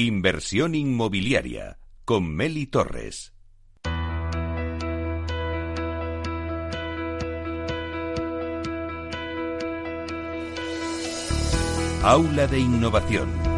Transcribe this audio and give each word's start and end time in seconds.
Inversión 0.00 0.76
inmobiliaria 0.76 1.80
con 2.04 2.32
Meli 2.32 2.68
Torres. 2.68 3.34
Aula 12.04 12.46
de 12.46 12.60
Innovación. 12.60 13.57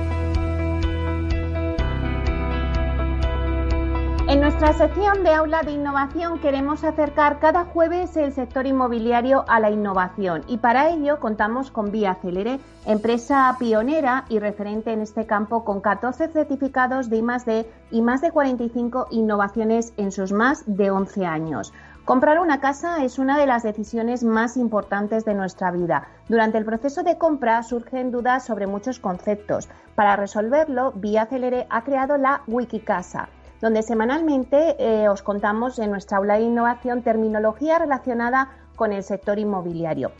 Nuestra 4.50 4.72
sección 4.72 5.22
de 5.22 5.32
Aula 5.32 5.62
de 5.62 5.70
Innovación 5.70 6.40
queremos 6.40 6.82
acercar 6.82 7.38
cada 7.38 7.66
jueves 7.66 8.16
el 8.16 8.32
sector 8.32 8.66
inmobiliario 8.66 9.44
a 9.46 9.60
la 9.60 9.70
innovación 9.70 10.42
y 10.48 10.58
para 10.58 10.90
ello 10.90 11.20
contamos 11.20 11.70
con 11.70 11.92
Vía 11.92 12.16
Celere, 12.16 12.58
empresa 12.84 13.54
pionera 13.60 14.24
y 14.28 14.40
referente 14.40 14.92
en 14.92 15.02
este 15.02 15.24
campo 15.24 15.64
con 15.64 15.80
14 15.80 16.26
certificados 16.32 17.08
de 17.08 17.18
I+D 17.18 17.70
y 17.92 18.02
más 18.02 18.22
de 18.22 18.32
45 18.32 19.06
innovaciones 19.12 19.92
en 19.96 20.10
sus 20.10 20.32
más 20.32 20.64
de 20.66 20.90
11 20.90 21.26
años. 21.26 21.72
Comprar 22.04 22.40
una 22.40 22.58
casa 22.58 23.04
es 23.04 23.20
una 23.20 23.38
de 23.38 23.46
las 23.46 23.62
decisiones 23.62 24.24
más 24.24 24.56
importantes 24.56 25.24
de 25.24 25.34
nuestra 25.34 25.70
vida. 25.70 26.08
Durante 26.28 26.58
el 26.58 26.64
proceso 26.64 27.04
de 27.04 27.18
compra 27.18 27.62
surgen 27.62 28.10
dudas 28.10 28.46
sobre 28.46 28.66
muchos 28.66 28.98
conceptos. 28.98 29.68
Para 29.94 30.16
resolverlo, 30.16 30.90
Vía 30.96 31.26
Celere 31.26 31.68
ha 31.70 31.84
creado 31.84 32.16
la 32.16 32.42
Wikicasa 32.48 33.28
donde 33.60 33.82
semanalmente 33.82 34.76
eh, 34.78 35.08
os 35.08 35.22
contamos 35.22 35.78
en 35.78 35.90
nuestra 35.90 36.18
aula 36.18 36.34
de 36.34 36.44
innovación 36.44 37.02
terminología 37.02 37.78
relacionada 37.78 38.50
con 38.76 38.92
el 38.92 39.02
sector 39.02 39.38
inmobiliario. 39.38 40.12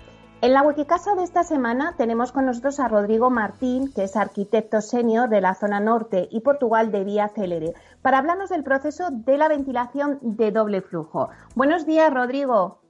En 0.43 0.55
la 0.55 0.63
Wikicasa 0.63 1.15
de 1.15 1.23
esta 1.23 1.45
semana 1.45 1.95
tenemos 1.99 2.33
con 2.33 2.47
nosotros 2.47 2.81
a 2.81 2.89
Rodrigo 2.89 3.29
Martín, 3.29 3.93
que 3.93 4.05
es 4.05 4.17
arquitecto 4.17 4.81
senior 4.81 5.29
de 5.29 5.43
la 5.43 5.55
zona 5.55 5.81
norte 5.81 6.29
y 6.31 6.41
Portugal 6.41 6.91
de 6.91 7.05
Vía 7.05 7.29
Célere, 7.29 7.75
para 8.01 8.19
hablarnos 8.19 8.49
del 8.49 8.65
proceso 8.65 9.09
de 9.11 9.37
la 9.37 9.49
ventilación 9.49 10.19
de 10.23 10.51
doble 10.51 10.81
flujo. 10.81 11.29
Buenos 11.55 11.85
días, 11.87 12.13
Rodrigo. 12.13 12.81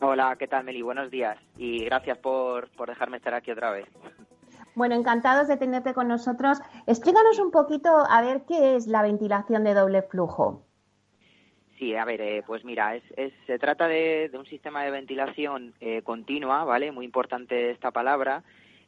Hola, 0.00 0.36
¿qué 0.38 0.46
tal, 0.46 0.64
Meli? 0.64 0.82
Buenos 0.82 1.10
días 1.10 1.38
y 1.56 1.84
gracias 1.86 2.18
por 2.18 2.68
dejarme 2.86 3.16
estar 3.16 3.32
aquí 3.32 3.50
otra 3.50 3.70
vez. 3.70 3.86
Bueno, 4.74 4.96
encantados 4.96 5.46
de 5.46 5.56
tenerte 5.56 5.94
con 5.94 6.08
nosotros. 6.08 6.58
Explícanos 6.86 7.38
un 7.38 7.50
poquito 7.50 7.90
a 8.08 8.22
ver 8.22 8.42
qué 8.46 8.76
es 8.76 8.86
la 8.86 9.02
ventilación 9.02 9.64
de 9.64 9.74
doble 9.74 10.02
flujo. 10.02 10.64
Sí, 11.78 11.94
a 11.96 12.04
ver, 12.04 12.20
eh, 12.20 12.42
pues 12.46 12.64
mira, 12.64 12.94
se 13.46 13.58
trata 13.58 13.88
de, 13.88 14.30
un 14.32 14.46
sistema 14.46 14.84
de 14.84 14.90
ventilación 14.90 15.74
eh, 15.80 16.02
continua, 16.02 16.64
¿vale? 16.64 16.92
Muy 16.92 17.04
importante 17.04 17.70
esta 17.70 17.90
palabra, 17.90 18.44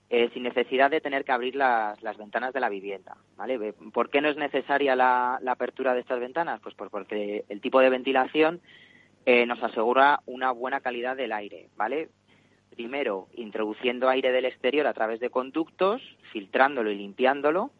eh, 0.08 0.30
sin 0.32 0.44
necesidad 0.44 0.90
de 0.90 1.00
tener 1.00 1.24
que 1.24 1.32
abrir 1.32 1.56
las, 1.56 1.98
ventanas 2.16 2.52
de 2.52 2.60
la 2.60 2.68
vivienda, 2.68 3.16
¿vale? 3.36 3.72
¿Por 3.92 4.08
qué 4.08 4.20
no 4.20 4.28
es 4.28 4.36
necesaria 4.36 4.94
la, 4.94 5.38
la 5.42 5.52
apertura 5.52 5.94
de 5.94 6.00
estas 6.00 6.20
ventanas? 6.20 6.60
Pues 6.60 6.74
porque 6.74 7.44
el 7.48 7.60
tipo 7.60 7.80
de 7.80 7.90
ventilación 7.90 8.60
nos 9.48 9.60
asegura 9.60 10.20
una 10.26 10.52
buena 10.52 10.78
calidad 10.78 11.16
del 11.16 11.32
aire, 11.32 11.68
¿vale? 11.74 12.10
Primero 12.70 13.28
introduciendo 13.34 14.08
aire 14.08 14.32
del 14.32 14.44
exterior 14.44 14.86
a 14.86 14.94
través 14.94 15.20
de 15.20 15.30
conductos, 15.30 16.02
filtrándolo 16.32 16.90
y 16.90 16.96
limpiándolo, 16.96 17.70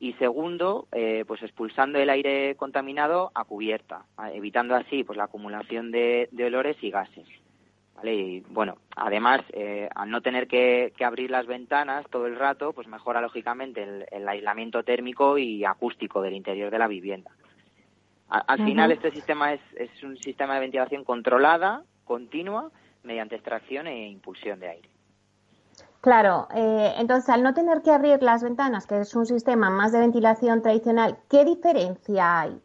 y 0.00 0.14
segundo, 0.14 0.88
eh, 0.92 1.24
pues 1.28 1.42
expulsando 1.42 1.98
el 1.98 2.08
aire 2.08 2.56
contaminado 2.56 3.30
a 3.34 3.44
cubierta, 3.44 4.06
evitando 4.32 4.74
así 4.74 5.04
pues 5.04 5.18
la 5.18 5.24
acumulación 5.24 5.90
de, 5.90 6.28
olores 6.42 6.78
y 6.80 6.90
gases. 6.90 7.28
¿vale? 7.94 8.14
Y 8.14 8.40
bueno, 8.48 8.78
además, 8.96 9.42
eh, 9.52 9.90
al 9.94 10.10
no 10.10 10.22
tener 10.22 10.48
que, 10.48 10.94
abrir 11.04 11.30
las 11.30 11.46
ventanas 11.46 12.06
todo 12.08 12.26
el 12.26 12.36
rato, 12.36 12.72
pues 12.72 12.88
mejora 12.88 13.20
lógicamente 13.20 14.06
el, 14.10 14.26
aislamiento 14.26 14.82
térmico 14.84 15.36
y 15.36 15.66
acústico 15.66 16.22
del 16.22 16.32
interior 16.32 16.70
de 16.70 16.78
la 16.78 16.88
vivienda. 16.88 17.30
al 18.30 18.64
final, 18.64 18.92
este 18.92 19.10
sistema 19.10 19.52
es, 19.52 19.60
es 19.76 20.02
un 20.02 20.16
sistema 20.16 20.54
de 20.54 20.60
ventilación 20.60 21.04
controlada, 21.04 21.84
continua, 22.04 22.70
mediante 23.02 23.36
extracción 23.36 23.86
e 23.86 24.08
impulsión 24.08 24.60
de 24.60 24.68
aire. 24.68 24.88
Claro, 26.00 26.48
eh, 26.54 26.94
entonces 26.98 27.28
al 27.28 27.42
no 27.42 27.52
tener 27.52 27.82
que 27.82 27.90
abrir 27.90 28.22
las 28.22 28.42
ventanas, 28.42 28.86
que 28.86 29.00
es 29.00 29.14
un 29.14 29.26
sistema 29.26 29.68
más 29.68 29.92
de 29.92 30.00
ventilación 30.00 30.62
tradicional, 30.62 31.18
¿qué 31.28 31.44
diferencia 31.44 32.40
hay? 32.40 32.58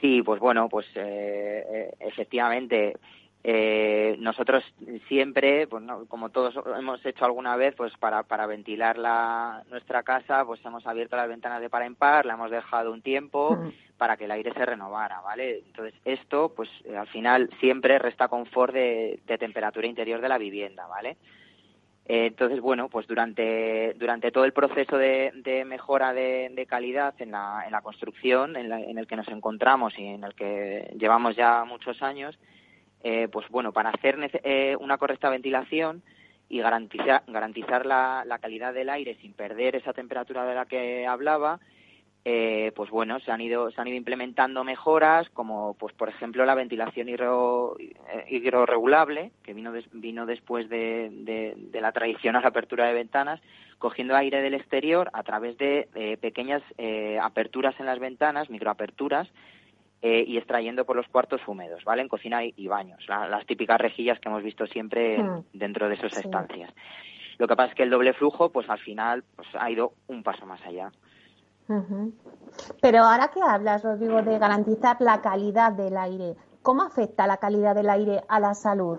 Sí, 0.00 0.22
pues 0.22 0.40
bueno, 0.40 0.68
pues 0.70 0.86
eh, 0.94 1.64
eh, 1.70 1.94
efectivamente 2.00 2.96
eh, 3.42 4.16
nosotros 4.18 4.62
siempre, 5.08 5.66
pues 5.66 5.82
como 6.08 6.28
todos 6.28 6.54
hemos 6.78 7.04
hecho 7.06 7.24
alguna 7.24 7.56
vez, 7.56 7.74
pues 7.74 7.96
para, 7.96 8.22
para 8.22 8.46
ventilar 8.46 8.98
la, 8.98 9.62
nuestra 9.70 10.02
casa, 10.02 10.44
pues 10.44 10.62
hemos 10.64 10.86
abierto 10.86 11.16
las 11.16 11.28
ventanas 11.28 11.62
de 11.62 11.70
par 11.70 11.82
en 11.82 11.94
par, 11.94 12.26
la 12.26 12.34
hemos 12.34 12.50
dejado 12.50 12.92
un 12.92 13.00
tiempo 13.00 13.58
para 13.96 14.18
que 14.18 14.26
el 14.26 14.30
aire 14.30 14.52
se 14.52 14.66
renovara, 14.66 15.22
¿vale? 15.22 15.62
Entonces 15.66 15.94
esto, 16.04 16.52
pues 16.54 16.68
eh, 16.84 16.96
al 16.96 17.06
final 17.08 17.48
siempre 17.60 17.98
resta 17.98 18.28
confort 18.28 18.74
de, 18.74 19.20
temperatura 19.38 19.86
interior 19.86 20.20
de 20.20 20.28
la 20.28 20.36
vivienda, 20.38 20.86
¿vale? 20.86 21.16
Eh, 22.04 22.26
entonces, 22.26 22.60
bueno, 22.60 22.90
pues 22.90 23.06
durante, 23.06 23.94
durante 23.94 24.32
todo 24.32 24.44
el 24.44 24.52
proceso 24.52 24.98
de, 24.98 25.64
mejora 25.66 26.12
de, 26.12 26.66
calidad 26.68 27.14
en 27.20 27.30
la, 27.30 27.62
en 27.64 27.72
la 27.72 27.80
construcción 27.80 28.56
en, 28.56 28.70
en 28.70 28.98
el 28.98 29.06
que 29.06 29.16
nos 29.16 29.28
encontramos 29.28 29.98
y 29.98 30.04
en 30.04 30.24
el 30.24 30.34
que 30.34 30.94
llevamos 30.98 31.36
ya 31.36 31.64
muchos 31.64 32.02
años, 32.02 32.38
eh, 33.02 33.28
pues 33.32 33.48
bueno, 33.48 33.72
para 33.72 33.90
hacer 33.90 34.18
eh, 34.44 34.76
una 34.78 34.98
correcta 34.98 35.30
ventilación 35.30 36.02
y 36.48 36.60
garantizar, 36.60 37.22
garantizar 37.26 37.86
la, 37.86 38.38
calidad 38.40 38.74
del 38.74 38.90
aire 38.90 39.16
sin 39.20 39.32
perder 39.32 39.76
esa 39.76 39.92
temperatura 39.92 40.44
de 40.44 40.54
la 40.54 40.66
que 40.66 41.06
hablaba, 41.06 41.60
eh, 42.26 42.72
pues 42.76 42.90
bueno, 42.90 43.18
se 43.20 43.30
han 43.30 43.40
ido 43.40 43.70
se 43.70 43.80
han 43.80 43.88
ido 43.88 43.96
implementando 43.96 44.62
mejoras 44.62 45.30
como 45.30 45.72
pues 45.78 45.94
por 45.94 46.10
ejemplo 46.10 46.44
la 46.44 46.54
ventilación 46.54 47.08
hidro, 47.08 47.78
hidroregulable 48.28 49.30
que 49.42 49.54
vino 49.54 49.72
vino 49.92 50.26
después 50.26 50.68
de, 50.68 51.08
de, 51.10 51.80
la 51.80 51.92
tradicional 51.92 52.44
apertura 52.44 52.86
de 52.86 52.92
ventanas 52.92 53.40
cogiendo 53.78 54.14
aire 54.14 54.42
del 54.42 54.52
exterior 54.52 55.08
a 55.14 55.22
través 55.22 55.56
de 55.56 56.18
pequeñas 56.20 56.62
aperturas 57.22 57.74
en 57.80 57.86
las 57.86 57.98
ventanas 57.98 58.50
microaperturas 58.50 59.26
eh, 60.02 60.24
y 60.26 60.38
extrayendo 60.38 60.84
por 60.84 60.96
los 60.96 61.08
cuartos 61.08 61.40
húmedos, 61.46 61.84
¿vale? 61.84 62.02
En 62.02 62.08
cocina 62.08 62.44
y, 62.44 62.66
baños, 62.68 63.06
las 63.08 63.44
típicas 63.46 63.78
rejillas 63.78 64.18
que 64.18 64.28
hemos 64.28 64.42
visto 64.42 64.66
siempre 64.66 65.22
hmm. 65.22 65.44
dentro 65.52 65.88
de 65.88 65.94
esas 65.94 66.16
estancias. 66.16 66.72
Lo 67.38 67.46
que 67.46 67.56
pasa 67.56 67.70
es 67.70 67.74
que 67.74 67.82
el 67.82 67.90
doble 67.90 68.12
flujo, 68.12 68.50
pues 68.50 68.68
al 68.68 68.78
final, 68.78 69.24
pues 69.36 69.48
ha 69.58 69.70
ido 69.70 69.92
un 70.08 70.22
paso 70.22 70.46
más 70.46 70.60
allá. 70.66 70.90
Pero 72.80 72.98
ahora 73.04 73.28
que 73.28 73.40
hablas, 73.40 73.84
Rodrigo, 73.84 74.22
de 74.22 74.38
garantizar 74.38 74.96
la 75.00 75.20
calidad 75.20 75.72
del 75.72 75.96
aire, 75.96 76.34
¿cómo 76.62 76.82
afecta 76.82 77.26
la 77.26 77.36
calidad 77.36 77.74
del 77.74 77.88
aire 77.88 78.22
a 78.28 78.40
la 78.40 78.54
salud? 78.54 78.98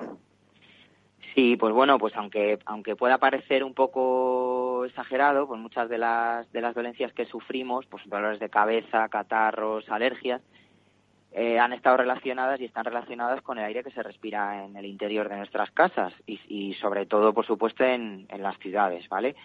Sí, 1.35 1.55
pues 1.55 1.73
bueno, 1.73 1.97
pues 1.97 2.15
aunque 2.15 2.59
aunque 2.65 2.95
pueda 2.95 3.17
parecer 3.17 3.63
un 3.63 3.73
poco 3.73 4.85
exagerado, 4.85 5.47
pues 5.47 5.59
muchas 5.59 5.89
de 5.89 5.97
las 5.97 6.51
de 6.51 6.61
las 6.61 6.75
dolencias 6.75 7.13
que 7.13 7.25
sufrimos, 7.25 7.85
pues 7.85 8.03
dolores 8.07 8.39
de 8.39 8.49
cabeza, 8.49 9.07
catarros, 9.07 9.89
alergias, 9.89 10.41
eh, 11.33 11.59
han 11.59 11.71
estado 11.71 11.95
relacionadas 11.95 12.59
y 12.59 12.65
están 12.65 12.83
relacionadas 12.83 13.41
con 13.41 13.57
el 13.57 13.63
aire 13.63 13.85
que 13.85 13.91
se 13.91 14.03
respira 14.03 14.65
en 14.65 14.75
el 14.75 14.85
interior 14.85 15.29
de 15.29 15.37
nuestras 15.37 15.71
casas 15.71 16.13
y, 16.27 16.73
sobre 16.73 17.05
todo, 17.05 17.33
por 17.33 17.45
supuesto, 17.45 17.85
en, 17.85 18.27
las 18.37 18.57
ciudades, 18.59 19.07
¿vale? 19.07 19.35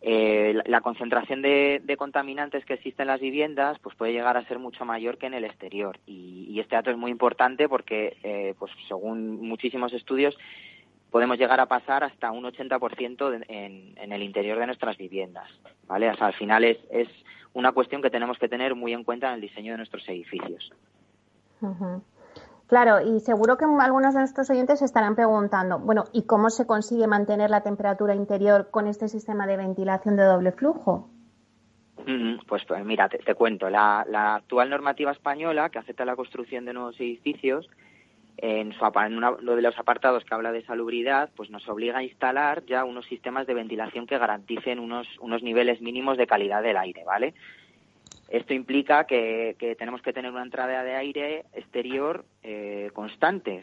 Eh, 0.00 0.60
la, 0.66 0.80
concentración 0.80 1.40
de, 1.40 1.94
contaminantes 1.96 2.64
que 2.64 2.74
existe 2.74 3.02
en 3.02 3.08
las 3.08 3.20
viviendas 3.20 3.78
pues 3.78 3.94
puede 3.94 4.12
llegar 4.12 4.36
a 4.36 4.44
ser 4.46 4.58
mucho 4.58 4.84
mayor 4.84 5.16
que 5.16 5.26
en 5.26 5.34
el 5.34 5.44
exterior. 5.44 6.00
Y, 6.04 6.58
este 6.58 6.74
dato 6.74 6.90
es 6.90 6.96
muy 6.96 7.12
importante 7.12 7.68
porque 7.68 8.16
eh, 8.24 8.54
pues 8.58 8.72
según 8.88 9.40
muchísimos 9.40 9.92
estudios 9.92 10.36
podemos 11.10 11.38
llegar 11.38 11.60
a 11.60 11.66
pasar 11.66 12.02
hasta 12.02 12.32
un 12.32 12.44
80% 12.44 13.44
en, 13.48 13.94
en 13.96 14.12
el 14.12 14.22
interior 14.22 14.58
de 14.58 14.66
nuestras 14.66 14.96
viviendas 14.96 15.48
vale 15.86 16.08
o 16.10 16.16
sea, 16.16 16.28
al 16.28 16.32
final 16.34 16.64
es 16.64 17.08
una 17.52 17.72
cuestión 17.72 18.02
que 18.02 18.10
tenemos 18.10 18.38
que 18.38 18.48
tener 18.48 18.74
muy 18.74 18.92
en 18.92 19.04
cuenta 19.04 19.28
en 19.28 19.34
el 19.34 19.40
diseño 19.40 19.72
de 19.72 19.78
nuestros 19.78 20.08
edificios 20.08 20.72
Claro, 22.66 23.00
y 23.02 23.20
seguro 23.20 23.56
que 23.56 23.66
algunos 23.66 24.14
de 24.14 24.20
nuestros 24.20 24.48
oyentes 24.50 24.78
se 24.78 24.86
estarán 24.86 25.14
preguntando, 25.14 25.78
bueno, 25.78 26.04
¿y 26.12 26.22
cómo 26.22 26.50
se 26.50 26.66
consigue 26.66 27.06
mantener 27.06 27.50
la 27.50 27.62
temperatura 27.62 28.14
interior 28.14 28.68
con 28.70 28.86
este 28.86 29.08
sistema 29.08 29.46
de 29.46 29.56
ventilación 29.56 30.16
de 30.16 30.24
doble 30.24 30.52
flujo? 30.52 31.10
Pues, 32.48 32.64
pues, 32.64 32.84
mira, 32.84 33.08
te, 33.08 33.34
cuento. 33.34 33.70
La, 33.70 34.34
actual 34.34 34.70
normativa 34.70 35.12
española 35.12 35.70
que 35.70 35.78
acepta 35.78 36.04
la 36.04 36.16
construcción 36.16 36.64
de 36.64 36.72
nuevos 36.72 36.98
edificios, 37.00 37.68
en, 38.36 38.72
su, 38.72 38.84
en 38.84 39.16
uno 39.16 39.36
de 39.36 39.62
los 39.62 39.78
apartados 39.78 40.24
que 40.24 40.34
habla 40.34 40.50
de 40.50 40.64
salubridad, 40.64 41.30
pues 41.36 41.50
nos 41.50 41.68
obliga 41.68 41.98
a 41.98 42.02
instalar 42.02 42.64
ya 42.66 42.84
unos 42.84 43.06
sistemas 43.06 43.46
de 43.46 43.54
ventilación 43.54 44.06
que 44.06 44.18
garanticen 44.18 44.80
unos, 44.80 45.06
unos 45.20 45.42
niveles 45.42 45.80
mínimos 45.80 46.18
de 46.18 46.26
calidad 46.26 46.62
del 46.62 46.76
aire, 46.76 47.04
¿vale? 47.04 47.34
Esto 48.28 48.54
implica 48.54 49.04
que, 49.04 49.56
tenemos 49.78 50.02
que 50.02 50.12
tener 50.12 50.30
una 50.30 50.42
entrada 50.42 50.82
de 50.82 50.94
aire 50.94 51.44
exterior 51.52 52.24
eh, 52.42 52.90
constante, 52.94 53.62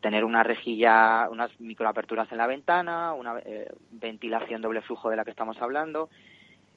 tener 0.00 0.24
una 0.24 0.42
rejilla, 0.42 1.28
unas 1.30 1.50
microaperturas 1.60 2.30
en 2.30 2.38
la 2.38 2.46
ventana, 2.46 3.12
una 3.12 3.40
eh, 3.44 3.68
ventilación 3.90 4.62
doble 4.62 4.80
flujo 4.82 5.10
de 5.10 5.16
la 5.16 5.24
que 5.24 5.32
estamos 5.32 5.60
hablando, 5.60 6.08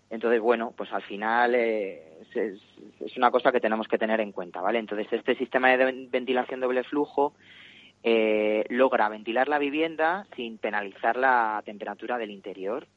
Entonces, 0.09 0.41
bueno, 0.41 0.73
pues 0.75 0.91
al 0.91 1.03
final 1.03 1.53
eh, 1.53 2.17
es, 2.33 3.17
una 3.17 3.29
cosa 3.29 3.51
que 3.51 3.59
tenemos 3.61 3.87
que 3.87 3.99
tener 3.99 4.19
en 4.21 4.31
cuenta, 4.31 4.59
¿vale? 4.59 4.79
Entonces, 4.79 5.07
este 5.11 5.35
sistema 5.35 5.69
de 5.69 6.07
ventilación 6.09 6.59
doble 6.59 6.83
flujo 6.83 7.33
eh, 8.01 8.65
logra 8.69 9.09
ventilar 9.09 9.49
la 9.49 9.59
vivienda 9.59 10.25
sin 10.35 10.57
penalizar 10.57 11.15
la 11.17 11.61
temperatura 11.65 12.17
del 12.17 12.31
interior. 12.31 12.87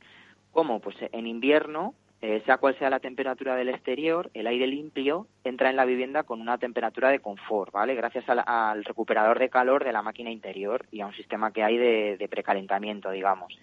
¿Cómo? 0.53 0.81
Pues 0.81 0.97
en 1.13 1.27
invierno, 1.27 1.95
eh, 2.23 2.43
sea 2.47 2.57
cual 2.57 2.79
sea 2.79 2.89
la 2.89 3.01
temperatura 3.01 3.55
del 3.55 3.69
exterior, 3.69 4.31
el 4.33 4.47
aire 4.47 4.67
limpio 4.67 5.27
entra 5.45 5.69
en 5.69 5.77
la 5.77 5.85
vivienda 5.85 6.23
con 6.23 6.41
una 6.41 6.57
temperatura 6.57 7.11
de 7.11 7.21
confort, 7.21 7.73
¿vale? 7.73 7.95
Gracias 7.95 8.25
al, 8.29 8.85
recuperador 8.85 9.39
de 9.39 9.51
calor 9.51 9.85
de 9.85 9.93
la 9.93 10.01
máquina 10.01 10.31
interior 10.31 10.87
y 10.91 11.03
a 11.03 11.07
un 11.07 11.15
sistema 11.15 11.53
que 11.53 11.63
hay 11.63 11.77
de 11.77 12.29
precalentamiento, 12.31 13.11
digamos. 13.11 13.59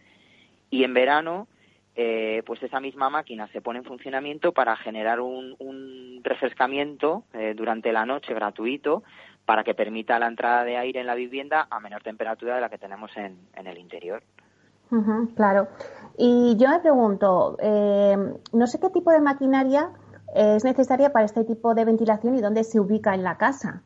Y 0.69 0.83
en 0.83 0.94
verano, 0.94 1.47
eh, 2.01 2.44
pues 2.45 2.63
esa 2.63 2.79
misma 2.79 3.09
máquina 3.09 3.50
se 3.50 3.59
pone 3.59 3.79
en 3.79 3.85
funcionamiento 3.85 4.53
para 4.53 4.77
generar 4.77 5.19
un, 5.19 6.21
refrescamiento 6.23 7.23
eh, 7.33 7.53
durante 7.56 7.91
la 7.91 8.06
noche 8.06 8.33
gratuito 8.33 9.03
para 9.45 9.65
que 9.65 9.73
permita 9.73 10.17
la 10.17 10.27
entrada 10.27 10.63
de 10.63 10.77
aire 10.77 11.01
en 11.01 11.07
la 11.07 11.15
vivienda 11.15 11.67
a 11.69 11.81
menor 11.81 12.01
temperatura 12.01 12.56
de 12.56 12.61
la 12.61 12.69
que 12.69 12.77
tenemos 12.77 13.11
en, 13.17 13.38
el 13.53 13.77
interior. 13.77 14.23
Claro. 15.36 15.68
Y 16.18 16.57
yo 16.57 16.69
me 16.69 16.80
pregunto, 16.80 17.57
eh, 17.62 18.18
no 18.51 18.68
sé 18.68 18.80
qué 18.80 18.89
tipo 18.89 19.12
de 19.12 19.21
maquinaria 19.21 19.91
es 20.36 20.63
necesaria 20.63 21.12
para 21.12 21.25
este 21.25 21.44
tipo 21.44 21.74
de 21.74 21.86
ventilación 21.86 22.36
y 22.36 22.41
dónde 22.41 22.63
se 22.63 22.80
ubica 22.80 23.13
en 23.13 23.24
la 23.24 23.38
casa. 23.38 23.83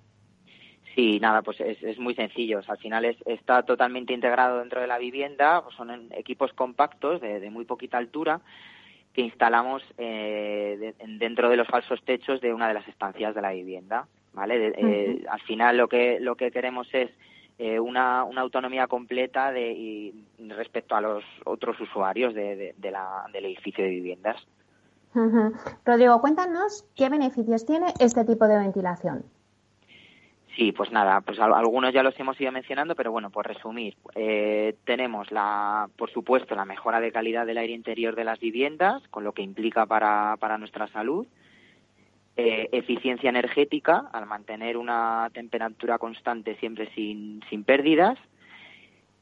Sí, 0.95 1.19
nada, 1.19 1.41
pues 1.41 1.59
es, 1.59 1.97
muy 1.97 2.13
sencillo. 2.13 2.59
al 2.67 2.77
final 2.77 3.05
está 3.25 3.63
totalmente 3.63 4.13
integrado 4.13 4.59
dentro 4.59 4.81
de 4.81 4.87
la 4.87 4.99
vivienda. 4.99 5.63
Pues 5.63 5.75
son 5.75 6.11
equipos 6.11 6.53
compactos 6.53 7.19
de, 7.21 7.49
muy 7.49 7.65
poquita 7.65 7.97
altura 7.97 8.41
que 9.13 9.21
instalamos 9.21 9.83
eh, 9.97 10.95
dentro 11.19 11.49
de 11.49 11.57
los 11.57 11.67
falsos 11.67 12.03
techos 12.03 12.41
de 12.41 12.53
una 12.53 12.67
de 12.67 12.73
las 12.73 12.87
estancias 12.87 13.33
de 13.35 13.41
la 13.41 13.51
vivienda. 13.51 14.07
¿vale? 14.33 14.73
Eh, 14.75 15.23
al 15.29 15.41
final 15.41 15.77
lo 15.77 15.87
que 15.87 16.19
lo 16.19 16.35
que 16.35 16.51
queremos 16.51 16.87
es 16.93 17.09
eh, 17.65 17.79
una, 17.79 18.19
autonomía 18.19 18.87
completa 18.87 19.53
de, 19.53 20.13
respecto 20.49 20.97
a 20.97 21.01
los 21.01 21.23
otros 21.45 21.79
usuarios 21.79 22.33
de, 22.33 22.75
la, 22.91 23.23
del 23.31 23.45
edificio 23.45 23.85
de 23.85 23.89
viviendas. 23.89 24.35
Rodrigo, 25.85 26.19
cuéntanos 26.19 26.85
qué 26.93 27.07
beneficios 27.07 27.65
tiene 27.65 27.93
este 28.01 28.25
tipo 28.25 28.49
de 28.49 28.57
ventilación. 28.57 29.23
Sí, 30.57 30.73
pues 30.73 30.91
nada, 30.91 31.21
pues 31.21 31.39
algunos 31.39 31.93
ya 31.93 32.03
los 32.03 32.19
hemos 32.19 32.39
ido 32.41 32.51
mencionando, 32.51 32.95
pero 32.95 33.13
bueno, 33.13 33.29
por 33.29 33.47
resumir, 33.47 33.95
eh, 34.13 34.75
tenemos 34.83 35.31
la, 35.31 35.87
por 35.95 36.11
supuesto, 36.11 36.55
la 36.55 36.65
mejora 36.65 36.99
de 36.99 37.13
calidad 37.13 37.45
del 37.45 37.59
aire 37.59 37.71
interior 37.71 38.13
de 38.13 38.25
las 38.25 38.41
viviendas, 38.41 39.07
con 39.07 39.23
lo 39.23 39.31
que 39.31 39.41
implica 39.41 39.85
para, 39.85 40.35
para 40.37 40.57
nuestra 40.57 40.89
salud, 40.89 41.25
eh, 42.37 42.69
eficiencia 42.71 43.29
energética, 43.29 44.09
al 44.11 44.25
mantener 44.25 44.77
una 44.77 45.29
temperatura 45.33 45.97
constante 45.97 46.55
siempre 46.55 46.89
sin, 46.93 47.41
sin 47.49 47.63
pérdidas, 47.63 48.17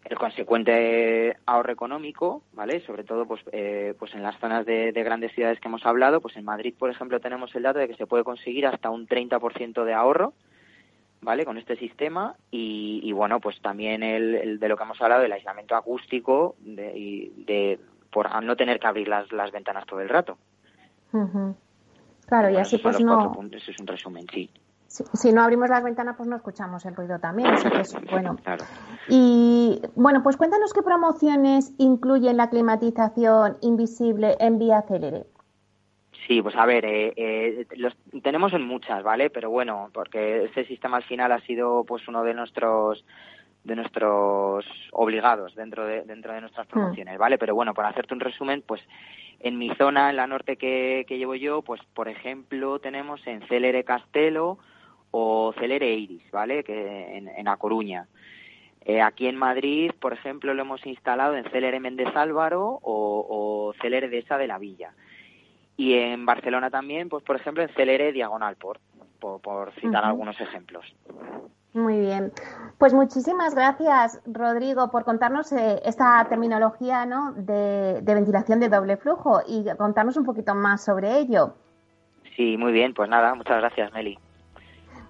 el 0.06 0.18
consecuente 0.18 1.38
ahorro 1.46 1.72
económico, 1.72 2.42
¿vale? 2.54 2.80
Sobre 2.82 3.04
todo, 3.04 3.28
pues, 3.28 3.42
eh, 3.52 3.94
pues 4.00 4.16
en 4.16 4.24
las 4.24 4.40
zonas 4.40 4.66
de, 4.66 4.92
de, 4.92 5.04
grandes 5.04 5.32
ciudades 5.34 5.60
que 5.60 5.68
hemos 5.68 5.86
hablado, 5.86 6.22
pues 6.22 6.36
en 6.38 6.46
Madrid, 6.46 6.74
por 6.78 6.90
ejemplo, 6.90 7.20
tenemos 7.20 7.54
el 7.56 7.64
dato 7.64 7.80
de 7.80 7.88
que 7.88 7.96
se 7.96 8.08
puede 8.08 8.24
conseguir 8.24 8.66
hasta 8.66 8.90
un 8.90 9.08
30% 9.08 9.84
de 9.84 9.94
ahorro 9.94 10.34
¿vale? 11.22 11.46
Con 11.46 11.58
este 11.58 11.76
sistema 11.78 12.36
y, 12.50 13.12
bueno, 13.14 13.40
pues 13.40 13.62
también 13.62 14.04
el, 14.04 14.60
de 14.60 14.68
lo 14.68 14.76
que 14.76 14.84
hemos 14.84 15.02
hablado, 15.02 15.24
el 15.24 15.32
aislamiento 15.32 15.76
acústico 15.76 16.56
de, 16.60 16.98
y 16.98 17.44
de 17.46 17.80
por 18.12 18.44
no 18.44 18.56
tener 18.56 18.80
que 18.80 18.88
abrir 18.88 19.08
las, 19.08 19.32
las 19.32 19.52
ventanas 19.52 19.86
todo 19.86 20.02
el 20.02 20.10
rato. 20.10 20.38
Claro, 22.32 22.50
y 22.50 22.56
así 22.56 22.78
pues 22.78 22.98
no... 23.02 23.34
Puntos, 23.34 23.68
es 23.68 23.78
un 23.78 23.88
resumen, 23.88 24.26
sí. 24.32 24.50
Si, 24.88 25.34
no 25.34 25.42
abrimos 25.42 25.70
las 25.70 25.84
ventanas, 25.84 26.16
pues 26.16 26.30
no 26.30 26.38
escuchamos 26.38 26.86
el 26.86 26.96
ruido 26.96 27.20
también, 27.20 27.54
eso 27.54 27.68
es 27.68 27.94
bueno. 28.10 28.38
Y 29.10 29.82
bueno, 29.96 30.24
pues 30.24 30.38
cuéntanos 30.38 30.72
qué 30.72 30.82
promociones 30.82 31.74
incluyen 31.78 32.38
la 32.38 32.50
climatización 32.50 33.58
invisible 33.60 34.38
en 34.40 34.60
vía 34.60 34.82
célere. 34.84 35.26
Sí, 36.26 36.42
pues 36.42 36.56
a 36.56 36.66
ver, 36.66 36.86
eh, 36.86 37.14
eh, 37.18 37.68
los 37.76 37.98
tenemos 38.24 38.54
en 38.54 38.66
muchas, 38.66 39.04
¿vale? 39.04 39.30
Pero 39.30 39.50
bueno, 39.50 39.90
porque 39.94 40.46
este 40.46 40.66
sistema 40.68 40.96
al 40.98 41.04
final 41.04 41.34
ha 41.34 41.42
sido 41.42 41.84
pues 41.84 42.08
uno 42.08 42.24
de 42.24 42.34
nuestros 42.34 43.04
de 43.64 43.76
nuestros 43.76 44.66
obligados 44.92 45.54
dentro 45.56 45.86
de 45.86 46.04
dentro 46.04 46.34
de 46.34 46.42
nuestras 46.42 46.68
hmm. 46.68 46.72
promociones, 46.72 47.18
¿vale? 47.18 47.38
Pero 47.38 47.56
bueno, 47.56 47.74
para 47.74 47.90
hacerte 47.90 48.14
un 48.14 48.20
resumen, 48.20 48.64
pues 48.66 48.82
en 49.40 49.58
mi 49.58 49.74
zona, 49.76 50.10
en 50.10 50.16
la 50.16 50.28
norte 50.28 50.58
que, 50.58 51.06
que 51.08 51.18
llevo 51.18 51.36
yo, 51.36 51.62
pues 51.62 51.82
por 51.94 52.08
ejemplo 52.08 52.80
tenemos 52.80 53.26
en 53.28 53.42
Celere 53.48 53.84
Castelo 53.84 54.60
o 55.12 55.54
Celere 55.60 55.94
Iris, 55.94 56.30
¿vale? 56.32 56.64
Que 56.64 57.18
en, 57.18 57.28
en 57.28 57.48
A 57.48 57.58
Coruña. 57.58 58.08
Eh, 58.84 59.02
aquí 59.02 59.28
en 59.28 59.36
Madrid, 59.36 59.92
por 60.00 60.12
ejemplo, 60.12 60.54
lo 60.54 60.62
hemos 60.64 60.86
instalado 60.88 61.36
en 61.36 61.44
Celere 61.52 61.80
Méndez 61.80 62.16
Álvaro 62.16 62.80
o, 62.82 63.28
o 63.30 63.74
Celere 63.82 64.10
de 64.10 64.20
esa 64.20 64.38
de 64.38 64.48
la 64.48 64.58
Villa. 64.58 64.94
Y 65.78 65.94
en 65.94 66.26
Barcelona 66.26 66.70
también, 66.70 67.10
pues 67.10 67.24
por 67.24 67.36
ejemplo, 67.36 67.64
en 67.64 67.70
Celere 67.70 68.12
Diagonal 68.12 68.56
por, 68.56 68.80
por, 69.20 69.72
citar 69.80 70.04
algunos 70.04 70.40
ejemplos. 70.42 70.86
Muy 71.74 72.00
bien. 72.00 72.32
Pues 72.78 72.94
muchísimas 72.94 73.56
gracias, 73.56 74.20
Rodrigo, 74.26 74.90
por 74.92 75.06
contarnos 75.06 75.52
eh, 75.54 75.80
esta 75.86 76.26
terminología 76.28 77.06
¿no? 77.06 77.32
de, 77.34 78.02
ventilación 78.04 78.60
de 78.60 78.70
doble 78.70 78.98
flujo 78.98 79.42
y 79.48 79.66
contarnos 79.78 80.18
un 80.18 80.26
poquito 80.26 80.54
más 80.56 80.84
sobre 80.84 81.20
ello. 81.20 81.54
Sí, 82.36 82.58
muy 82.58 82.72
bien. 82.72 82.94
Pues 82.94 83.10
nada, 83.10 83.36
muchas 83.36 83.58
gracias, 83.58 83.94
Meli. 83.94 84.18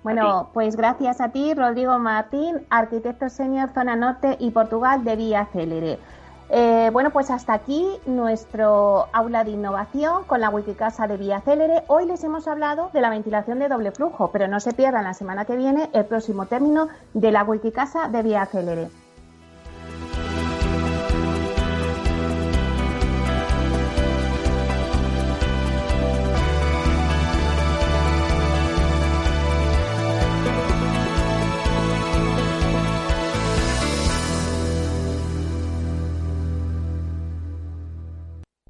Bueno, 0.03 0.49
pues 0.53 0.75
gracias 0.75 1.21
a 1.21 1.31
ti, 1.31 1.53
Rodrigo 1.53 1.97
Martín, 1.99 2.65
arquitecto 2.71 3.29
senior 3.29 3.69
Zona 3.69 3.95
Norte 3.95 4.35
y 4.39 4.49
Portugal 4.49 5.03
de 5.03 5.15
Vía 5.15 5.45
Célere. 5.45 5.99
Eh, 6.53 6.89
bueno, 6.91 7.11
pues 7.11 7.31
hasta 7.31 7.53
aquí 7.53 7.85
nuestro 8.05 9.07
aula 9.13 9.45
de 9.45 9.51
innovación 9.51 10.25
con 10.25 10.41
la 10.41 10.49
Wikicasa 10.49 11.07
de 11.07 11.15
Vía 11.15 11.39
Célere. 11.39 11.83
Hoy 11.87 12.05
les 12.05 12.25
hemos 12.25 12.45
hablado 12.45 12.89
de 12.93 12.99
la 12.99 13.09
ventilación 13.09 13.57
de 13.59 13.69
doble 13.69 13.93
flujo, 13.93 14.31
pero 14.33 14.49
no 14.49 14.59
se 14.59 14.73
pierdan 14.73 15.05
la 15.05 15.13
semana 15.13 15.45
que 15.45 15.55
viene 15.55 15.89
el 15.93 16.03
próximo 16.03 16.47
término 16.47 16.89
de 17.13 17.31
la 17.31 17.45
Wikicasa 17.45 18.09
de 18.09 18.21
Vía 18.21 18.45
Célere. 18.47 18.89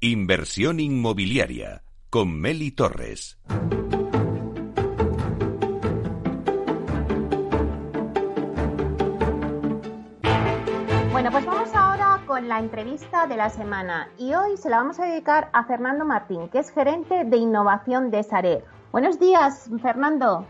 Inversión 0.04 0.80
inmobiliaria 0.80 1.84
con 2.10 2.40
Meli 2.40 2.72
Torres. 2.72 3.40
Bueno, 11.12 11.30
pues 11.30 11.46
vamos 11.46 11.72
ahora 11.72 12.20
con 12.26 12.48
la 12.48 12.58
entrevista 12.58 13.28
de 13.28 13.36
la 13.36 13.48
semana 13.48 14.08
y 14.18 14.34
hoy 14.34 14.56
se 14.56 14.68
la 14.70 14.78
vamos 14.78 14.98
a 14.98 15.04
dedicar 15.04 15.50
a 15.52 15.62
Fernando 15.66 16.04
Martín, 16.04 16.48
que 16.48 16.58
es 16.58 16.72
gerente 16.72 17.22
de 17.24 17.36
innovación 17.36 18.10
de 18.10 18.24
Sareb. 18.24 18.64
Buenos 18.90 19.20
días, 19.20 19.70
Fernando. 19.80 20.44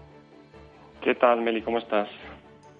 ¿Qué 1.03 1.15
tal, 1.15 1.43
Meli? 1.43 1.61
¿Cómo 1.61 1.77
estás? 1.77 2.09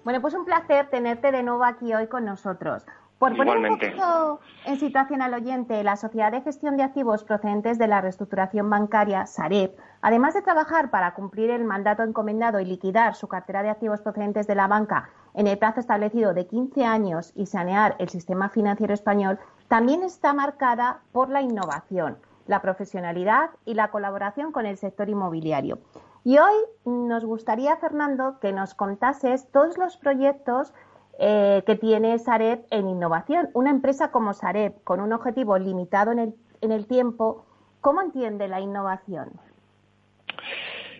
Bueno, 0.03 0.21
pues 0.21 0.33
un 0.33 0.43
placer 0.43 0.89
tenerte 0.89 1.31
de 1.31 1.43
nuevo 1.43 1.63
aquí 1.63 1.93
hoy 1.93 2.07
con 2.07 2.25
nosotros. 2.25 2.83
Por 3.23 3.37
poner 3.37 3.57
un 3.57 3.79
poquito 3.79 4.41
en 4.65 4.77
situación 4.77 5.21
al 5.21 5.33
oyente, 5.33 5.81
la 5.81 5.95
Sociedad 5.95 6.29
de 6.29 6.41
Gestión 6.41 6.75
de 6.75 6.83
Activos 6.83 7.23
procedentes 7.23 7.77
de 7.77 7.87
la 7.87 8.01
reestructuración 8.01 8.69
bancaria, 8.69 9.25
Sareb, 9.27 9.77
además 10.01 10.33
de 10.33 10.41
trabajar 10.41 10.89
para 10.89 11.13
cumplir 11.13 11.49
el 11.49 11.63
mandato 11.63 12.03
encomendado 12.03 12.59
y 12.59 12.65
liquidar 12.65 13.15
su 13.15 13.29
cartera 13.29 13.63
de 13.63 13.69
activos 13.69 14.01
procedentes 14.01 14.45
de 14.45 14.55
la 14.55 14.67
banca 14.67 15.09
en 15.35 15.47
el 15.47 15.57
plazo 15.57 15.79
establecido 15.79 16.33
de 16.33 16.47
15 16.47 16.83
años 16.83 17.31
y 17.33 17.45
sanear 17.45 17.95
el 17.99 18.09
sistema 18.09 18.49
financiero 18.49 18.93
español, 18.93 19.39
también 19.69 20.03
está 20.03 20.33
marcada 20.33 20.99
por 21.13 21.29
la 21.29 21.41
innovación, 21.41 22.17
la 22.45 22.61
profesionalidad 22.61 23.51
y 23.63 23.75
la 23.75 23.89
colaboración 23.89 24.51
con 24.51 24.65
el 24.65 24.75
sector 24.75 25.07
inmobiliario. 25.07 25.79
Y 26.25 26.39
hoy 26.39 26.55
nos 26.83 27.23
gustaría, 27.23 27.77
Fernando, 27.77 28.39
que 28.41 28.51
nos 28.51 28.73
contases 28.73 29.49
todos 29.49 29.77
los 29.77 29.95
proyectos 29.95 30.73
eh, 31.19 31.61
que 31.67 31.75
tiene 31.75 32.17
Sareb 32.17 32.61
en 32.71 32.87
innovación. 32.87 33.49
Una 33.53 33.69
empresa 33.69 34.11
como 34.11 34.33
Sareb, 34.33 34.73
con 34.83 34.99
un 34.99 35.13
objetivo 35.13 35.57
limitado 35.59 36.11
en 36.11 36.19
el, 36.19 36.33
en 36.61 36.71
el 36.71 36.87
tiempo, 36.87 37.45
¿cómo 37.81 38.01
entiende 38.01 38.47
la 38.47 38.59
innovación? 38.59 39.29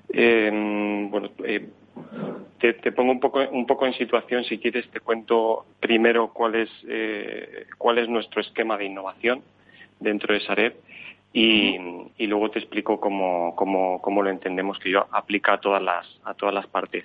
Em, 0.10 1.10
bueno, 1.10 1.30
eh, 1.44 1.68
te, 2.60 2.92
pongo 2.92 3.12
un 3.12 3.20
poco, 3.20 3.40
un 3.52 3.66
poco 3.66 3.88
en 3.88 3.94
situación, 3.94 4.44
si 4.44 4.60
quieres 4.60 4.88
te 4.92 5.00
cuento 5.00 5.66
primero 5.80 6.32
cuál 6.32 6.56
es, 6.56 6.70
eh, 6.88 7.66
cuál 7.80 7.98
es 7.98 8.08
nuestro 8.08 8.42
esquema 8.42 8.78
de 8.78 8.86
innovación 8.86 9.42
dentro 10.00 10.34
de 10.34 10.42
Sareb. 10.42 10.76
y, 11.34 12.28
luego 12.28 12.52
te 12.52 12.60
explico 12.60 13.00
cómo, 13.00 13.56
cómo, 13.56 14.00
cómo, 14.00 14.22
lo 14.22 14.30
entendemos 14.30 14.78
que 14.78 14.92
yo 14.92 15.08
aplica 15.12 15.54
a 15.54 15.60
todas 15.60 15.82
las, 15.82 16.06
a 16.24 16.36
todas 16.36 16.54
las 16.54 16.68
partes 16.68 17.04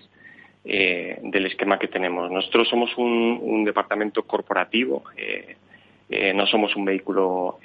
eh, 0.71 1.19
del 1.23 1.47
esquema 1.47 1.79
que 1.79 1.89
tenemos. 1.89 2.31
Nosotros 2.31 2.69
somos 2.69 2.95
un, 2.99 3.65
departamento 3.65 4.25
corporativo, 4.25 5.03
eh, 5.17 5.57
eh, 6.11 6.35
no 6.35 6.47
somos 6.47 6.77
un 6.77 6.85
vehículo 6.85 7.59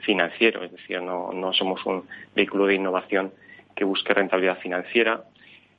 financiero, 0.00 0.64
es 0.64 0.72
decir, 0.72 1.00
no, 1.00 1.52
somos 1.52 1.86
un 1.86 2.02
vehículo 2.34 2.66
de 2.66 2.74
innovación 2.74 3.32
que 3.76 3.84
busque 3.84 4.12
rentabilidad 4.12 4.58
financiera. 4.58 5.22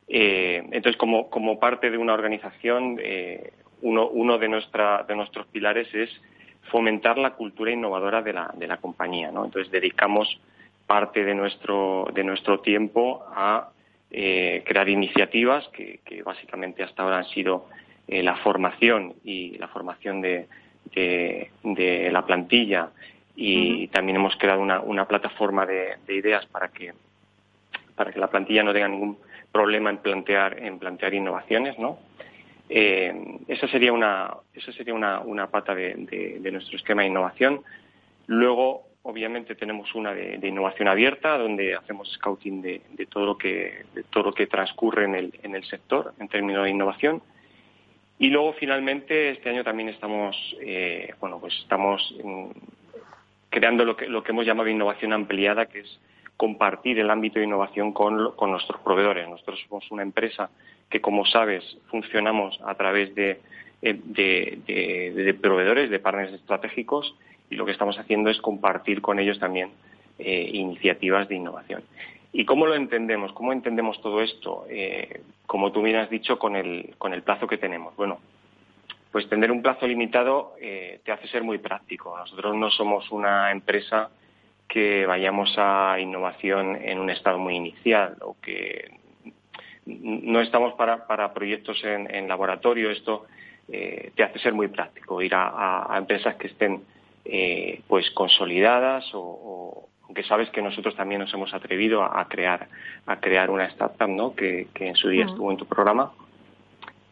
entonces, 0.07 0.95
como, 0.95 1.59
parte 1.59 1.91
de 1.91 1.97
una 1.97 2.13
organización, 2.13 2.97
uno, 3.81 4.37
de, 4.37 4.47
nuestra, 4.47 5.03
de 5.03 5.17
nuestros 5.17 5.47
pilares 5.47 5.93
es 5.93 6.09
fomentar 6.71 7.17
la 7.17 7.31
cultura 7.31 7.71
innovadora 7.71 8.21
de 8.21 8.31
la, 8.31 8.53
de 8.55 8.67
la 8.67 8.77
compañía. 8.77 9.27
Entonces, 9.27 9.69
dedicamos 9.69 10.39
parte 10.85 11.25
de 11.25 11.35
nuestro 11.35 12.59
tiempo 12.63 13.25
a 13.35 13.71
eh, 14.11 14.63
crear 14.65 14.87
iniciativas 14.89 15.67
que, 15.69 15.99
básicamente 16.23 16.83
hasta 16.83 17.03
ahora 17.03 17.19
han 17.19 17.29
sido 17.29 17.67
eh, 18.07 18.23
la 18.23 18.37
formación 18.37 19.15
y 19.23 19.57
la 19.57 19.67
formación 19.67 20.21
de, 20.21 20.47
de, 20.93 22.09
la 22.11 22.25
plantilla 22.25 22.89
y 23.35 23.87
también 23.89 24.15
hemos 24.15 24.35
creado 24.37 24.61
una, 24.61 24.79
una 24.79 25.07
plataforma 25.07 25.65
de, 25.65 25.97
ideas 26.07 26.45
para 26.47 26.69
que 26.69 26.93
para 27.95 28.11
que 28.11 28.19
la 28.19 28.27
plantilla 28.27 28.63
no 28.63 28.73
tenga 28.73 28.87
ningún 28.87 29.17
problema 29.51 29.89
en 29.89 29.97
plantear 29.97 30.59
en 30.63 30.77
plantear 30.79 31.13
innovaciones, 31.13 31.77
¿no? 31.79 31.97
Eh, 32.69 33.39
esa 33.47 33.67
sería 33.67 33.93
una, 33.93 34.35
esa 34.53 34.71
sería 34.73 34.93
una, 34.93 35.19
una 35.21 35.47
pata 35.47 35.73
de, 35.73 36.39
nuestro 36.51 36.77
esquema 36.77 37.01
de 37.01 37.09
innovación. 37.09 37.61
Luego, 38.27 38.86
obviamente, 39.07 39.55
tenemos 39.55 39.95
una 39.95 40.13
de, 40.13 40.45
innovación 40.45 40.89
abierta, 40.89 41.37
donde 41.37 41.75
hacemos 41.75 42.11
scouting 42.11 42.61
de, 42.61 43.07
todo 43.09 43.25
lo 43.25 43.37
que, 43.37 43.85
de 43.95 44.03
todo 44.03 44.25
lo 44.25 44.33
que 44.33 44.47
transcurre 44.47 45.05
en 45.05 45.15
el, 45.15 45.39
en 45.43 45.55
el 45.55 45.63
sector 45.63 46.13
en 46.19 46.27
términos 46.27 46.65
de 46.65 46.71
innovación. 46.71 47.21
Y 48.19 48.29
luego, 48.29 48.53
finalmente, 48.53 49.29
este 49.29 49.49
año 49.49 49.63
también 49.63 49.87
estamos, 49.87 50.35
eh, 50.59 51.13
bueno, 51.21 51.39
pues 51.39 51.53
estamos 51.59 52.13
creando 53.49 53.85
lo 53.85 53.95
que, 53.95 54.07
lo 54.07 54.23
que 54.23 54.33
hemos 54.33 54.45
llamado 54.45 54.67
innovación 54.67 55.13
ampliada, 55.13 55.67
que 55.67 55.79
es 55.79 55.99
compartir 56.35 56.99
el 56.99 57.09
ámbito 57.09 57.39
de 57.39 57.45
innovación 57.45 57.93
con, 57.93 58.33
con 58.35 58.51
nuestros 58.51 58.81
proveedores. 58.81 59.29
Nosotros 59.29 59.63
somos 59.69 59.89
una 59.89 60.03
empresa 60.03 60.49
que, 60.89 60.99
como 60.99 61.25
sabes, 61.25 61.63
funcionamos 61.89 62.59
a 62.65 62.75
través 62.75 63.15
de, 63.15 63.39
eh, 63.81 65.37
proveedores, 65.41 65.89
de 65.89 65.99
partners 65.99 66.33
estratégicos, 66.33 67.15
y 67.49 67.55
lo 67.55 67.65
que 67.65 67.71
estamos 67.71 67.97
haciendo 67.97 68.29
es 68.29 68.39
compartir 68.41 69.01
con 69.01 69.19
ellos 69.19 69.39
también 69.39 69.71
eh, 70.19 70.49
iniciativas 70.53 71.27
de 71.27 71.35
innovación. 71.35 71.83
¿Y 72.33 72.45
cómo 72.45 72.65
lo 72.65 72.75
entendemos? 72.75 73.31
¿Cómo 73.33 73.53
entendemos 73.53 74.01
todo 74.01 74.21
esto? 74.21 74.65
Eh, 74.69 75.21
como 75.45 75.71
tú 75.71 75.81
bien 75.81 75.97
has 75.97 76.09
dicho, 76.09 76.37
con 76.37 76.55
el, 76.55 76.95
con 76.97 77.13
el 77.13 77.23
plazo 77.23 77.47
que 77.47 77.57
tenemos. 77.57 77.95
Bueno, 77.95 78.19
pues 79.11 79.29
tener 79.29 79.51
un 79.51 79.61
plazo 79.61 79.87
limitado 79.87 80.53
te 80.59 81.11
hace 81.11 81.27
ser 81.29 81.41
muy 81.41 81.57
práctico. 81.57 82.15
Nosotros 82.17 82.55
no 82.55 82.69
somos 82.69 83.09
una 83.09 83.51
empresa 83.51 84.09
que 84.67 85.05
vayamos 85.05 85.53
a 85.57 85.97
innovación 85.99 86.75
en 86.81 86.99
un 86.99 87.09
estado 87.09 87.39
muy 87.39 87.55
inicial 87.55 88.17
o 88.21 88.35
que 88.41 88.91
no 89.85 90.41
estamos 90.41 90.73
para, 90.73 91.07
para 91.07 91.33
proyectos 91.33 91.81
en, 91.83 92.27
laboratorio. 92.27 92.91
Esto 92.91 93.25
eh, 93.69 94.11
te 94.15 94.23
hace 94.23 94.39
ser 94.39 94.53
muy 94.53 94.67
práctico, 94.67 95.21
ir 95.21 95.33
a, 95.33 95.95
empresas 95.97 96.35
que 96.35 96.47
estén 96.47 96.83
eh, 97.29 97.81
pues 97.87 98.09
consolidadas 98.11 99.05
o, 99.13 99.89
aunque 100.03 100.23
sabes 100.23 100.49
que 100.49 100.61
nosotros 100.61 100.95
también 100.95 101.21
nos 101.21 101.33
hemos 101.33 101.53
atrevido 101.53 102.03
a, 102.03 102.27
crear 102.27 102.67
a 103.05 103.19
crear 103.19 103.49
una 103.49 103.65
startup, 103.65 104.07
¿no? 104.07 104.33
Que, 104.33 104.67
en 104.75 104.95
su 104.95 105.09
día 105.09 105.25
estuvo 105.25 105.51
en 105.51 105.57
tu 105.57 105.65
programa. 105.65 106.13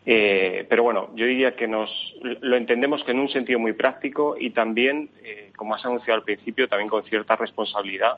Eh, 0.05 0.65
pero 0.69 0.83
bueno, 0.83 1.09
yo 1.15 1.25
diría 1.25 1.55
que 1.55 1.67
nos 1.67 1.89
lo 2.21 2.55
entendemos 2.55 3.03
que 3.03 3.11
en 3.11 3.19
un 3.19 3.29
sentido 3.29 3.59
muy 3.59 3.73
práctico 3.73 4.35
y 4.39 4.51
también, 4.51 5.09
como 5.55 5.75
has 5.75 5.83
anunciado 5.85 6.19
al 6.19 6.23
principio, 6.23 6.67
también 6.67 6.89
con 6.89 7.03
cierta 7.03 7.35
responsabilidad 7.35 8.17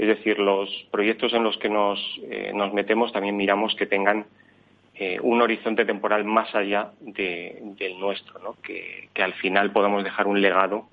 es 0.00 0.06
decir, 0.06 0.38
los 0.38 0.70
proyectos 0.90 1.34
en 1.34 1.44
los 1.44 1.58
que 1.58 1.68
nos, 1.68 2.00
eh, 2.22 2.52
nos 2.54 2.72
metemos 2.72 3.12
también 3.12 3.36
miramos 3.36 3.74
que 3.74 3.84
tengan 3.84 4.24
eh, 4.94 5.18
un 5.20 5.42
horizonte 5.42 5.84
temporal 5.84 6.24
más 6.24 6.54
allá 6.54 6.92
del 7.00 8.00
nuestro, 8.00 8.38
¿no? 8.38 8.56
que, 8.62 9.10
al 9.22 9.34
final 9.34 9.72
podamos 9.72 10.02
dejar 10.02 10.26
un 10.26 10.40
legado 10.40 10.88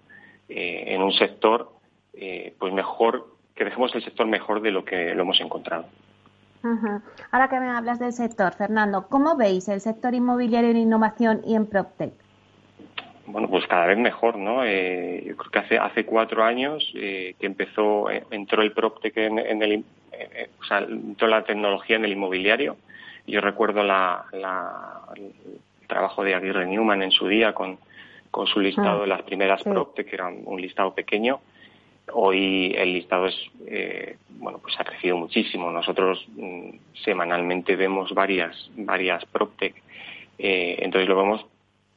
eh, 0.49 0.83
en 0.87 1.01
un 1.01 1.13
sector 1.13 1.71
pues 2.57 2.73
mejor, 2.73 3.27
que 3.53 3.63
dejemos 3.63 3.93
el 3.93 4.03
sector 4.03 4.25
mejor 4.25 4.61
de 4.61 4.71
lo 4.71 4.83
que 4.83 5.13
lo 5.13 5.21
hemos 5.21 5.39
encontrado. 5.39 5.85
Ahora 7.31 7.47
que 7.47 7.59
me 7.59 7.69
hablas 7.69 7.99
del 7.99 8.11
sector, 8.11 8.53
Fernando, 8.55 9.07
¿cómo 9.07 9.37
veis 9.37 9.67
el 9.67 9.81
sector 9.81 10.15
inmobiliario 10.15 10.71
en 10.71 10.77
innovación 10.77 11.41
y 11.45 11.53
en 11.53 11.67
PropTech? 11.67 12.13
bueno, 13.27 13.49
pues 13.49 13.67
cada 13.67 13.85
vez 13.85 13.97
mejor, 13.97 14.37
¿no? 14.37 14.63
Eh, 14.63 15.23
yo 15.27 15.35
creo 15.35 15.51
que 15.51 15.59
hace 15.59 15.77
hace 15.77 16.05
cuatro 16.05 16.43
años 16.43 16.91
eh, 16.95 17.35
que 17.39 17.45
empezó, 17.45 18.09
eh, 18.09 18.23
entró 18.31 18.61
el 18.61 18.71
PropTech 18.71 19.15
en, 19.17 19.37
en 19.37 19.61
el, 19.61 19.83
o 20.59 20.63
sea, 20.63 20.79
entró 20.79 21.27
la 21.27 21.43
tecnología 21.43 21.97
en 21.97 22.05
el 22.05 22.13
inmobiliario. 22.13 22.77
Yo 23.27 23.41
recuerdo 23.41 23.83
la, 23.83 24.25
el 24.33 25.59
trabajo 25.87 26.23
de 26.23 26.35
Aguirre 26.35 26.65
Newman 26.65 27.03
en 27.03 27.11
su 27.11 27.27
día 27.27 27.53
con, 27.53 27.77
con 28.31 28.47
su 28.47 28.59
listado 28.59 29.01
de 29.01 29.07
las 29.07 29.21
primeras 29.23 29.63
PropTech, 29.63 30.07
que 30.07 30.15
era 30.15 30.27
un 30.27 30.61
listado 30.61 30.93
pequeño. 30.93 31.39
Hoy 32.13 32.73
el 32.77 32.93
listado 32.93 33.27
es, 33.27 33.35
bueno, 34.29 34.59
pues 34.59 34.79
ha 34.79 34.83
crecido 34.83 35.17
muchísimo. 35.17 35.71
Nosotros 35.71 36.25
mm, 36.35 36.69
semanalmente 37.03 37.75
vemos 37.75 38.13
varias, 38.13 38.69
varias 38.75 39.25
PropTech. 39.25 39.75
entonces 40.37 41.09
lo 41.09 41.17
vemos 41.17 41.45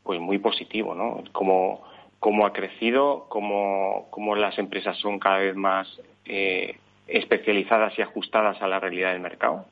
pues 0.03 0.21
muy 0.21 0.39
positivo, 0.39 0.95
¿no? 0.95 1.23
Como, 1.33 1.83
cómo 2.19 2.47
ha 2.47 2.53
crecido, 2.53 3.27
cómo, 3.29 4.07
cómo, 4.11 4.37
las 4.37 4.59
empresas 4.59 4.97
son 4.99 5.19
cada 5.19 5.39
vez 5.39 5.57
más 5.57 5.89
eh, 6.25 6.77
especializadas 7.07 7.99
y 7.99 8.03
ajustadas 8.03 8.61
a 8.63 8.69
la 8.69 8.79
realidad 8.79 9.13
del 9.13 9.21
mercado 9.21 9.67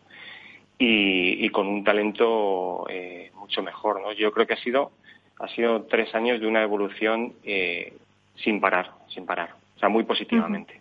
y, 0.79 1.49
con 1.51 1.67
un 1.67 1.85
talento 1.85 2.87
eh, 2.89 3.31
mucho 3.35 3.63
mejor, 3.63 4.01
¿no? 4.01 4.13
Yo 4.13 4.33
creo 4.33 4.47
que 4.47 4.55
ha 4.55 4.63
sido 4.63 4.93
ha 5.39 5.49
sido 5.49 5.83
tres 5.83 6.15
años 6.15 6.41
de 6.41 6.47
una 6.47 6.63
evolución 6.63 7.33
eh, 7.45 7.97
sin 8.37 8.61
parar, 8.61 8.93
sin 9.09 9.27
parar, 9.27 9.51
o 9.77 9.79
sea, 9.79 9.89
muy 9.89 10.05
positivamente. 10.05 10.81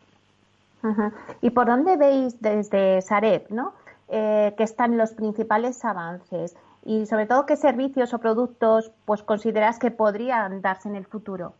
¿Y 1.41 1.49
por 1.49 1.67
dónde 1.67 1.97
veis 1.97 2.39
desde 2.41 3.01
Sareb, 3.01 3.49
¿no? 3.49 3.73
que 4.09 4.63
están 4.63 4.97
los 4.97 5.11
principales 5.11 5.83
avances? 5.83 6.55
y 6.87 7.05
sobre 7.05 7.25
todo 7.25 7.45
qué 7.45 7.57
servicios 7.57 8.13
o 8.13 8.19
productos 8.19 8.91
pues 9.05 9.21
consideras 9.21 9.77
que 9.77 9.91
podrían 9.91 10.61
darse 10.61 10.87
en 10.87 10.95
el 10.95 11.05
futuro. 11.05 11.53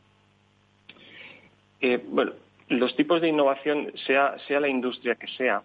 Eh, 1.82 2.02
bueno, 2.08 2.32
los 2.70 2.96
tipos 2.96 3.20
de 3.20 3.28
innovación, 3.28 3.92
sea, 4.08 4.38
sea 4.48 4.62
la 4.62 4.70
industria 4.70 5.16
que 5.16 5.28
sea, 5.28 5.62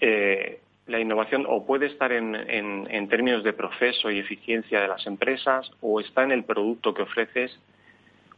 eh, 0.00 0.60
la 0.86 1.00
innovación 1.00 1.44
o 1.48 1.66
puede 1.66 1.86
estar 1.86 2.12
en, 2.12 2.34
en, 2.34 3.08
términos 3.08 3.42
de 3.42 3.52
proceso 3.52 4.10
y 4.10 4.18
eficiencia 4.18 4.80
de 4.80 4.88
las 4.88 5.06
empresas, 5.06 5.70
o 5.80 6.00
está 6.00 6.22
en 6.22 6.32
el 6.32 6.44
producto 6.44 6.94
que 6.94 7.02
ofreces, 7.02 7.58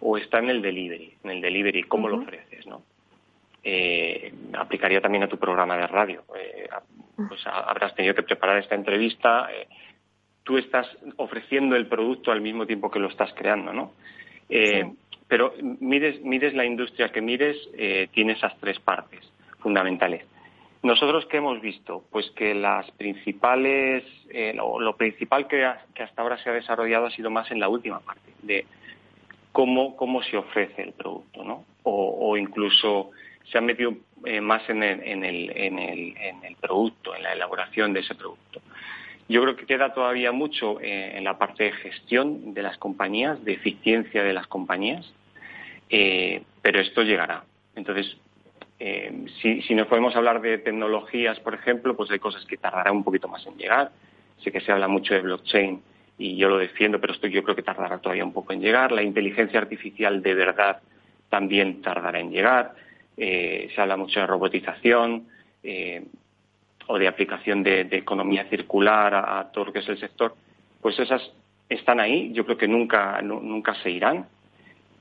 o 0.00 0.16
está 0.16 0.38
en 0.38 0.50
el 0.50 0.62
delivery, 0.62 1.14
en 1.24 1.30
el 1.30 1.40
delivery, 1.40 1.82
cómo 1.82 2.08
lo 2.08 2.18
ofreces, 2.18 2.66
¿no? 2.66 2.82
Eh, 3.62 4.32
aplicaría 4.54 5.00
también 5.00 5.24
a 5.24 5.28
tu 5.28 5.36
programa 5.36 5.76
de 5.76 5.86
radio. 5.86 6.24
pues 7.16 7.46
habrás 7.46 7.94
tenido 7.94 8.14
que 8.14 8.22
preparar 8.22 8.58
esta 8.58 8.76
entrevista 8.76 9.48
tú 10.48 10.56
estás 10.56 10.86
ofreciendo 11.16 11.76
el 11.76 11.88
producto 11.88 12.32
al 12.32 12.40
mismo 12.40 12.64
tiempo 12.64 12.90
que 12.90 12.98
lo 12.98 13.08
estás 13.08 13.30
creando, 13.34 13.70
¿no? 13.70 13.92
Eh, 14.48 14.82
pero 15.28 15.52
mires, 15.78 16.22
mires 16.22 16.54
la 16.54 16.64
industria 16.64 17.10
que 17.10 17.20
mires, 17.20 17.54
eh, 17.74 18.08
tiene 18.14 18.32
esas 18.32 18.58
tres 18.58 18.80
partes 18.80 19.20
fundamentales. 19.58 20.24
Nosotros 20.82 21.26
qué 21.26 21.38
hemos 21.38 21.60
visto, 21.60 22.04
pues 22.10 22.30
que 22.32 22.54
las 22.54 22.90
principales, 22.92 24.04
eh, 24.30 24.54
lo, 24.54 24.96
principal 24.96 25.48
que, 25.48 25.64
hasta 25.64 26.22
ahora 26.22 26.38
se 26.38 26.50
ha 26.50 26.52
desarrollado 26.52 27.06
ha 27.06 27.10
sido 27.10 27.30
más 27.30 27.50
en 27.50 27.60
la 27.60 27.68
última 27.68 28.00
parte 28.00 28.32
de 28.42 28.64
cómo 29.52 29.96
cómo 29.96 30.22
se 30.22 30.36
ofrece 30.36 30.82
el 30.82 30.92
producto, 30.92 31.42
¿no? 31.42 31.64
O, 31.82 32.36
incluso 32.36 33.10
se 33.50 33.58
ha 33.58 33.60
metido 33.60 33.94
más 34.42 34.68
en 34.68 34.82
el, 34.82 35.02
en 35.02 35.24
el, 35.24 35.50
en 35.56 35.78
el, 35.78 36.16
en 36.18 36.44
el 36.44 36.56
producto, 36.56 37.16
en 37.16 37.22
la 37.22 37.32
elaboración 37.32 37.92
de 37.92 38.00
ese 38.00 38.14
producto. 38.14 38.60
Yo 39.28 39.42
creo 39.42 39.56
que 39.56 39.66
queda 39.66 39.92
todavía 39.92 40.32
mucho 40.32 40.80
eh, 40.80 41.12
en 41.16 41.24
la 41.24 41.36
parte 41.36 41.64
de 41.64 41.72
gestión 41.72 42.54
de 42.54 42.62
las 42.62 42.78
compañías, 42.78 43.44
de 43.44 43.52
eficiencia 43.52 44.22
de 44.22 44.32
las 44.32 44.46
compañías, 44.46 45.12
eh, 45.90 46.42
pero 46.62 46.80
esto 46.80 47.02
llegará. 47.02 47.44
Entonces, 47.76 48.16
eh, 48.78 49.26
si, 49.40 49.62
si 49.62 49.74
nos 49.74 49.86
podemos 49.86 50.14
hablar 50.16 50.40
de 50.40 50.58
tecnologías, 50.58 51.40
por 51.40 51.54
ejemplo, 51.54 51.96
pues 51.96 52.10
hay 52.10 52.18
cosas 52.18 52.44
que 52.46 52.56
tardarán 52.56 52.96
un 52.96 53.04
poquito 53.04 53.28
más 53.28 53.46
en 53.46 53.56
llegar. 53.56 53.90
Sé 54.42 54.52
que 54.52 54.60
se 54.60 54.72
habla 54.72 54.88
mucho 54.88 55.14
de 55.14 55.20
blockchain 55.20 55.82
y 56.18 56.36
yo 56.36 56.48
lo 56.48 56.58
defiendo, 56.58 57.00
pero 57.00 57.12
esto 57.12 57.26
yo 57.26 57.42
creo 57.42 57.56
que 57.56 57.62
tardará 57.62 57.98
todavía 57.98 58.24
un 58.24 58.32
poco 58.32 58.52
en 58.52 58.60
llegar. 58.60 58.92
La 58.92 59.02
inteligencia 59.02 59.60
artificial 59.60 60.22
de 60.22 60.34
verdad 60.34 60.80
también 61.28 61.82
tardará 61.82 62.20
en 62.20 62.30
llegar. 62.30 62.74
se 63.16 63.74
habla 63.76 63.96
mucho 63.96 64.20
de 64.20 64.26
robotización 64.26 65.26
o 66.88 66.98
de 66.98 67.06
aplicación 67.06 67.62
de, 67.62 67.82
economía 67.92 68.44
circular 68.48 69.14
a, 69.14 69.50
todo 69.52 69.66
lo 69.66 69.72
que 69.72 69.80
es 69.80 69.88
el 69.88 69.98
sector, 69.98 70.34
pues 70.80 70.98
esas 70.98 71.22
están 71.68 72.00
ahí, 72.00 72.32
yo 72.32 72.44
creo 72.44 72.56
que 72.56 72.66
nunca, 72.66 73.20
nunca 73.22 73.74
se 73.82 73.90
irán, 73.90 74.26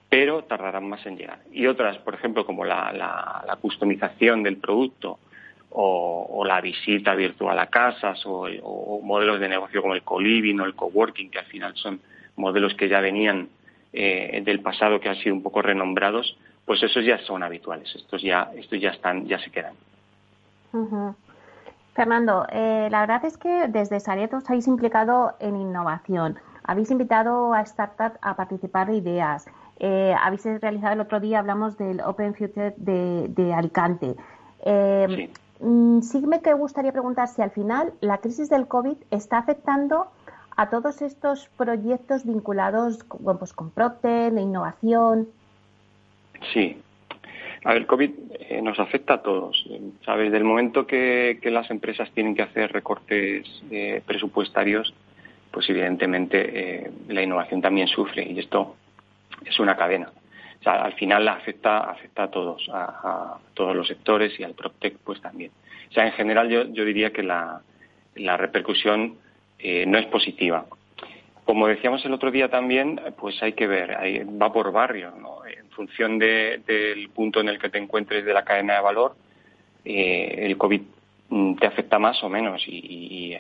pero 0.10 0.44
tardarán 0.44 0.88
más 0.88 1.06
en 1.06 1.18
llegar. 1.18 1.40
Y 1.52 1.68
otras, 1.68 1.98
por 2.00 2.14
ejemplo, 2.14 2.46
como 2.46 2.64
la, 2.64 2.92
la, 2.94 3.56
customización 3.58 4.44
del 4.44 4.58
producto 4.58 5.20
o, 5.72 6.44
la 6.46 6.62
visita 6.62 7.14
virtual 7.16 7.60
a 7.60 7.68
casas 7.68 8.22
o, 8.26 9.02
modelos 9.04 9.40
de 9.40 9.50
negocio 9.50 9.82
como 9.82 9.96
el 9.96 10.04
co-living 10.04 10.60
o 10.60 10.66
el 10.66 10.76
coworking, 10.76 11.30
que 11.30 11.40
al 11.40 11.46
final 11.46 11.76
son 11.76 12.00
modelos 12.38 12.74
que 12.76 12.88
ya 12.88 13.02
venían 13.02 13.50
eh, 13.92 14.42
del 14.46 14.62
pasado, 14.62 15.00
que 15.00 15.10
han 15.10 15.16
sido 15.16 15.36
un 15.36 15.44
poco 15.44 15.62
renombrados, 15.62 16.38
pues 16.66 16.84
esos 16.84 17.04
ya 17.04 17.18
son 17.20 17.44
habituales, 17.44 17.94
estos 17.96 18.22
ya, 18.22 18.52
estos 18.56 18.80
ya 18.80 18.92
están, 18.92 19.26
ya 19.26 19.40
se 19.40 19.50
quedan. 19.50 19.74
Fernando, 21.94 22.46
eh, 22.52 22.90
la 22.92 23.00
verdad 23.02 23.26
es 23.26 23.38
que 23.38 23.68
desde 23.70 24.00
Sareto 24.00 24.38
os 24.38 24.50
habéis 24.50 24.68
implicado 24.68 25.34
en 25.40 25.56
innovación. 25.56 26.38
Habéis 26.64 26.92
invitado 26.92 27.54
a 27.54 27.66
startups 27.66 28.20
a 28.22 28.36
participar 28.36 28.88
de 28.88 28.98
ideas. 28.98 29.48
Eh, 29.80 30.14
habéis 30.20 30.44
realizado 30.44 30.94
el 30.94 31.02
otro 31.02 31.20
día, 31.20 31.40
hablamos 31.40 31.78
del 31.78 32.02
Open 32.02 32.34
Future 32.34 32.74
de, 32.78 33.54
Alicante. 33.54 34.16
Eh, 34.66 35.30
mm, 35.60 36.02
sí. 36.02 36.26
me 36.26 36.40
gustaría 36.54 36.92
preguntar 36.92 37.28
si 37.28 37.42
al 37.42 37.52
final 37.52 37.94
la 38.02 38.18
crisis 38.18 38.50
del 38.50 38.68
COVID 38.68 38.98
está 39.12 39.38
afectando 39.38 40.08
a 40.56 40.70
todos 40.70 41.04
estos 41.04 41.48
proyectos 41.58 42.26
vinculados 42.26 43.04
con, 43.04 43.38
pues, 43.38 43.54
con 43.54 43.70
Procter, 43.70 44.34
de 44.34 44.42
innovación. 44.42 45.28
Sí. 46.54 46.82
A 47.64 47.70
ver, 47.70 47.78
el 47.78 47.88
COVID 47.88 48.12
eh, 48.40 48.62
nos 48.64 48.80
afecta 48.80 49.16
a 49.16 49.22
todos. 49.22 49.64
¿Sabes? 50.04 50.32
Del 50.32 50.44
momento 50.44 50.88
que, 50.88 51.40
las 51.44 51.70
empresas 51.70 52.10
tienen 52.12 52.36
que 52.36 52.42
hacer 52.42 52.72
recortes 52.72 53.46
presupuestarios, 54.06 54.94
pues 55.52 55.70
evidentemente 55.70 56.92
la 57.08 57.22
innovación 57.22 57.62
también 57.62 57.88
sufre. 57.88 58.24
Y 58.24 58.40
esto 58.40 58.76
es 59.46 59.60
una 59.60 59.76
cadena. 59.76 60.12
O 60.60 60.64
sea, 60.64 60.84
al 60.84 60.94
final 60.94 61.28
afecta, 61.28 61.80
afecta 61.80 62.24
a 62.24 62.32
todos, 62.32 62.68
a, 62.74 63.38
todos 63.54 63.76
los 63.76 63.88
sectores 63.88 64.40
y 64.40 64.44
al 64.44 64.54
PropTech 64.54 64.98
pues 65.04 65.22
también. 65.22 65.52
O 65.90 65.94
sea, 65.94 66.06
en 66.06 66.14
general 66.14 66.50
yo, 66.50 66.66
yo 66.66 66.84
diría 66.84 67.12
que 67.12 67.24
la, 67.24 67.62
la 68.16 68.38
repercusión 68.38 69.18
eh, 69.60 69.86
no 69.86 69.98
es 69.98 70.06
positiva. 70.08 70.66
Como 71.46 71.68
decíamos 71.68 72.04
el 72.04 72.14
otro 72.14 72.30
día 72.30 72.50
también, 72.50 73.00
pues 73.18 73.42
hay 73.42 73.54
que 73.54 73.68
ver, 73.68 73.98
va 74.42 74.52
por 74.52 74.72
barrio, 74.72 75.12
¿no? 75.12 75.46
En 75.46 75.70
función 75.70 76.20
del 76.20 77.10
punto 77.16 77.40
en 77.40 77.48
el 77.48 77.58
que 77.58 77.70
te 77.70 77.78
encuentres 77.78 78.26
de 78.26 78.34
la 78.34 78.44
cadena 78.44 78.76
de 78.76 78.82
valor, 78.82 79.16
eh, 79.86 80.40
el 80.40 80.58
COVID 80.58 80.82
mm, 81.30 81.56
te 81.56 81.68
afecta 81.68 82.00
más 82.00 82.22
o 82.22 82.30
menos 82.30 82.68
y, 82.68 82.76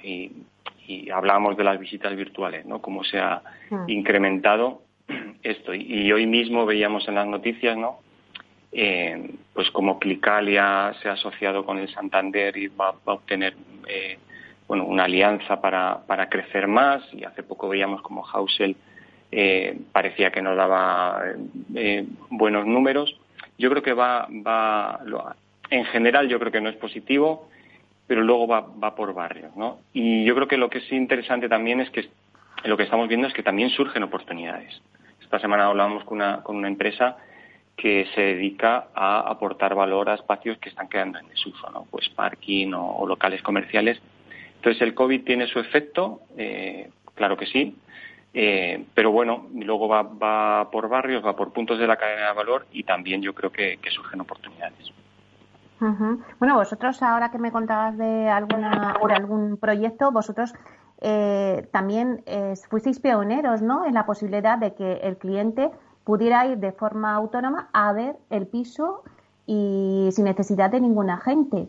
y, 0.01 0.45
y, 0.87 1.09
hablábamos 1.09 1.57
de 1.57 1.65
las 1.65 1.77
visitas 1.77 2.15
virtuales, 2.15 2.65
¿no? 2.65 2.81
Cómo 2.81 3.03
se 3.03 3.19
ha 3.19 3.41
mm. 3.69 3.89
incrementado 3.89 4.83
esto. 5.43 5.73
Y 5.73 6.11
hoy 6.11 6.25
mismo 6.25 6.65
veíamos 6.65 7.07
en 7.07 7.15
las 7.15 7.27
noticias, 7.27 7.77
¿no? 7.77 7.99
Eh, 8.71 9.31
pues 9.53 9.71
como 9.71 9.97
Clicalia 9.97 10.93
se 11.01 11.09
ha 11.09 11.13
asociado 11.13 11.65
con 11.65 11.77
el 11.77 11.89
Santander 11.93 12.55
y 12.57 12.67
va, 12.67 12.89
a 12.89 13.11
obtener 13.11 13.55
eh, 13.87 14.19
bueno, 14.67 14.85
una 14.85 15.05
alianza 15.05 15.61
para, 15.61 15.99
para 16.05 16.29
crecer 16.29 16.67
más. 16.67 17.03
Y 17.13 17.23
hace 17.23 17.43
poco 17.43 17.69
veíamos 17.69 18.01
como 18.01 18.25
Hausel 18.27 18.75
eh, 19.31 19.77
parecía 19.91 20.31
que 20.31 20.41
no 20.41 20.55
daba 20.55 21.23
buenos 22.29 22.65
números. 22.65 23.19
Yo 23.57 23.69
creo 23.69 23.83
que 23.83 23.93
va, 23.93 24.27
va 24.45 24.99
en 25.69 25.85
general 25.85 26.27
yo 26.27 26.39
creo 26.39 26.51
que 26.51 26.61
no 26.61 26.69
es 26.69 26.75
positivo, 26.75 27.49
pero 28.07 28.21
luego 28.21 28.47
va, 28.47 28.61
va 28.61 28.95
por 28.95 29.13
barrios, 29.13 29.55
¿no? 29.55 29.79
Y 29.93 30.23
yo 30.23 30.33
creo 30.35 30.47
que 30.47 30.57
lo 30.57 30.69
que 30.69 30.79
es 30.79 30.91
interesante 30.91 31.49
también 31.49 31.81
es 31.81 31.89
que 31.89 32.09
lo 32.63 32.77
que 32.77 32.83
estamos 32.83 33.07
viendo 33.07 33.27
es 33.27 33.33
que 33.33 33.43
también 33.43 33.69
surgen 33.69 34.03
oportunidades. 34.03 34.81
Esta 35.27 35.39
semana 35.39 35.65
hablábamos 35.65 36.05
con 36.05 36.19
una, 36.19 36.41
con 36.41 36.55
una 36.55 36.69
empresa 36.69 37.17
que 37.75 38.07
se 38.15 38.21
dedica 38.21 38.87
a 38.95 39.29
aportar 39.29 39.75
valor 39.75 40.09
a 40.09 40.13
espacios 40.13 40.57
que 40.57 40.69
están 40.69 40.87
quedando 40.87 41.19
en 41.19 41.27
desuso, 41.27 41.69
¿no? 41.69 41.85
pues 41.91 42.07
parking 42.07 42.71
o, 42.73 43.05
locales 43.05 43.41
comerciales. 43.41 44.01
Entonces 44.55 44.81
el 44.81 44.93
COVID 44.93 45.25
tiene 45.25 45.47
su 45.47 45.59
efecto, 45.59 46.21
eh, 46.37 46.89
claro 47.13 47.35
que 47.35 47.45
sí, 47.45 47.75
eh, 48.33 48.85
pero 48.93 49.11
bueno, 49.11 49.47
luego 49.53 49.89
va, 49.89 50.03
va, 50.03 50.71
por 50.71 50.87
barrios, 50.87 51.25
va 51.25 51.35
por 51.35 51.51
puntos 51.51 51.77
de 51.77 51.87
la 51.87 51.97
cadena 51.97 52.27
de 52.29 52.33
valor 52.33 52.65
y 52.71 52.83
también 52.83 53.21
yo 53.21 53.35
creo 53.35 53.51
que, 53.51 53.77
surgen 53.89 54.21
oportunidades. 54.21 54.93
Bueno, 56.39 56.55
vosotros 56.55 57.03
ahora 57.03 57.31
que 57.31 57.37
me 57.37 57.51
contabas 57.51 57.97
de 57.97 58.29
alguna 58.29 58.97
de 59.05 59.13
algún 59.13 59.57
proyecto, 59.57 60.09
vosotros 60.09 60.53
eh, 61.01 61.67
también 61.71 62.23
eh, 62.25 62.53
fuisteis 62.69 62.99
pioneros 62.99 63.61
¿no? 63.61 63.85
en 63.85 63.93
la 63.93 64.05
posibilidad 64.05 64.57
de 64.57 64.73
que 64.73 64.93
el 65.03 65.17
cliente 65.17 65.69
pudiera 66.03 66.47
ir 66.47 66.57
de 66.57 66.71
forma 66.71 67.13
autónoma 67.13 67.69
a 67.73 67.93
ver 67.93 68.15
el 68.29 68.47
piso 68.47 69.03
y 69.45 70.09
sin 70.11 70.25
necesidad 70.25 70.71
de 70.71 70.81
ningún 70.81 71.09
agente. 71.09 71.67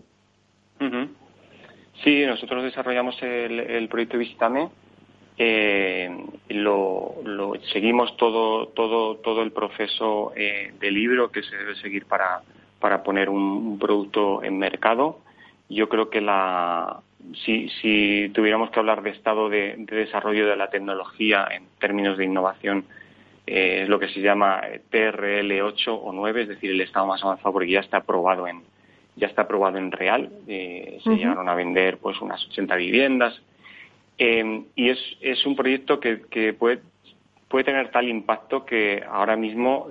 Sí, 2.05 2.25
nosotros 2.25 2.62
desarrollamos 2.62 3.21
el, 3.23 3.88
proyecto 3.88 4.19
Visitame. 4.19 4.69
Eh, 5.37 6.11
lo, 6.49 7.14
seguimos 7.73 8.17
todo 8.17 8.69
todo 8.69 9.17
todo 9.17 9.43
el 9.43 9.53
proceso 9.53 10.33
eh, 10.35 10.73
de 10.81 10.91
libro 10.91 11.31
que 11.31 11.45
se 11.45 11.57
debe 11.57 11.77
seguir 11.77 12.07
para 12.07 12.43
para 12.81 13.03
poner 13.03 13.29
un 13.29 13.79
producto 13.79 14.43
en 14.43 14.59
mercado. 14.59 15.21
Yo 15.69 15.88
creo 15.88 16.11
que 16.11 16.21
la, 16.21 17.03
si, 17.44 17.68
si 17.81 18.31
tuviéramos 18.35 18.70
que 18.70 18.78
hablar 18.78 19.02
de 19.02 19.11
estado 19.11 19.48
de, 19.48 19.74
desarrollo 19.78 20.46
de 20.46 20.57
la 20.57 20.70
tecnología 20.70 21.46
en 21.50 21.64
términos 21.78 22.16
de 22.16 22.24
innovación, 22.24 22.85
eh, 23.46 23.83
es 23.83 23.88
lo 23.88 23.98
que 23.98 24.09
se 24.09 24.20
llama 24.20 24.62
TRL 24.90 25.61
8 25.61 25.94
o 25.94 26.12
9, 26.12 26.42
es 26.42 26.48
decir, 26.48 26.70
el 26.70 26.81
estado 26.81 27.07
más 27.07 27.22
avanzado 27.22 27.52
porque 27.52 27.70
ya 27.70 27.81
está 27.81 27.98
aprobado 27.98 28.46
en 28.46 28.62
ya 29.16 29.26
está 29.26 29.42
aprobado 29.42 29.78
en 29.78 29.90
real. 29.90 30.31
Eh, 30.46 31.00
se 31.02 31.11
llegaron 31.11 31.48
a 31.48 31.54
vender 31.54 31.98
pues 31.98 32.20
unas 32.20 32.44
80 32.46 32.76
viviendas 32.76 33.42
eh, 34.16 34.62
y 34.76 34.90
es, 34.90 34.98
es 35.20 35.44
un 35.44 35.57
proyecto 35.57 35.98
que, 35.98 36.22
que 36.31 36.52
puede 36.52 36.81
puede 37.48 37.64
tener 37.64 37.90
tal 37.90 38.09
impacto 38.09 38.64
que 38.64 39.02
ahora 39.11 39.35
mismo 39.35 39.88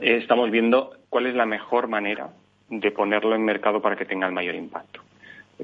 estamos 0.00 0.50
viendo 0.50 0.90
cuál 1.08 1.26
es 1.26 1.34
la 1.36 1.46
mejor 1.46 1.86
manera 1.86 2.30
de 2.68 2.90
ponerlo 2.90 3.36
en 3.36 3.44
mercado 3.44 3.80
para 3.80 3.94
que 3.94 4.04
tenga 4.04 4.26
el 4.26 4.32
mayor 4.32 4.56
impacto 4.56 5.00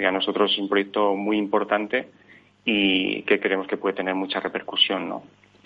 a 0.02 0.10
nosotros 0.10 0.52
es 0.52 0.58
un 0.58 0.68
proyecto 0.68 1.14
muy 1.14 1.38
importante 1.38 2.08
y 2.64 3.22
que 3.22 3.38
creemos 3.38 3.66
que 3.66 3.76
puede 3.76 3.94
tener 3.94 4.14
mucha 4.14 4.40
repercusión, 4.40 5.08
¿no? 5.08 5.22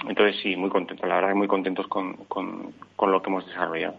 Entonces 0.07 0.37
sí, 0.43 0.57
muy 0.57 0.71
contentos, 0.71 1.09
la 1.09 1.17
verdad, 1.17 1.35
muy 1.35 1.49
contentos 1.49 1.87
con, 1.89 2.15
con, 2.29 2.73
lo 3.01 3.23
que 3.23 3.31
hemos 3.31 3.47
desarrollado. 3.47 3.95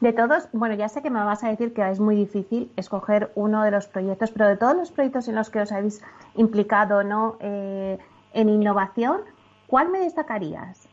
De 0.00 0.12
todos, 0.12 0.48
bueno, 0.52 0.76
ya 0.76 0.88
sé 0.88 1.02
que 1.02 1.10
me 1.10 1.18
vas 1.18 1.42
a 1.42 1.48
decir 1.48 1.74
que 1.74 1.88
es 1.90 1.98
muy 1.98 2.14
difícil 2.14 2.70
escoger 2.76 3.32
uno 3.34 3.64
de 3.64 3.72
los 3.72 3.88
proyectos, 3.88 4.30
pero 4.30 4.48
de 4.48 4.56
todos 4.56 4.76
los 4.76 4.92
proyectos 4.92 5.26
en 5.26 5.34
los 5.34 5.50
que 5.50 5.60
os 5.60 5.72
habéis 5.72 6.02
implicado, 6.36 7.02
¿no? 7.02 7.38
Eh, 7.40 7.98
en 8.34 8.48
innovación, 8.48 9.22
¿cuál 9.66 9.90
me 9.90 9.98
destacarías? 9.98 10.88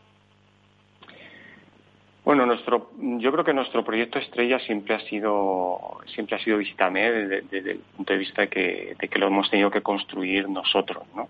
Bueno, 2.30 2.46
nuestro, 2.46 2.92
yo 3.00 3.32
creo 3.32 3.44
que 3.44 3.56
nuestro 3.56 3.84
proyecto 3.84 4.20
estrella 4.20 4.60
siempre 4.60 4.94
ha 4.94 5.00
sido, 5.00 5.98
siempre 6.14 6.36
ha 6.36 6.40
sido 6.40 6.60
Visitame 6.60 7.10
desde, 7.10 7.72
el 7.72 7.80
punto 7.98 8.14
de 8.14 8.20
vista 8.20 8.44
de 8.44 8.50
que, 8.50 8.96
de 9.00 9.08
que, 9.08 9.18
lo 9.18 9.26
hemos 9.26 9.50
tenido 9.50 9.72
que 9.72 9.82
construir 9.82 10.48
nosotros, 10.48 11.08
¿no? 11.16 11.28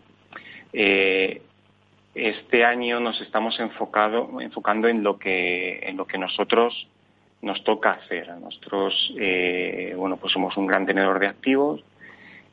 Eh, 0.73 1.41
este 2.13 2.65
año 2.65 2.99
nos 2.99 3.21
estamos 3.21 3.57
enfocado, 3.62 4.41
enfocando 4.41 4.89
en 4.89 5.01
lo 5.01 5.17
que, 5.17 5.79
en 5.83 5.95
lo 5.95 6.05
que 6.05 6.17
nosotros 6.17 6.89
nos 7.41 7.63
toca 7.63 7.91
hacer. 7.91 8.38
Nosotros, 8.38 9.13
eh, 9.17 9.93
bueno, 9.95 10.17
pues 10.17 10.33
somos 10.33 10.57
un 10.57 10.67
gran 10.67 10.85
tenedor 10.85 11.19
de 11.19 11.27
activos 11.27 11.81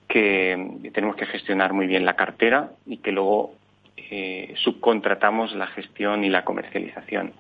que 0.06 0.88
tenemos 0.94 1.16
que 1.16 1.26
gestionar 1.26 1.72
muy 1.72 1.88
bien 1.88 2.04
la 2.04 2.14
cartera 2.14 2.70
y 2.87 2.98
que 2.98 3.11
luego 3.11 3.54
eh, 3.96 4.54
subcontratamos 4.59 5.52
la 5.56 5.66
gestión 5.66 6.22
y 6.22 6.28
la 6.28 6.44
comercialización. 6.44 7.32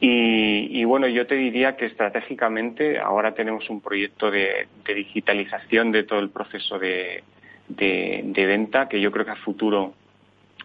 Y, 0.00 0.84
bueno, 0.84 1.06
yo 1.08 1.26
te 1.26 1.34
diría 1.34 1.76
que 1.76 1.86
estratégicamente 1.86 2.98
ahora 2.98 3.34
tenemos 3.34 3.70
un 3.70 3.80
proyecto 3.80 4.30
de, 4.30 4.68
digitalización 4.84 5.92
de 5.92 6.02
todo 6.02 6.18
el 6.18 6.30
proceso 6.30 6.78
de, 6.78 7.22
venta 7.68 8.88
que 8.88 9.00
yo 9.00 9.10
creo 9.10 9.24
que 9.24 9.30
a 9.30 9.36
futuro 9.36 9.94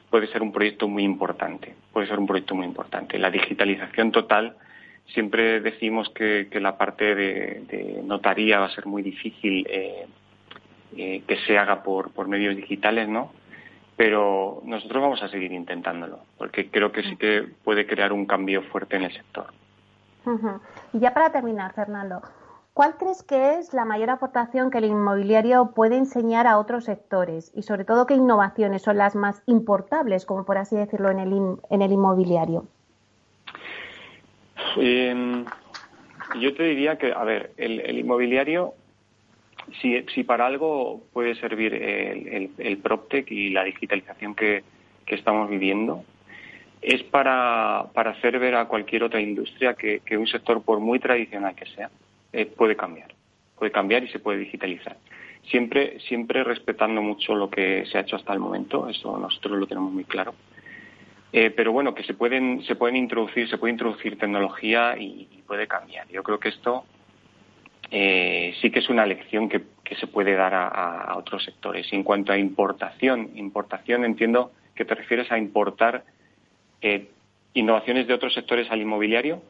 puede 0.09 0.27
ser 0.27 0.41
un 0.41 0.51
proyecto 0.51 0.87
muy 0.87 1.03
importante. 1.03 1.73
Puede 1.93 2.07
ser 2.07 2.19
un 2.19 2.27
proyecto 2.27 2.55
muy 2.55 2.65
importante. 2.65 3.17
La 3.17 3.31
digitalización 3.31 4.11
total, 4.11 4.57
siempre 5.13 5.61
decimos 5.61 6.09
que, 6.09 6.47
la 6.59 6.77
parte 6.77 7.15
de, 7.15 8.01
notaría 8.03 8.59
va 8.59 8.65
a 8.65 8.75
ser 8.75 8.87
muy 8.87 9.03
difícil 9.03 9.65
eh, 9.69 10.05
eh, 10.97 11.21
que 11.25 11.37
se 11.45 11.57
haga 11.57 11.81
por 11.83 12.27
medios 12.27 12.55
digitales, 12.55 13.07
¿no? 13.07 13.31
Pero 13.99 14.61
nosotros 14.63 15.01
vamos 15.01 15.21
a 15.21 15.27
seguir 15.27 15.51
intentándolo, 15.51 16.19
porque 16.37 16.71
creo 16.71 16.89
que 16.89 17.03
sí 17.03 17.17
que 17.17 17.49
puede 17.65 17.85
crear 17.85 18.13
un 18.13 18.25
cambio 18.25 18.61
fuerte 18.61 18.95
en 18.95 19.03
el 19.03 19.11
sector. 19.11 19.47
Y 20.93 20.99
ya 20.99 21.13
para 21.13 21.33
terminar, 21.33 21.73
Fernando, 21.73 22.21
¿cuál 22.73 22.95
crees 22.95 23.23
que 23.23 23.55
es 23.55 23.73
la 23.73 23.83
mayor 23.83 24.09
aportación 24.09 24.71
que 24.71 24.77
el 24.77 24.85
inmobiliario 24.85 25.71
puede 25.75 25.97
enseñar 25.97 26.47
a 26.47 26.59
otros 26.59 26.85
sectores? 26.85 27.51
Y 27.53 27.63
sobre 27.63 27.83
todo, 27.83 28.05
¿qué 28.05 28.13
innovaciones 28.13 28.83
son 28.83 28.95
las 28.95 29.17
más 29.17 29.43
importables, 29.47 30.25
como 30.25 30.45
por 30.45 30.57
así 30.57 30.77
decirlo, 30.77 31.11
en 31.11 31.19
el, 31.19 31.57
en 31.69 31.81
el 31.81 31.91
inmobiliario? 31.91 32.67
Em, 34.77 35.43
yo 36.39 36.55
te 36.55 36.63
diría 36.63 36.97
que, 36.97 37.11
a 37.11 37.25
ver, 37.25 37.51
el, 37.57 37.99
inmobiliario, 37.99 38.75
si, 39.81 40.01
si, 40.13 40.23
para 40.23 40.45
algo 40.45 41.03
puede 41.13 41.35
servir 41.35 41.73
el, 41.73 42.51
el, 42.57 42.77
PropTech 42.77 43.31
y 43.31 43.49
la 43.49 43.63
digitalización 43.63 44.35
que, 44.35 44.63
estamos 45.07 45.49
viviendo, 45.49 46.03
es 46.83 47.01
para, 47.01 47.87
para, 47.95 48.11
hacer 48.11 48.37
ver 48.37 48.53
a 48.53 48.65
cualquier 48.65 49.03
otra 49.03 49.19
industria 49.19 49.73
que, 49.73 50.17
un 50.17 50.27
sector, 50.27 50.61
por 50.61 50.79
muy 50.79 50.99
tradicional 50.99 51.55
que 51.55 51.65
sea, 51.65 51.89
eh, 52.31 52.45
puede 52.45 52.75
cambiar. 52.75 53.15
Puede 53.57 53.71
cambiar 53.71 54.03
y 54.03 54.09
se 54.09 54.19
puede 54.19 54.37
digitalizar. 54.37 54.97
Siempre, 55.49 55.99
siempre 56.01 56.43
respetando 56.43 57.01
mucho 57.01 57.33
lo 57.33 57.49
que 57.49 57.85
se 57.87 57.97
ha 57.97 58.01
hecho 58.01 58.17
hasta 58.17 58.33
el 58.33 58.39
momento, 58.39 58.87
eso 58.87 59.17
nosotros 59.17 59.57
lo 59.57 59.65
tenemos 59.65 59.91
muy 59.91 60.03
claro. 60.03 60.35
Eh, 61.31 61.51
pero 61.51 61.71
bueno, 61.71 61.93
que 61.93 62.03
se 62.03 62.13
pueden, 62.13 62.63
se 62.63 62.75
pueden 62.75 62.95
introducir, 62.95 63.49
se 63.49 63.57
puede 63.57 63.73
introducir 63.73 64.17
tecnología 64.17 64.95
y, 64.97 65.27
puede 65.45 65.67
cambiar. 65.67 66.07
Yo 66.09 66.21
creo 66.21 66.39
que 66.39 66.49
esto 66.49 66.85
eh, 67.91 68.53
sí 68.61 68.71
que 68.71 68.79
es 68.79 68.89
una 68.89 69.05
lección 69.05 69.49
que, 69.49 69.61
se 69.99 70.05
puede 70.05 70.35
dar 70.35 70.53
a, 70.53 71.15
otros 71.17 71.43
sectores. 71.43 71.91
Y 71.91 71.95
en 71.95 72.03
cuanto 72.03 72.31
a 72.31 72.37
importación, 72.37 73.31
importación 73.35 74.05
entiendo 74.05 74.51
que 74.75 74.85
te 74.85 74.93
refieres 74.93 75.31
a 75.31 75.37
importar 75.39 76.03
eh, 76.81 77.09
innovaciones 77.53 78.05
de 78.05 78.13
otros 78.13 78.33
sectores 78.35 78.69
al 78.69 78.81
inmobiliario. 78.81 79.41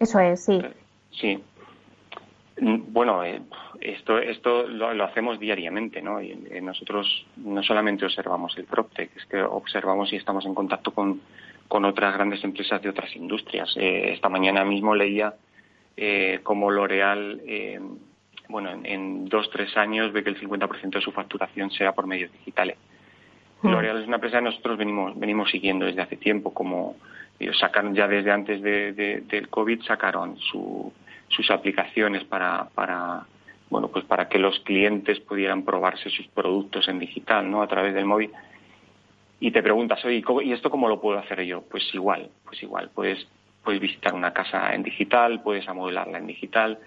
Eso 0.00 0.18
es, 0.18 0.44
sí. 0.44 0.60
Sí. 1.12 1.38
Mm, 2.60 2.92
bueno, 2.92 3.22
esto, 3.80 4.18
esto 4.18 4.66
lo, 4.66 5.04
hacemos 5.04 5.38
diariamente, 5.38 6.02
¿no? 6.02 6.20
Y, 6.20 6.34
nosotros 6.60 7.26
no 7.36 7.62
solamente 7.62 8.04
observamos 8.04 8.56
el 8.58 8.64
PropTech, 8.64 9.16
es 9.16 9.26
que 9.26 9.42
observamos 9.42 10.12
y 10.12 10.16
estamos 10.16 10.44
en 10.46 10.54
contacto 10.54 10.92
con, 10.92 11.20
con 11.68 11.84
otras 11.84 12.14
grandes 12.14 12.42
empresas 12.44 12.82
de 12.82 12.88
otras 12.88 13.14
industrias. 13.16 13.74
Eh, 13.76 14.12
esta 14.12 14.28
mañana 14.28 14.64
mismo 14.64 14.94
leía 14.94 15.34
eh, 15.96 16.40
como 16.42 16.70
L'Oreal, 16.70 17.40
eh, 17.46 17.80
bueno, 18.48 18.70
en, 18.82 19.26
dos, 19.26 19.50
tres 19.50 19.76
años 19.76 20.12
ve 20.12 20.22
que 20.22 20.30
el 20.30 20.40
50% 20.40 20.90
de 20.90 21.00
su 21.00 21.12
facturación 21.12 21.70
sea 21.70 21.92
por 21.92 22.06
medios 22.06 22.32
digitales. 22.32 22.76
Mm. 23.62 23.70
L'Oreal 23.70 24.00
es 24.00 24.06
una 24.06 24.16
empresa 24.16 24.38
que 24.38 24.44
nosotros 24.44 24.78
venimos, 24.78 25.18
venimos 25.18 25.50
siguiendo 25.50 25.86
desde 25.86 26.02
hace 26.02 26.16
tiempo, 26.16 26.52
como 26.52 26.96
ellos 27.38 27.58
sacaron 27.58 27.94
ya 27.94 28.06
desde 28.06 28.30
antes 28.30 28.62
de, 28.62 28.92
del 28.92 29.48
COVID, 29.48 29.82
sacaron 29.82 30.38
su, 30.38 30.92
sus 31.28 31.50
aplicaciones 31.50 32.24
para, 32.24 32.68
para 32.74 33.26
bueno, 33.70 33.88
pues 33.88 34.04
para 34.04 34.28
que 34.28 34.38
los 34.38 34.60
clientes 34.60 35.18
pudieran 35.20 35.64
probarse 35.64 36.10
sus 36.10 36.26
productos 36.28 36.86
en 36.88 36.98
digital, 36.98 37.50
¿no? 37.50 37.62
A 37.62 37.66
través 37.66 37.94
del 37.94 38.04
móvil. 38.04 38.30
Y 39.40 39.50
te 39.50 39.62
preguntas, 39.62 40.04
oye, 40.04 40.22
¿y 40.44 40.52
esto 40.52 40.70
cómo 40.70 40.88
lo 40.88 41.00
puedo 41.00 41.18
hacer 41.18 41.42
yo? 41.42 41.62
Pues 41.62 41.82
igual, 41.92 42.30
pues 42.44 42.62
igual. 42.62 42.90
Puedes, 42.94 43.26
puedes 43.64 43.80
visitar 43.80 44.14
una 44.14 44.32
casa 44.32 44.74
en 44.74 44.82
digital, 44.82 45.42
puedes 45.42 45.68
amodelarla 45.68 46.18
en 46.18 46.26
digital, 46.26 46.78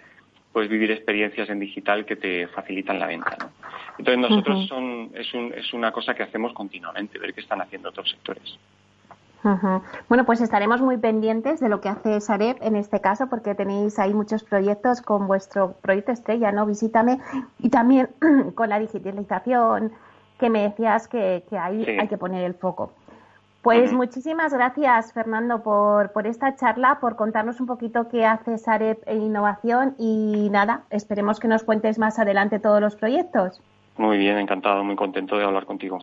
puedes 0.53 0.69
vivir 0.69 0.91
experiencias 0.91 1.49
en 1.49 1.59
digital 1.59 2.05
que 2.05 2.15
te 2.15 2.47
facilitan 2.47 2.99
la 2.99 3.07
venta, 3.07 3.35
¿no? 3.39 3.49
Entonces 3.97 4.29
nosotros 4.29 4.67
son, 4.67 5.11
es, 5.15 5.33
un, 5.33 5.53
es 5.53 5.73
una 5.73 5.91
cosa 5.91 6.13
que 6.13 6.23
hacemos 6.23 6.53
continuamente, 6.53 7.17
ver 7.17 7.33
qué 7.33 7.41
están 7.41 7.61
haciendo 7.61 7.89
otros 7.89 8.09
sectores. 8.09 8.57
Bueno, 10.09 10.25
pues 10.25 10.41
estaremos 10.41 10.81
muy 10.81 10.97
pendientes 10.97 11.59
de 11.59 11.69
lo 11.69 11.79
que 11.79 11.89
hace 11.89 12.19
Sareb 12.19 12.57
en 12.61 12.75
este 12.75 12.99
caso, 12.99 13.27
porque 13.29 13.55
tenéis 13.55 13.97
ahí 13.97 14.13
muchos 14.13 14.43
proyectos 14.43 15.01
con 15.01 15.27
vuestro 15.27 15.73
proyecto 15.81 16.11
estrella, 16.11 16.51
¿no? 16.51 16.65
Visítame, 16.65 17.19
y 17.59 17.69
también 17.69 18.09
con 18.55 18.69
la 18.69 18.79
digitalización 18.79 19.93
que 20.39 20.49
me 20.49 20.63
decías 20.63 21.07
que, 21.07 21.43
ahí 21.59 21.85
hay 21.85 22.07
que 22.07 22.17
poner 22.17 22.43
el 22.43 22.55
foco. 22.55 22.91
Pues 23.67 23.91
muchísimas 23.91 24.53
gracias, 24.53 25.11
Fernando, 25.11 25.61
por, 25.61 26.13
por 26.13 26.25
esta 26.25 26.55
charla, 26.55 26.99
por 27.01 27.17
contarnos 27.17 27.59
un 27.59 27.67
poquito 27.67 28.07
qué 28.07 28.25
hace 28.25 28.57
Sareb 28.57 28.97
en 29.05 29.21
innovación 29.21 29.93
y 29.99 30.47
nada, 30.49 30.83
esperemos 30.89 31.41
que 31.41 31.49
nos 31.49 31.65
cuentes 31.65 31.99
más 31.99 32.17
adelante 32.17 32.59
todos 32.59 32.79
los 32.79 32.95
proyectos. 32.95 33.61
Muy 33.97 34.17
bien, 34.17 34.37
encantado, 34.37 34.85
muy 34.85 34.95
contento 34.95 35.37
de 35.37 35.43
hablar 35.43 35.65
contigo. 35.65 35.99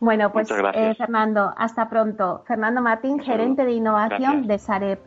Bueno, 0.00 0.32
pues 0.32 0.50
eh, 0.50 0.94
Fernando, 0.98 1.54
hasta 1.56 1.88
pronto. 1.88 2.42
Fernando 2.48 2.82
Martín, 2.82 3.20
gerente 3.20 3.64
de 3.64 3.70
innovación 3.70 4.48
de 4.48 4.58
Sareb. 4.58 4.98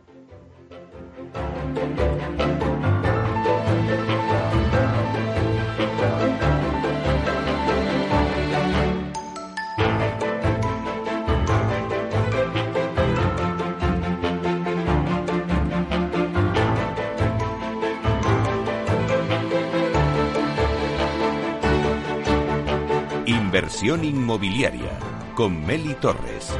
Inversión 23.64 24.04
inmobiliaria 24.04 24.98
con 25.34 25.64
Meli 25.64 25.94
Torres. 25.94 26.52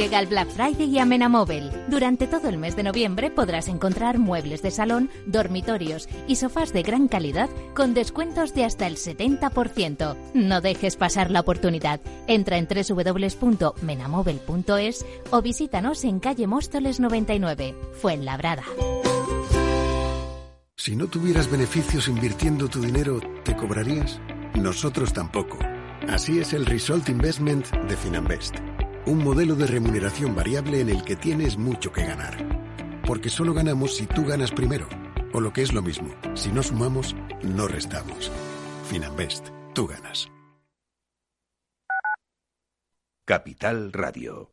Llega 0.00 0.18
el 0.18 0.26
Black 0.28 0.48
Friday 0.48 0.88
y 0.88 0.98
a 0.98 1.04
Menamóvil. 1.04 1.70
Durante 1.88 2.26
todo 2.26 2.48
el 2.48 2.56
mes 2.56 2.74
de 2.74 2.84
noviembre 2.84 3.30
podrás 3.30 3.68
encontrar 3.68 4.18
muebles 4.18 4.62
de 4.62 4.70
salón, 4.70 5.10
dormitorios 5.26 6.08
y 6.26 6.36
sofás 6.36 6.72
de 6.72 6.82
gran 6.82 7.06
calidad 7.06 7.50
con 7.74 7.92
descuentos 7.92 8.54
de 8.54 8.64
hasta 8.64 8.86
el 8.86 8.96
70%. 8.96 10.16
No 10.32 10.62
dejes 10.62 10.96
pasar 10.96 11.30
la 11.30 11.40
oportunidad. 11.40 12.00
Entra 12.26 12.56
en 12.56 12.66
www.menamóvil.es 12.66 15.04
o 15.32 15.42
visítanos 15.42 16.02
en 16.04 16.18
calle 16.18 16.46
Móstoles 16.46 16.98
99, 16.98 17.74
Fuenlabrada. 18.00 18.64
Si 20.76 20.96
no 20.96 21.08
tuvieras 21.08 21.50
beneficios 21.50 22.08
invirtiendo 22.08 22.68
tu 22.68 22.80
dinero, 22.80 23.20
¿te 23.44 23.54
cobrarías? 23.54 24.18
Nosotros 24.54 25.12
tampoco. 25.12 25.58
Así 26.08 26.38
es 26.38 26.54
el 26.54 26.64
Result 26.64 27.10
Investment 27.10 27.70
de 27.70 27.96
Finanbest 27.98 28.56
un 29.10 29.24
modelo 29.24 29.56
de 29.56 29.66
remuneración 29.66 30.36
variable 30.36 30.80
en 30.80 30.88
el 30.88 31.02
que 31.02 31.16
tienes 31.16 31.58
mucho 31.58 31.92
que 31.92 32.04
ganar. 32.04 32.36
Porque 33.04 33.28
solo 33.28 33.52
ganamos 33.52 33.96
si 33.96 34.06
tú 34.06 34.24
ganas 34.24 34.52
primero. 34.52 34.88
O 35.32 35.40
lo 35.40 35.52
que 35.52 35.62
es 35.62 35.72
lo 35.72 35.82
mismo, 35.82 36.14
si 36.34 36.50
no 36.52 36.62
sumamos, 36.62 37.16
no 37.42 37.66
restamos. 37.66 38.30
Finanbest, 38.88 39.48
tú 39.74 39.88
ganas. 39.88 40.30
Capital 43.26 43.92
Radio. 43.92 44.52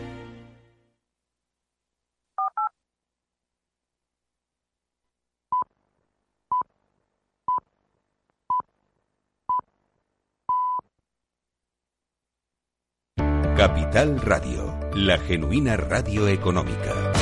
Capital 13.61 14.19
Radio, 14.19 14.75
la 14.95 15.19
genuina 15.19 15.77
radio 15.77 16.27
económica. 16.27 17.13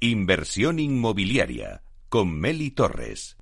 Inversión 0.00 0.80
inmobiliaria 0.80 1.84
con 2.08 2.36
Meli 2.40 2.72
Torres. 2.72 3.36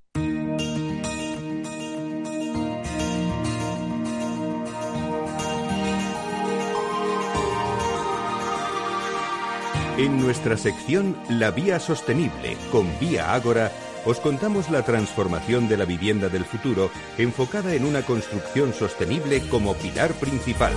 En 9.97 10.21
nuestra 10.21 10.59
sección 10.59 11.17
La 11.31 11.51
Vía 11.51 11.81
Sostenible 11.81 12.59
con 12.71 12.87
Vía 13.01 13.33
Ágora, 13.33 13.73
os 14.07 14.21
contamos 14.21 14.71
la 14.71 14.83
transformación 14.83 15.69
de 15.69 15.77
la 15.77 15.85
vivienda 15.85 16.29
del 16.29 16.45
futuro 16.45 16.91
enfocada 17.19 17.75
en 17.75 17.85
una 17.85 18.03
construcción 18.03 18.73
sostenible 18.73 19.49
como 19.49 19.75
pilar 19.75 20.13
principal. 20.13 20.73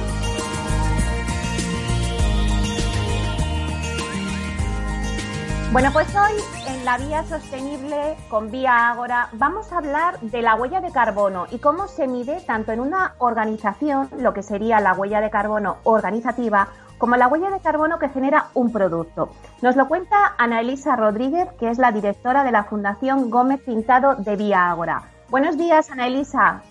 Bueno, 5.71 5.91
pues 5.93 6.07
hoy 6.15 6.41
en 6.67 6.83
la 6.83 6.97
vía 6.97 7.23
sostenible 7.25 8.17
con 8.27 8.49
Vía 8.49 8.89
Ágora 8.89 9.29
vamos 9.33 9.71
a 9.71 9.77
hablar 9.77 10.19
de 10.21 10.41
la 10.41 10.55
huella 10.55 10.81
de 10.81 10.91
carbono 10.91 11.45
y 11.51 11.59
cómo 11.59 11.87
se 11.87 12.07
mide 12.07 12.41
tanto 12.41 12.71
en 12.71 12.79
una 12.79 13.13
organización, 13.19 14.09
lo 14.17 14.33
que 14.33 14.41
sería 14.41 14.79
la 14.79 14.93
huella 14.93 15.21
de 15.21 15.29
carbono 15.29 15.77
organizativa, 15.83 16.69
como 16.99 17.15
la 17.15 17.27
huella 17.27 17.49
de 17.49 17.61
carbono 17.61 17.97
que 17.97 18.09
genera 18.09 18.49
un 18.53 18.71
producto. 18.71 19.29
Nos 19.63 19.75
lo 19.75 19.87
cuenta 19.87 20.35
Ana 20.37 20.59
Elisa 20.59 20.95
Rodríguez, 20.95 21.47
que 21.59 21.69
es 21.69 21.79
la 21.79 21.91
directora 21.91 22.43
de 22.43 22.51
la 22.51 22.65
Fundación 22.65 23.31
Gómez 23.31 23.61
Pintado 23.61 24.15
de 24.15 24.35
Vía 24.35 24.69
Ágora. 24.69 25.03
Buenos 25.29 25.57
días, 25.57 25.89
Ana 25.89 26.07
Elisa. 26.07 26.61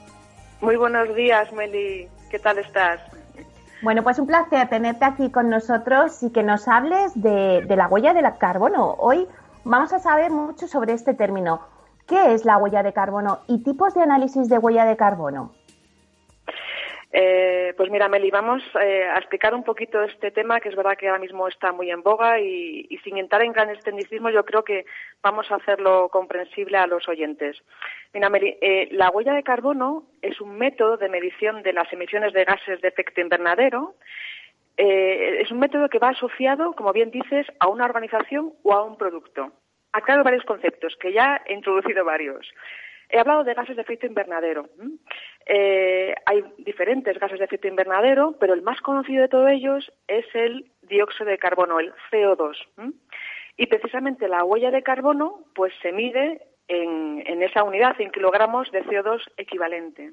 Muy 0.61 0.77
buenos 0.77 1.15
días, 1.17 1.53
Meli. 1.53 2.09
¿Qué 2.31 2.39
tal 2.39 2.59
estás? 2.59 3.01
Bueno, 3.81 4.03
pues 4.03 4.19
un 4.19 4.27
placer 4.27 4.69
tenerte 4.69 5.05
aquí 5.05 5.31
con 5.31 5.49
nosotros 5.49 6.23
y 6.23 6.31
que 6.31 6.43
nos 6.43 6.69
hables 6.69 7.13
de, 7.15 7.65
la 7.69 7.87
huella 7.87 8.13
de 8.13 8.23
carbono. 8.37 8.97
Hoy 8.99 9.27
vamos 9.65 9.93
a 9.93 9.99
saber 9.99 10.31
mucho 10.31 10.67
sobre 10.67 10.93
este 10.93 11.15
término. 11.15 11.61
¿Qué 12.07 12.35
es 12.35 12.45
la 12.45 12.59
huella 12.59 12.83
de 12.83 12.93
carbono 12.93 13.41
y 13.47 13.63
tipos 13.63 13.95
de 13.95 14.03
análisis 14.03 14.49
de 14.49 14.59
huella 14.59 14.85
de 14.85 14.97
carbono? 14.97 15.53
Eh, 17.11 17.73
pues 17.77 17.91
mira, 17.91 18.07
Meli, 18.09 18.31
vamos 18.31 18.63
eh, 18.81 19.05
a 19.05 19.17
explicar 19.17 19.55
un 19.55 19.65
poquito 19.65 20.03
este 20.03 20.31
tema 20.31 20.61
que 20.61 20.69
es 20.69 20.77
verdad 20.77 20.97
que 20.97 21.09
ahora 21.09 21.21
mismo 21.21 21.49
está 21.49 21.73
muy 21.73 21.91
en 21.91 22.03
boga 22.03 22.39
y, 22.39 22.87
sin 23.03 23.17
entrar 23.17 23.43
en 23.43 23.53
gran 23.53 23.71
extendicismo 23.71 24.29
yo 24.29 24.45
creo 24.45 24.63
que 24.63 24.85
vamos 25.23 25.51
a 25.51 25.55
hacerlo 25.55 26.11
comprensible 26.11 26.77
a 26.77 26.87
los 26.87 27.09
oyentes. 27.09 27.57
Mira, 28.13 28.29
Meli, 28.29 28.59
eh, 28.61 28.89
la 28.93 29.09
huella 29.11 29.33
de 29.33 29.43
carbono 29.43 30.05
es 30.21 30.39
un 30.41 30.59
método 30.59 30.99
de 30.99 31.09
medición 31.09 31.63
de 31.63 31.73
las 31.73 31.91
emisiones 31.93 32.35
de 32.35 32.45
gases 32.45 32.81
de 32.83 32.89
efecto 32.89 33.21
invernadero. 33.21 33.95
es 34.77 35.51
un 35.51 35.59
método 35.59 35.89
que 35.89 35.99
va 35.99 36.11
asociado, 36.11 36.73
como 36.75 36.93
bien 36.93 37.11
dices, 37.11 37.47
a 37.59 37.69
una 37.69 37.85
organización 37.87 38.53
o 38.63 38.75
a 38.75 38.85
un 38.85 38.97
producto. 38.97 39.51
Aclaro 39.93 40.23
varios 40.23 40.45
conceptos, 40.45 40.97
que 41.01 41.13
ya 41.13 41.43
he 41.47 41.55
introducido 41.55 42.05
varios. 42.05 42.47
He 43.11 43.19
hablado 43.19 43.43
de 43.43 43.55
gases 43.55 43.77
de 43.77 43.83
efecto 43.83 44.07
invernadero. 44.07 44.69
Eh, 45.51 46.15
hay 46.27 46.45
diferentes 46.59 47.19
gases 47.19 47.39
de 47.39 47.47
efecto 47.47 47.69
invernadero, 47.69 48.37
pero 48.39 48.53
el 48.53 48.61
más 48.61 48.83
conocido 48.83 49.23
de 49.23 49.29
todos 49.29 49.51
ellos 49.51 49.91
es 50.07 50.27
el 50.35 50.71
dióxido 50.83 51.31
de 51.31 51.39
carbono, 51.39 51.81
el 51.81 51.95
CO2. 52.11 52.55
Y 53.57 53.67
precisamente 53.67 54.29
la 54.29 54.45
huella 54.45 54.71
de 54.71 54.83
carbono 54.83 55.47
pues 55.55 55.73
se 55.81 55.91
mide 55.91 56.43
en, 56.69 57.43
esa 57.43 57.65
unidad, 57.65 57.99
en 57.99 58.11
kilogramos 58.11 58.71
de 58.73 58.85
CO2 58.85 59.23
equivalente. 59.39 60.13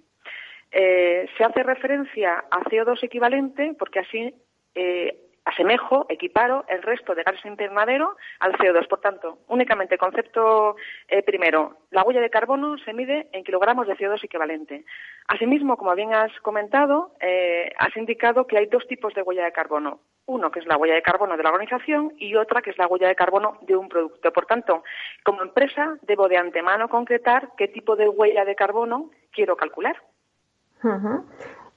Eh, 0.71 1.27
se 1.37 1.43
hace 1.43 1.63
referencia 1.63 2.45
a 2.49 2.61
CO2 2.61 3.03
equivalente 3.03 3.75
porque 3.77 3.99
así 3.99 4.33
eh, 4.73 5.24
asemejo, 5.45 6.08
equiparo 6.10 6.65
el 6.67 6.81
resto 6.81 7.13
de 7.13 7.23
gases 7.23 7.45
invernadero 7.45 8.17
al 8.39 8.53
CO2. 8.53 8.88
Por 8.88 8.99
tanto, 8.99 9.38
únicamente 9.47 9.97
concepto 9.97 10.75
eh, 11.08 11.21
primero, 11.23 11.77
la 11.91 12.03
huella 12.03 12.21
de 12.21 12.29
carbono 12.29 12.77
se 12.79 12.93
mide 12.93 13.29
en 13.31 13.43
kilogramos 13.43 13.88
de 13.88 13.95
CO2 13.95 14.23
equivalente. 14.23 14.86
Asimismo, 15.27 15.77
como 15.77 15.93
bien 15.95 16.13
has 16.13 16.31
comentado, 16.41 17.12
eh, 17.19 17.71
has 17.77 17.95
indicado 17.95 18.47
que 18.47 18.58
hay 18.58 18.65
dos 18.65 18.86
tipos 18.88 19.13
de 19.13 19.21
huella 19.21 19.45
de 19.45 19.51
carbono. 19.51 19.99
Uno 20.27 20.49
que 20.49 20.60
es 20.60 20.65
la 20.65 20.77
huella 20.77 20.95
de 20.95 21.03
carbono 21.03 21.38
de 21.38 21.43
la 21.43 21.51
organización 21.51 22.13
y 22.17 22.36
otra 22.36 22.63
que 22.63 22.71
es 22.71 22.77
la 22.79 22.88
huella 22.88 23.08
de 23.08 23.15
carbono 23.15 23.60
de 23.62 23.75
un 23.75 23.88
producto. 23.88 24.34
Por 24.34 24.47
tanto, 24.47 24.84
como 25.23 25.43
empresa 25.43 25.97
debo 26.01 26.27
de 26.27 26.38
antemano 26.38 26.89
concretar 26.89 27.51
qué 27.55 27.67
tipo 27.67 27.95
de 27.95 28.10
huella 28.10 28.43
de 28.43 28.55
carbono 28.55 29.12
quiero 29.31 29.55
calcular. 29.55 30.01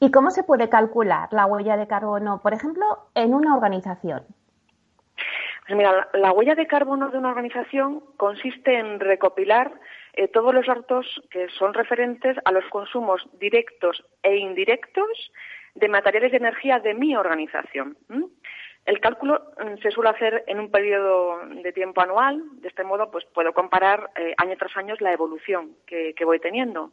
¿Y 0.00 0.10
cómo 0.12 0.30
se 0.30 0.44
puede 0.44 0.68
calcular 0.68 1.28
la 1.32 1.46
huella 1.46 1.76
de 1.76 1.88
carbono, 1.88 2.40
por 2.40 2.54
ejemplo, 2.54 2.84
en 3.14 3.34
una 3.34 3.54
organización? 3.56 4.24
Pues 5.66 5.76
mira, 5.76 6.08
la, 6.14 6.32
huella 6.32 6.54
de 6.54 6.66
carbono 6.66 7.10
de 7.10 7.18
una 7.18 7.30
organización 7.30 8.02
consiste 8.16 8.78
en 8.78 9.00
recopilar 9.00 9.72
eh, 10.14 10.28
todos 10.28 10.54
los 10.54 10.66
datos 10.66 11.20
que 11.30 11.48
son 11.50 11.74
referentes 11.74 12.36
a 12.44 12.52
los 12.52 12.64
consumos 12.66 13.28
directos 13.38 14.04
e 14.22 14.36
indirectos 14.36 15.32
de 15.74 15.88
materiales 15.88 16.30
de 16.30 16.38
energía 16.38 16.78
de 16.78 16.94
mi 16.94 17.16
organización. 17.16 17.98
El 18.86 19.00
cálculo 19.00 19.52
mm, 19.62 19.82
se 19.82 19.90
suele 19.90 20.10
hacer 20.10 20.44
en 20.46 20.60
un 20.60 20.70
periodo 20.70 21.40
de 21.46 21.72
tiempo 21.72 22.00
anual. 22.00 22.42
De 22.60 22.68
este 22.68 22.84
modo, 22.84 23.10
pues 23.10 23.24
puedo 23.26 23.52
comparar 23.52 24.10
eh, 24.16 24.34
año 24.38 24.56
tras 24.56 24.74
año 24.76 24.94
la 25.00 25.12
evolución 25.12 25.76
que 25.86 26.24
voy 26.24 26.38
teniendo. 26.38 26.92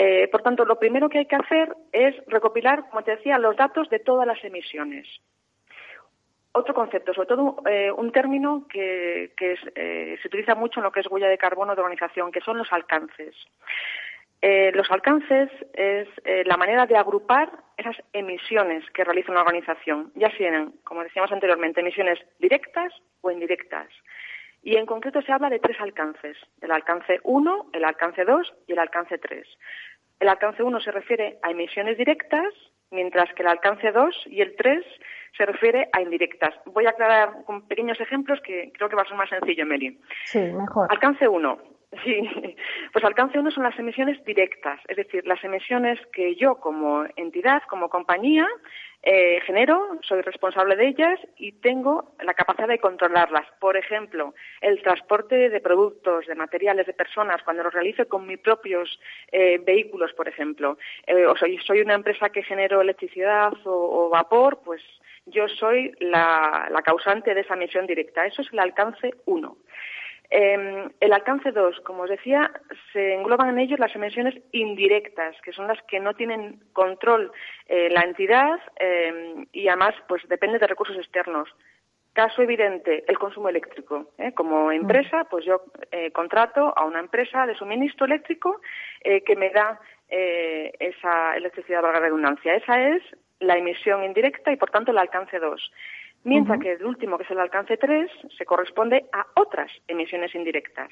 Eh, 0.00 0.28
por 0.28 0.42
tanto, 0.42 0.64
lo 0.64 0.78
primero 0.78 1.08
que 1.08 1.18
hay 1.18 1.26
que 1.26 1.34
hacer 1.34 1.74
es 1.90 2.14
recopilar, 2.28 2.88
como 2.88 3.02
te 3.02 3.16
decía, 3.16 3.36
los 3.36 3.56
datos 3.56 3.90
de 3.90 3.98
todas 3.98 4.28
las 4.28 4.42
emisiones. 4.44 5.08
Otro 6.52 6.72
concepto, 6.72 7.12
sobre 7.12 7.26
todo 7.26 7.56
eh, 7.68 7.90
un 7.90 8.12
término 8.12 8.68
que, 8.68 9.32
eh, 9.40 10.18
se 10.22 10.28
utiliza 10.28 10.54
mucho 10.54 10.78
en 10.78 10.84
lo 10.84 10.92
que 10.92 11.00
es 11.00 11.10
huella 11.10 11.26
de 11.26 11.36
carbono 11.36 11.74
de 11.74 11.80
organización, 11.80 12.30
que 12.30 12.40
son 12.40 12.58
los 12.58 12.72
alcances. 12.72 13.34
los 14.40 14.88
alcances 14.92 15.50
es 15.74 16.06
la 16.46 16.56
manera 16.56 16.86
de 16.86 16.96
agrupar 16.96 17.50
esas 17.76 17.96
emisiones 18.12 18.88
que 18.94 19.02
realiza 19.02 19.32
una 19.32 19.40
organización, 19.40 20.12
ya 20.14 20.30
sean, 20.38 20.74
como 20.84 21.02
decíamos 21.02 21.32
anteriormente, 21.32 21.80
emisiones 21.80 22.20
directas 22.38 22.92
o 23.20 23.32
indirectas. 23.32 23.88
Y 24.62 24.76
en 24.76 24.86
concreto 24.86 25.22
se 25.22 25.32
habla 25.32 25.50
de 25.50 25.58
tres 25.58 25.80
alcances, 25.80 26.36
el 26.60 26.70
alcance 26.70 27.20
1, 27.22 27.70
el 27.72 27.84
alcance 27.84 28.24
2 28.24 28.54
y 28.66 28.72
el 28.72 28.78
alcance 28.78 29.18
3. 29.18 29.46
El 30.20 30.28
alcance 30.28 30.62
1 30.62 30.80
se 30.80 30.90
refiere 30.90 31.38
a 31.42 31.50
emisiones 31.50 31.96
directas, 31.96 32.52
mientras 32.90 33.32
que 33.34 33.42
el 33.42 33.48
alcance 33.48 33.92
2 33.92 34.24
y 34.26 34.40
el 34.40 34.56
3 34.56 34.84
se 35.36 35.46
refiere 35.46 35.88
a 35.92 36.00
indirectas. 36.00 36.54
Voy 36.66 36.86
a 36.86 36.90
aclarar 36.90 37.44
con 37.44 37.68
pequeños 37.68 38.00
ejemplos 38.00 38.40
que 38.44 38.72
creo 38.74 38.88
que 38.88 38.96
va 38.96 39.02
a 39.02 39.08
ser 39.08 39.16
más 39.16 39.28
sencillo, 39.28 39.66
Meli. 39.66 39.98
Sí, 40.24 40.40
mejor. 40.40 40.88
Alcance 40.90 41.28
1. 41.28 41.58
Sí, 42.04 42.20
pues 42.92 43.04
alcance 43.04 43.38
1 43.38 43.50
son 43.50 43.64
las 43.64 43.78
emisiones 43.78 44.22
directas, 44.24 44.78
es 44.88 44.96
decir, 44.96 45.26
las 45.26 45.42
emisiones 45.42 45.98
que 46.12 46.34
yo 46.36 46.56
como 46.56 47.06
entidad, 47.16 47.62
como 47.68 47.88
compañía, 47.88 48.46
eh, 49.02 49.40
genero, 49.46 49.96
soy 50.02 50.20
responsable 50.22 50.76
de 50.76 50.88
ellas 50.88 51.20
y 51.36 51.52
tengo 51.52 52.14
la 52.22 52.34
capacidad 52.34 52.66
de 52.68 52.80
controlarlas. 52.80 53.46
Por 53.60 53.76
ejemplo, 53.76 54.34
el 54.60 54.82
transporte 54.82 55.48
de 55.48 55.60
productos, 55.60 56.26
de 56.26 56.34
materiales, 56.34 56.86
de 56.86 56.92
personas, 56.92 57.42
cuando 57.44 57.62
lo 57.62 57.70
realizo 57.70 58.06
con 58.08 58.26
mis 58.26 58.38
propios 58.38 59.00
eh, 59.30 59.58
vehículos, 59.64 60.12
por 60.14 60.28
ejemplo. 60.28 60.78
Eh, 61.06 61.26
o 61.26 61.36
soy, 61.36 61.58
soy 61.58 61.80
una 61.80 61.94
empresa 61.94 62.30
que 62.30 62.42
genero 62.42 62.80
electricidad 62.80 63.52
o, 63.64 64.10
vapor, 64.10 64.60
pues 64.64 64.82
yo 65.26 65.46
soy 65.48 65.94
la, 66.00 66.68
la 66.70 66.82
causante 66.82 67.34
de 67.34 67.42
esa 67.42 67.54
emisión 67.54 67.86
directa. 67.86 68.26
Eso 68.26 68.42
es 68.42 68.52
el 68.52 68.58
alcance 68.58 69.14
1. 69.26 69.56
Eh, 70.30 70.88
el 71.00 71.12
alcance 71.12 71.52
2, 71.52 71.80
como 71.80 72.02
os 72.02 72.10
decía, 72.10 72.50
se 72.92 73.14
engloban 73.14 73.48
en 73.48 73.58
ellos 73.58 73.78
las 73.78 73.94
emisiones 73.94 74.34
indirectas, 74.52 75.34
que 75.42 75.52
son 75.52 75.68
las 75.68 75.80
que 75.84 76.00
no 76.00 76.14
tienen 76.14 76.60
control 76.74 77.32
eh, 77.66 77.88
la 77.90 78.02
entidad 78.02 78.60
em, 78.76 79.46
y 79.52 79.68
además 79.68 79.94
pues 80.06 80.22
depende 80.28 80.58
de 80.58 80.66
recursos 80.66 80.96
externos. 80.96 81.48
Caso 82.12 82.42
evidente, 82.42 83.04
el 83.06 83.18
consumo 83.18 83.48
eléctrico. 83.48 84.10
¿eh? 84.18 84.32
Como 84.34 84.70
empresa, 84.72 85.24
pues 85.30 85.46
yo 85.46 85.62
eh, 85.92 86.10
contrato 86.10 86.76
a 86.76 86.84
una 86.84 87.00
empresa 87.00 87.46
de 87.46 87.54
suministro 87.54 88.06
eléctrico 88.06 88.60
que 89.00 89.36
me 89.36 89.50
da 89.50 89.80
esa 90.08 91.36
electricidad, 91.36 91.80
valga 91.80 92.00
la 92.00 92.06
redundancia. 92.06 92.54
Esa 92.54 92.88
es 92.88 93.02
la 93.38 93.56
emisión 93.56 94.02
indirecta 94.02 94.50
y, 94.50 94.56
por 94.56 94.70
tanto, 94.70 94.90
el 94.90 94.98
alcance 94.98 95.38
2 95.38 95.70
mientras 96.28 96.60
que 96.60 96.72
el 96.72 96.84
último, 96.84 97.16
que 97.16 97.24
es 97.24 97.30
el 97.30 97.40
alcance 97.40 97.76
3, 97.76 98.10
se 98.36 98.44
corresponde 98.44 99.06
a 99.12 99.26
otras 99.34 99.70
emisiones 99.88 100.34
indirectas. 100.34 100.90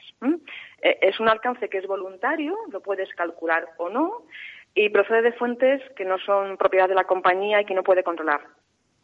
Eh, 0.83 0.99
es 1.03 1.21
un 1.21 1.29
alcance 1.29 1.69
que 1.69 1.79
es 1.79 1.87
voluntario, 1.87 2.57
lo 2.71 2.81
puedes 2.81 3.13
calcular 3.15 3.69
o 3.79 3.89
no, 3.89 4.23
y 4.75 4.89
procede 4.91 5.23
de 5.23 5.33
fuentes 5.33 5.83
que 5.95 6.05
no 6.05 6.19
son 6.19 6.57
propiedad 6.57 6.89
de 6.89 6.95
la 6.95 7.05
compañía 7.05 7.61
y 7.61 7.65
que 7.65 7.75
no 7.75 7.83
puede 7.83 8.03
controlar. 8.03 8.41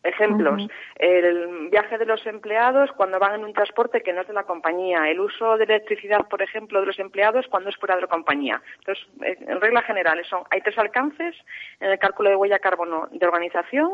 Ejemplos, 0.05 0.67
el 0.97 1.69
viaje 1.71 1.97
de 1.97 2.07
los 2.07 2.27
empleados 2.27 2.91
cuando 2.97 3.21
van 3.21 3.37
en 3.37 3.45
un 3.45 3.53
transporte 3.53 4.01
que 4.01 4.13
no 4.13 4.23
es 4.23 4.27
de 4.27 4.33
la 4.33 4.43
compañía, 4.43 5.09
el 5.09 5.21
uso 5.21 5.57
de 5.57 5.63
electricidad, 5.63 6.27
por 6.29 6.43
ejemplo, 6.43 6.81
de 6.81 6.87
los 6.87 6.99
empleados 6.99 7.47
cuando 7.49 7.71
es 7.71 7.77
fuera 7.77 7.95
de 7.95 8.01
la 8.01 8.09
compañía. 8.09 8.61
Entonces, 8.81 9.07
eh, 9.23 9.37
en 9.47 9.61
regla 9.61 9.81
general, 9.83 10.21
son, 10.29 10.43
hay 10.51 10.61
tres 10.61 10.77
alcances 10.77 11.37
en 11.79 11.93
el 11.93 12.01
cálculo 12.01 12.31
de 12.31 12.37
huella 12.37 12.59
carbono 12.59 13.07
de 13.13 13.25
organización. 13.25 13.93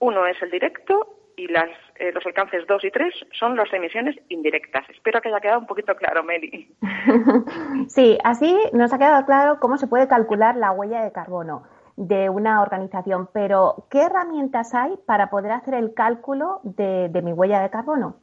Uno 0.00 0.26
es 0.26 0.42
el 0.42 0.50
directo 0.50 1.17
y 1.38 1.46
las, 1.46 1.70
eh, 1.96 2.12
los 2.12 2.24
alcances 2.26 2.66
2 2.66 2.84
y 2.84 2.90
3 2.90 3.14
son 3.38 3.56
las 3.56 3.72
emisiones 3.72 4.16
indirectas. 4.28 4.88
Espero 4.90 5.20
que 5.20 5.28
haya 5.28 5.40
quedado 5.40 5.60
un 5.60 5.66
poquito 5.66 5.94
claro, 5.94 6.22
Meli. 6.24 6.74
sí, 7.88 8.18
así 8.24 8.56
nos 8.72 8.92
ha 8.92 8.98
quedado 8.98 9.24
claro 9.24 9.60
cómo 9.60 9.78
se 9.78 9.86
puede 9.86 10.08
calcular 10.08 10.56
la 10.56 10.72
huella 10.72 11.02
de 11.02 11.12
carbono 11.12 11.62
de 11.98 12.30
una 12.30 12.62
organización, 12.62 13.28
pero 13.32 13.86
¿qué 13.90 14.02
herramientas 14.02 14.72
hay 14.72 14.96
para 15.04 15.30
poder 15.30 15.50
hacer 15.50 15.74
el 15.74 15.94
cálculo 15.94 16.60
de, 16.62 17.10
mi 17.24 17.32
huella 17.32 17.60
de 17.60 17.70
carbono? 17.70 18.20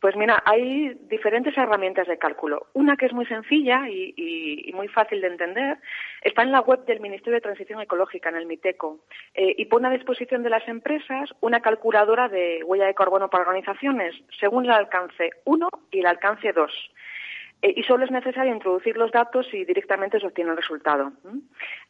Pues 0.00 0.14
mira, 0.14 0.42
hay 0.44 0.94
diferentes 1.08 1.56
herramientas 1.56 2.06
de 2.06 2.18
cálculo. 2.18 2.66
Una 2.74 2.96
que 2.96 3.06
es 3.06 3.12
muy 3.12 3.24
sencilla 3.26 3.88
y, 3.88 4.70
muy 4.74 4.88
fácil 4.88 5.22
de 5.22 5.28
entender 5.28 5.78
está 6.20 6.42
en 6.42 6.52
la 6.52 6.60
web 6.60 6.84
del 6.84 7.00
Ministerio 7.00 7.36
de 7.36 7.40
Transición 7.40 7.80
Ecológica, 7.80 8.28
en 8.28 8.36
el 8.36 8.46
MITECO, 8.46 8.98
eh, 9.34 9.54
y 9.56 9.64
pone 9.64 9.88
a 9.88 9.90
disposición 9.90 10.42
de 10.42 10.50
las 10.50 10.68
empresas 10.68 11.34
una 11.40 11.60
calculadora 11.60 12.28
de 12.28 12.62
huella 12.62 12.86
de 12.86 12.94
carbono 12.94 13.30
para 13.30 13.44
organizaciones 13.44 14.14
según 14.38 14.66
el 14.66 14.72
alcance 14.72 15.30
1 15.44 15.68
y 15.90 16.00
el 16.00 16.06
alcance 16.06 16.52
2. 16.52 16.90
Eh, 17.62 17.72
y 17.76 17.82
solo 17.84 18.04
es 18.04 18.10
necesario 18.10 18.52
introducir 18.52 18.96
los 18.96 19.10
datos 19.10 19.46
y 19.52 19.64
directamente 19.64 20.20
se 20.20 20.26
obtiene 20.26 20.50
el 20.50 20.56
resultado. 20.58 21.12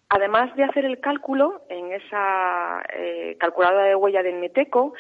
Además 0.09 0.55
de 0.55 0.63
hacer 0.63 0.85
el 0.85 1.01
cálculo 1.01 1.63
en 1.69 1.93
esa 1.93 2.85
eh, 2.95 3.37
calculadora 3.41 3.85
de 3.85 3.97
huella 3.97 4.23
de 4.23 4.33
Miteco, 4.33 4.95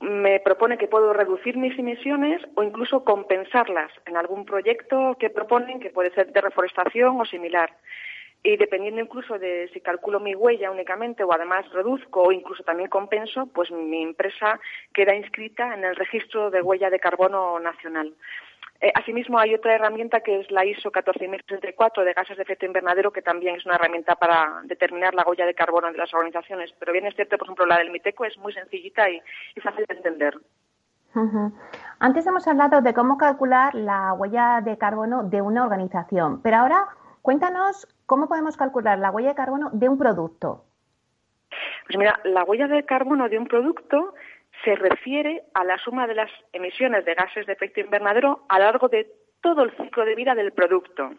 me 0.00 0.40
propone 0.40 0.78
que 0.78 0.88
puedo 0.88 1.12
reducir 1.12 1.56
mis 1.56 1.78
emisiones 1.78 2.42
o 2.54 2.62
incluso 2.62 3.04
compensarlas 3.04 3.92
en 4.06 4.16
algún 4.16 4.44
proyecto 4.44 5.16
que 5.18 5.30
proponen, 5.30 5.80
que 5.80 5.90
puede 5.90 6.10
ser 6.12 6.32
de 6.32 6.40
reforestación 6.40 7.20
o 7.20 7.24
similar. 7.24 7.70
Y 8.44 8.56
dependiendo 8.56 9.00
incluso 9.00 9.38
de 9.38 9.70
si 9.72 9.80
calculo 9.80 10.18
mi 10.18 10.34
huella 10.34 10.72
únicamente 10.72 11.22
o 11.22 11.32
además 11.32 11.70
reduzco 11.72 12.22
o 12.22 12.32
incluso 12.32 12.64
también 12.64 12.88
compenso, 12.88 13.46
pues 13.46 13.70
mi 13.70 14.02
empresa 14.02 14.58
queda 14.92 15.14
inscrita 15.14 15.74
en 15.74 15.84
el 15.84 15.94
registro 15.94 16.50
de 16.50 16.60
huella 16.60 16.90
de 16.90 16.98
carbono 16.98 17.60
nacional. 17.60 18.12
Eh, 18.82 18.90
asimismo, 18.96 19.38
hay 19.38 19.54
otra 19.54 19.76
herramienta 19.76 20.20
que 20.20 20.40
es 20.40 20.50
la 20.50 20.64
ISO 20.64 20.90
14034 20.90 22.04
de 22.04 22.12
gases 22.14 22.36
de 22.36 22.42
efecto 22.42 22.66
invernadero, 22.66 23.12
que 23.12 23.22
también 23.22 23.54
es 23.54 23.64
una 23.64 23.76
herramienta 23.76 24.16
para 24.16 24.60
determinar 24.64 25.14
la 25.14 25.22
huella 25.22 25.46
de 25.46 25.54
carbono 25.54 25.92
de 25.92 25.98
las 25.98 26.12
organizaciones. 26.12 26.74
Pero 26.80 26.92
bien 26.92 27.06
es 27.06 27.14
cierto, 27.14 27.38
por 27.38 27.46
ejemplo, 27.46 27.66
la 27.66 27.78
del 27.78 27.92
MITECO 27.92 28.24
es 28.24 28.36
muy 28.38 28.52
sencillita 28.52 29.08
y, 29.08 29.22
fácil 29.62 29.84
de 29.86 29.94
entender. 29.94 30.36
Antes 32.00 32.26
hemos 32.26 32.48
hablado 32.48 32.80
de 32.80 32.92
cómo 32.92 33.18
calcular 33.18 33.72
la 33.74 34.14
huella 34.14 34.60
de 34.64 34.76
carbono 34.78 35.22
de 35.22 35.42
una 35.42 35.62
organización, 35.62 36.40
pero 36.42 36.56
ahora 36.56 36.88
cuéntanos 37.20 37.86
cómo 38.06 38.28
podemos 38.28 38.56
calcular 38.56 38.98
la 38.98 39.10
huella 39.10 39.28
de 39.28 39.34
carbono 39.36 39.70
de 39.72 39.88
un 39.88 39.98
producto. 39.98 40.64
Pues 41.86 41.98
mira, 41.98 42.18
la 42.24 42.44
huella 42.44 42.66
de 42.66 42.84
carbono 42.84 43.28
de 43.28 43.38
un 43.38 43.46
producto 43.46 44.14
se 44.64 44.74
refiere 44.76 45.42
a 45.54 45.64
la 45.64 45.78
suma 45.78 46.06
de 46.06 46.14
las 46.14 46.30
emisiones 46.52 47.04
de 47.04 47.14
gases 47.14 47.46
de 47.46 47.52
efecto 47.52 47.80
invernadero 47.80 48.44
a 48.48 48.58
lo 48.58 48.64
largo 48.64 48.88
de 48.88 49.10
todo 49.40 49.64
el 49.64 49.76
ciclo 49.76 50.04
de 50.04 50.14
vida 50.14 50.34
del 50.34 50.52
producto. 50.52 51.12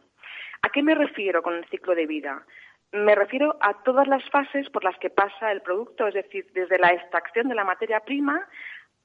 ¿A 0.62 0.70
qué 0.70 0.82
me 0.82 0.96
refiero 0.96 1.44
con 1.44 1.56
el 1.56 1.66
ciclo 1.66 1.94
de 1.94 2.06
vida? 2.06 2.46
Me 2.94 3.16
refiero 3.16 3.58
a 3.60 3.84
todas 3.84 4.08
las 4.08 4.24
fases 4.30 4.70
por 4.70 4.84
las 4.84 4.98
que 5.00 5.10
pasa 5.10 5.52
el 5.52 5.62
producto, 5.62 6.08
es 6.08 6.14
decir, 6.14 6.46
desde 6.54 6.78
la 6.78 6.94
extracción 6.94 7.50
de 7.50 7.56
la 7.56 7.66
materia 7.66 8.00
prima 8.00 8.48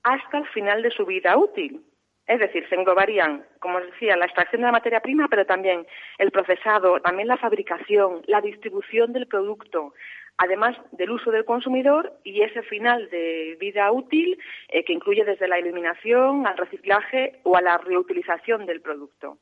hasta 0.03 0.38
el 0.38 0.46
final 0.48 0.83
de 0.83 0.90
su 0.90 1.05
vida 1.05 1.37
útil. 1.37 1.83
Es 2.27 2.38
decir, 2.38 2.68
se 2.68 2.74
englobarían, 2.74 3.44
como 3.59 3.81
decía, 3.81 4.14
la 4.16 4.27
extracción 4.27 4.61
de 4.61 4.66
la 4.66 4.72
materia 4.72 5.01
prima, 5.01 5.29
pero 5.29 5.46
también 5.46 5.87
el 6.18 6.31
procesado, 6.31 7.01
también 7.01 7.27
la 7.27 7.38
fabricación, 7.38 8.22
la 8.27 8.42
distribución 8.42 9.14
del 9.14 9.27
producto, 9.27 9.94
además 10.38 10.77
del 10.92 11.11
uso 11.11 11.31
del 11.31 11.44
consumidor 11.44 12.12
y 12.24 12.42
ese 12.42 12.62
final 12.62 13.11
de 13.11 13.57
vida 13.61 13.90
útil 13.92 14.38
eh, 14.68 14.85
que 14.85 14.92
incluye 14.92 15.24
desde 15.24 15.48
la 15.48 15.59
eliminación 15.59 16.46
al 16.46 16.57
reciclaje 16.57 17.40
o 17.42 17.57
a 17.57 17.61
la 17.61 17.77
reutilización 17.79 18.64
del 18.64 18.81
producto. 18.81 19.38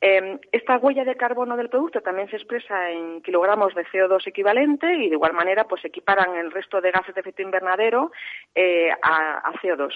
Em, 0.00 0.38
esta 0.52 0.76
huella 0.76 1.04
de 1.04 1.16
carbono 1.16 1.56
del 1.56 1.70
producto 1.70 2.02
también 2.02 2.28
se 2.28 2.36
expresa 2.36 2.90
en 2.90 3.22
kilogramos 3.22 3.74
de 3.74 3.86
CO2 3.86 4.26
equivalente 4.26 4.92
y 4.92 5.08
de 5.08 5.14
igual 5.14 5.32
manera 5.32 5.64
pues 5.64 5.84
equiparan 5.84 6.34
el 6.34 6.50
resto 6.50 6.80
de 6.80 6.90
gases 6.90 7.14
de 7.14 7.22
efecto 7.22 7.40
invernadero 7.40 8.10
eh, 8.54 8.90
a, 9.02 9.50
CO2. 9.62 9.92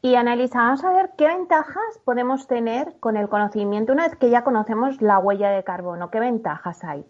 Y 0.00 0.14
Analisa, 0.14 0.60
vamos 0.60 0.84
a 0.84 0.92
ver 0.92 1.10
qué 1.18 1.26
ventajas 1.26 2.00
podemos 2.04 2.46
tener 2.46 2.94
con 3.00 3.16
el 3.16 3.28
conocimiento 3.28 3.92
una 3.92 4.04
vez 4.04 4.16
que 4.16 4.30
ya 4.30 4.44
conocemos 4.44 5.02
la 5.02 5.18
huella 5.18 5.50
de 5.50 5.64
carbono. 5.64 6.10
¿Qué 6.10 6.20
ventajas 6.20 6.82
hay? 6.84 7.04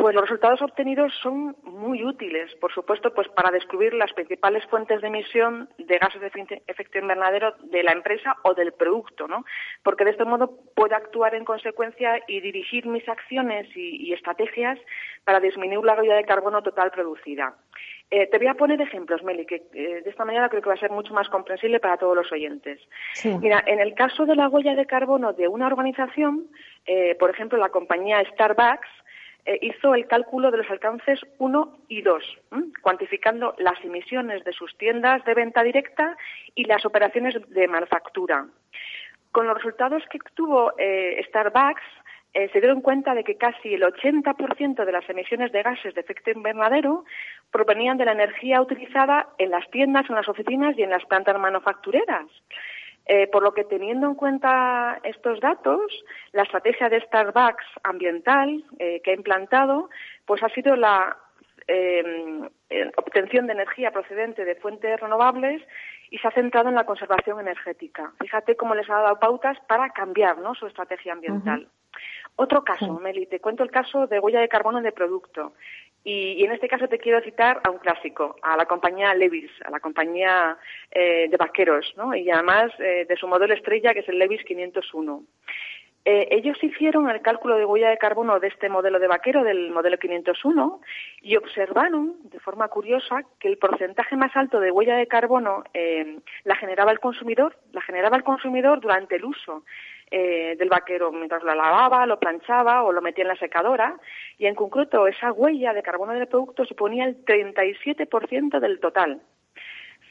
Pues 0.00 0.14
los 0.14 0.22
resultados 0.22 0.62
obtenidos 0.62 1.12
son 1.22 1.54
muy 1.62 2.02
útiles, 2.02 2.50
por 2.54 2.72
supuesto, 2.72 3.12
pues 3.12 3.28
para 3.28 3.50
descubrir 3.50 3.92
las 3.92 4.10
principales 4.14 4.64
fuentes 4.64 5.02
de 5.02 5.08
emisión 5.08 5.68
de 5.76 5.98
gases 5.98 6.22
de 6.22 6.62
efecto 6.66 6.98
invernadero 6.98 7.54
de 7.64 7.82
la 7.82 7.92
empresa 7.92 8.34
o 8.44 8.54
del 8.54 8.72
producto, 8.72 9.28
¿no? 9.28 9.44
Porque 9.82 10.06
de 10.06 10.12
este 10.12 10.24
modo 10.24 10.58
puedo 10.74 10.96
actuar 10.96 11.34
en 11.34 11.44
consecuencia 11.44 12.18
y 12.26 12.40
dirigir 12.40 12.86
mis 12.86 13.06
acciones 13.10 13.68
y, 13.76 14.10
estrategias 14.14 14.78
para 15.24 15.38
disminuir 15.38 15.84
la 15.84 15.94
huella 15.94 16.16
de 16.16 16.24
carbono 16.24 16.62
total 16.62 16.90
producida. 16.92 17.56
Eh, 18.10 18.26
te 18.26 18.38
voy 18.38 18.46
a 18.46 18.54
poner 18.54 18.80
ejemplos, 18.80 19.22
Meli, 19.22 19.44
que 19.44 19.62
eh, 19.74 20.00
de 20.02 20.10
esta 20.10 20.24
manera 20.24 20.48
creo 20.48 20.62
que 20.62 20.70
va 20.70 20.76
a 20.76 20.78
ser 20.78 20.90
mucho 20.90 21.12
más 21.12 21.28
comprensible 21.28 21.78
para 21.78 21.98
todos 21.98 22.16
los 22.16 22.32
oyentes. 22.32 22.80
Mira, 23.40 23.62
en 23.66 23.80
el 23.80 23.92
caso 23.92 24.24
de 24.24 24.34
la 24.34 24.48
huella 24.48 24.74
de 24.74 24.86
carbono 24.86 25.34
de 25.34 25.46
una 25.46 25.66
organización, 25.66 26.46
eh, 26.86 27.16
por 27.18 27.30
ejemplo, 27.30 27.58
la 27.58 27.68
compañía 27.68 28.22
Starbucks, 28.32 28.88
eh, 29.46 29.58
hizo 29.62 29.94
el 29.94 30.06
cálculo 30.06 30.50
de 30.50 30.58
los 30.58 30.70
alcances 30.70 31.20
1 31.38 31.78
y 31.88 32.02
2, 32.02 32.22
cuantificando 32.82 33.54
las 33.58 33.82
emisiones 33.84 34.44
de 34.44 34.52
sus 34.52 34.76
tiendas 34.76 35.24
de 35.24 35.34
venta 35.34 35.62
directa 35.62 36.16
y 36.54 36.64
las 36.64 36.84
operaciones 36.84 37.34
de 37.48 37.68
manufactura. 37.68 38.46
Con 39.32 39.46
los 39.46 39.56
resultados 39.56 40.02
que 40.10 40.18
obtuvo 40.18 40.72
eh, 40.78 41.24
Starbucks, 41.28 41.82
se 42.32 42.60
dieron 42.60 42.80
cuenta 42.80 43.12
de 43.12 43.24
que 43.24 43.34
casi 43.34 43.74
el 43.74 43.82
80% 43.82 44.84
de 44.84 44.92
las 44.92 45.08
emisiones 45.10 45.50
de 45.50 45.64
gases 45.64 45.96
de 45.96 46.00
efecto 46.00 46.30
invernadero 46.30 47.04
provenían 47.50 47.98
de 47.98 48.04
la 48.04 48.12
energía 48.12 48.62
utilizada 48.62 49.30
en 49.38 49.50
las 49.50 49.68
tiendas, 49.72 50.08
en 50.08 50.14
las 50.14 50.28
oficinas 50.28 50.78
y 50.78 50.84
en 50.84 50.90
las 50.90 51.04
plantas 51.06 51.36
manufactureras. 51.40 52.26
Eh, 53.06 53.26
por 53.26 53.42
lo 53.42 53.52
que 53.52 53.64
teniendo 53.64 54.06
en 54.06 54.14
cuenta 54.14 55.00
estos 55.02 55.40
datos, 55.40 55.80
la 56.32 56.42
estrategia 56.42 56.88
de 56.88 57.00
Starbucks 57.00 57.64
ambiental 57.82 58.64
eh, 58.78 59.00
que 59.02 59.10
ha 59.10 59.14
implantado, 59.14 59.90
pues 60.26 60.42
ha 60.42 60.48
sido 60.50 60.76
la 60.76 61.16
eh, 61.66 62.48
obtención 62.96 63.46
de 63.46 63.54
energía 63.54 63.90
procedente 63.90 64.44
de 64.44 64.54
fuentes 64.54 65.00
renovables 65.00 65.62
y 66.10 66.18
se 66.18 66.28
ha 66.28 66.32
centrado 66.32 66.68
en 66.68 66.74
la 66.74 66.84
conservación 66.84 67.40
energética. 67.40 68.12
Fíjate 68.20 68.56
cómo 68.56 68.74
les 68.74 68.88
ha 68.90 69.00
dado 69.00 69.18
pautas 69.18 69.58
para 69.68 69.90
cambiar 69.90 70.36
su 70.58 70.66
estrategia 70.66 71.12
ambiental. 71.12 71.68
Otro 72.36 72.64
caso, 72.64 72.98
Meli, 73.00 73.26
te 73.26 73.40
cuento 73.40 73.62
el 73.62 73.70
caso 73.70 74.06
de 74.06 74.18
huella 74.18 74.40
de 74.40 74.48
carbono 74.48 74.80
de 74.80 74.92
producto. 74.92 75.52
Y, 76.02 76.42
en 76.44 76.52
este 76.52 76.68
caso 76.68 76.88
te 76.88 76.98
quiero 76.98 77.20
citar 77.20 77.60
a 77.62 77.70
un 77.70 77.78
clásico, 77.78 78.36
a 78.42 78.56
la 78.56 78.64
compañía 78.64 79.14
Levis, 79.14 79.50
a 79.64 79.70
la 79.70 79.80
compañía 79.80 80.56
eh, 80.90 81.28
de 81.28 81.36
vaqueros, 81.36 81.92
¿no? 81.96 82.14
y 82.14 82.30
además 82.30 82.72
eh, 82.78 83.04
de 83.06 83.16
su 83.16 83.28
modelo 83.28 83.52
estrella, 83.52 83.92
que 83.92 84.00
es 84.00 84.08
el 84.08 84.18
Levis 84.18 84.42
501. 84.44 85.22
Eh, 86.06 86.28
ellos 86.30 86.56
hicieron 86.62 87.10
el 87.10 87.20
cálculo 87.20 87.58
de 87.58 87.66
huella 87.66 87.90
de 87.90 87.98
carbono 87.98 88.40
de 88.40 88.48
este 88.48 88.70
modelo 88.70 88.98
de 88.98 89.08
vaquero, 89.08 89.44
del 89.44 89.70
modelo 89.70 89.98
501, 89.98 90.80
y 91.20 91.36
observaron, 91.36 92.16
de 92.30 92.40
forma 92.40 92.68
curiosa, 92.68 93.22
que 93.38 93.48
el 93.48 93.58
porcentaje 93.58 94.16
más 94.16 94.34
alto 94.34 94.60
de 94.60 94.70
huella 94.70 94.96
de 94.96 95.06
carbono 95.06 95.64
la 96.44 96.56
generaba 96.56 96.92
el 96.92 97.00
consumidor, 97.00 97.54
la 97.72 97.82
generaba 97.82 98.16
el 98.16 98.24
consumidor 98.24 98.80
durante 98.80 99.16
el 99.16 99.26
uso. 99.26 99.64
Eh, 100.12 100.56
del 100.58 100.68
vaquero 100.68 101.12
mientras 101.12 101.44
lo 101.44 101.54
lavaba, 101.54 102.04
lo 102.04 102.18
planchaba 102.18 102.82
o 102.82 102.90
lo 102.90 103.00
metía 103.00 103.22
en 103.22 103.28
la 103.28 103.36
secadora 103.36 103.96
y 104.38 104.46
en 104.46 104.56
concreto 104.56 105.06
esa 105.06 105.30
huella 105.30 105.72
de 105.72 105.84
carbono 105.84 106.12
del 106.12 106.26
producto 106.26 106.64
suponía 106.64 107.04
el 107.04 107.24
37% 107.24 108.58
del 108.58 108.80
total. 108.80 109.22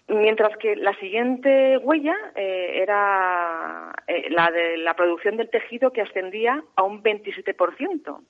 Mientras 0.08 0.56
que 0.56 0.78
la 0.78 0.94
siguiente 1.00 1.78
huella 1.80 2.16
eh, 2.34 2.80
era 2.82 3.94
eh, 4.08 4.30
la 4.30 4.50
de 4.52 4.78
la 4.78 4.96
producción 4.96 5.36
del 5.36 5.50
tejido 5.50 5.92
que 5.92 6.02
ascendía 6.02 6.64
a 6.78 6.84
un 6.84 7.04
27%. 7.04 8.22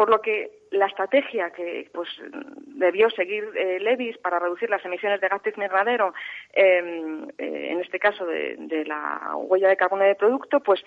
Por 0.00 0.08
lo 0.08 0.22
que 0.22 0.64
la 0.70 0.86
estrategia 0.86 1.50
que 1.50 1.90
pues, 1.92 2.08
debió 2.68 3.10
seguir 3.10 3.44
eh, 3.54 3.78
Levis 3.80 4.16
para 4.16 4.38
reducir 4.38 4.70
las 4.70 4.82
emisiones 4.82 5.20
de 5.20 5.28
gas 5.28 5.42
invernadero, 5.44 6.14
em, 6.54 7.28
eh, 7.36 7.72
en 7.72 7.80
este 7.80 7.98
caso 7.98 8.24
de, 8.24 8.82
la 8.86 9.36
huella 9.36 9.68
de 9.68 9.76
carbono 9.76 10.04
de 10.04 10.14
producto, 10.14 10.60
pues 10.60 10.82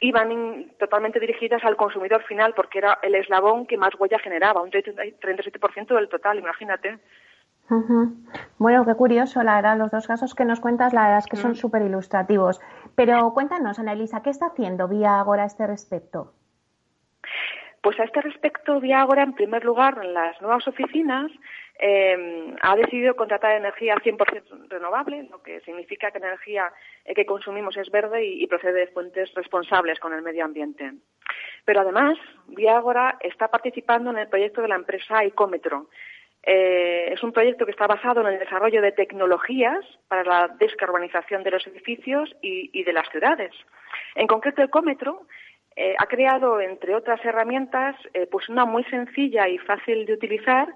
iban 0.00 0.72
totalmente 0.78 1.20
dirigidas 1.20 1.64
al 1.64 1.76
consumidor 1.76 2.22
final 2.24 2.52
porque 2.52 2.80
era 2.80 2.98
el 3.00 3.14
eslabón 3.14 3.64
que 3.66 3.78
más 3.78 3.98
huella 3.98 4.18
generaba, 4.18 4.60
un 4.60 4.70
37% 4.70 5.94
del 5.94 6.10
total, 6.10 6.38
imagínate. 6.38 6.98
Bueno, 8.58 8.84
qué 8.84 8.94
curioso, 8.94 9.42
la 9.42 9.56
verdad, 9.56 9.78
los 9.78 9.90
dos 9.90 10.06
casos 10.06 10.34
que 10.34 10.44
nos 10.44 10.60
cuentas, 10.60 10.92
la 10.92 11.04
verdad 11.04 11.20
es 11.20 11.26
que 11.28 11.38
son 11.38 11.54
súper 11.54 11.80
ilustrativos. 11.80 12.60
Pero 12.94 13.32
cuéntanos, 13.32 13.78
Elisa, 13.78 14.20
¿qué 14.22 14.28
está 14.28 14.48
haciendo 14.48 14.86
Vía 14.86 15.18
Agora 15.18 15.44
a 15.44 15.46
este 15.46 15.66
respecto? 15.66 16.34
Pues 17.82 17.98
a 17.98 18.04
este 18.04 18.20
respecto, 18.20 18.80
Vía 18.80 19.00
Agora, 19.00 19.24
en 19.24 19.34
primer 19.34 19.64
lugar, 19.64 19.98
en 20.02 20.14
las 20.14 20.40
nuevas 20.40 20.66
oficinas, 20.68 21.32
eh, 21.80 22.54
ha 22.60 22.76
decidido 22.76 23.16
contratar 23.16 23.56
energía 23.56 23.96
100% 23.96 24.68
renovable, 24.68 25.24
lo 25.28 25.42
que 25.42 25.60
significa 25.62 26.12
que 26.12 26.20
la 26.20 26.28
energía 26.28 26.72
eh, 27.04 27.12
que 27.12 27.26
consumimos 27.26 27.76
es 27.76 27.90
verde 27.90 28.24
y, 28.24 28.46
procede 28.46 28.80
de 28.80 28.86
fuentes 28.86 29.34
responsables 29.34 29.98
con 29.98 30.12
el 30.12 30.22
medio 30.22 30.44
ambiente. 30.44 30.92
Pero 31.64 31.80
además, 31.80 32.16
Viagora 32.46 33.16
está 33.20 33.48
participando 33.48 34.10
en 34.10 34.18
el 34.18 34.28
proyecto 34.28 34.62
de 34.62 34.68
la 34.68 34.76
empresa 34.76 35.24
Icómetro. 35.24 35.88
Eh, 36.44 37.12
es 37.12 37.22
un 37.24 37.32
proyecto 37.32 37.64
que 37.64 37.72
está 37.72 37.88
basado 37.88 38.20
en 38.20 38.28
el 38.28 38.38
desarrollo 38.38 38.80
de 38.80 38.92
tecnologías 38.92 39.84
para 40.06 40.22
la 40.22 40.48
descarbonización 40.56 41.42
de 41.42 41.50
los 41.50 41.66
edificios 41.66 42.34
y, 42.42 42.82
de 42.82 42.92
las 42.92 43.08
ciudades. 43.10 43.52
En 44.14 44.28
concreto, 44.28 44.62
Ecómetro 44.62 45.26
ha 45.98 46.06
creado, 46.06 46.60
entre 46.60 46.94
otras 46.94 47.24
herramientas, 47.24 47.96
pues 48.30 48.48
una 48.48 48.64
muy 48.64 48.84
sencilla 48.84 49.48
y 49.48 49.58
fácil 49.58 50.06
de 50.06 50.14
utilizar 50.14 50.68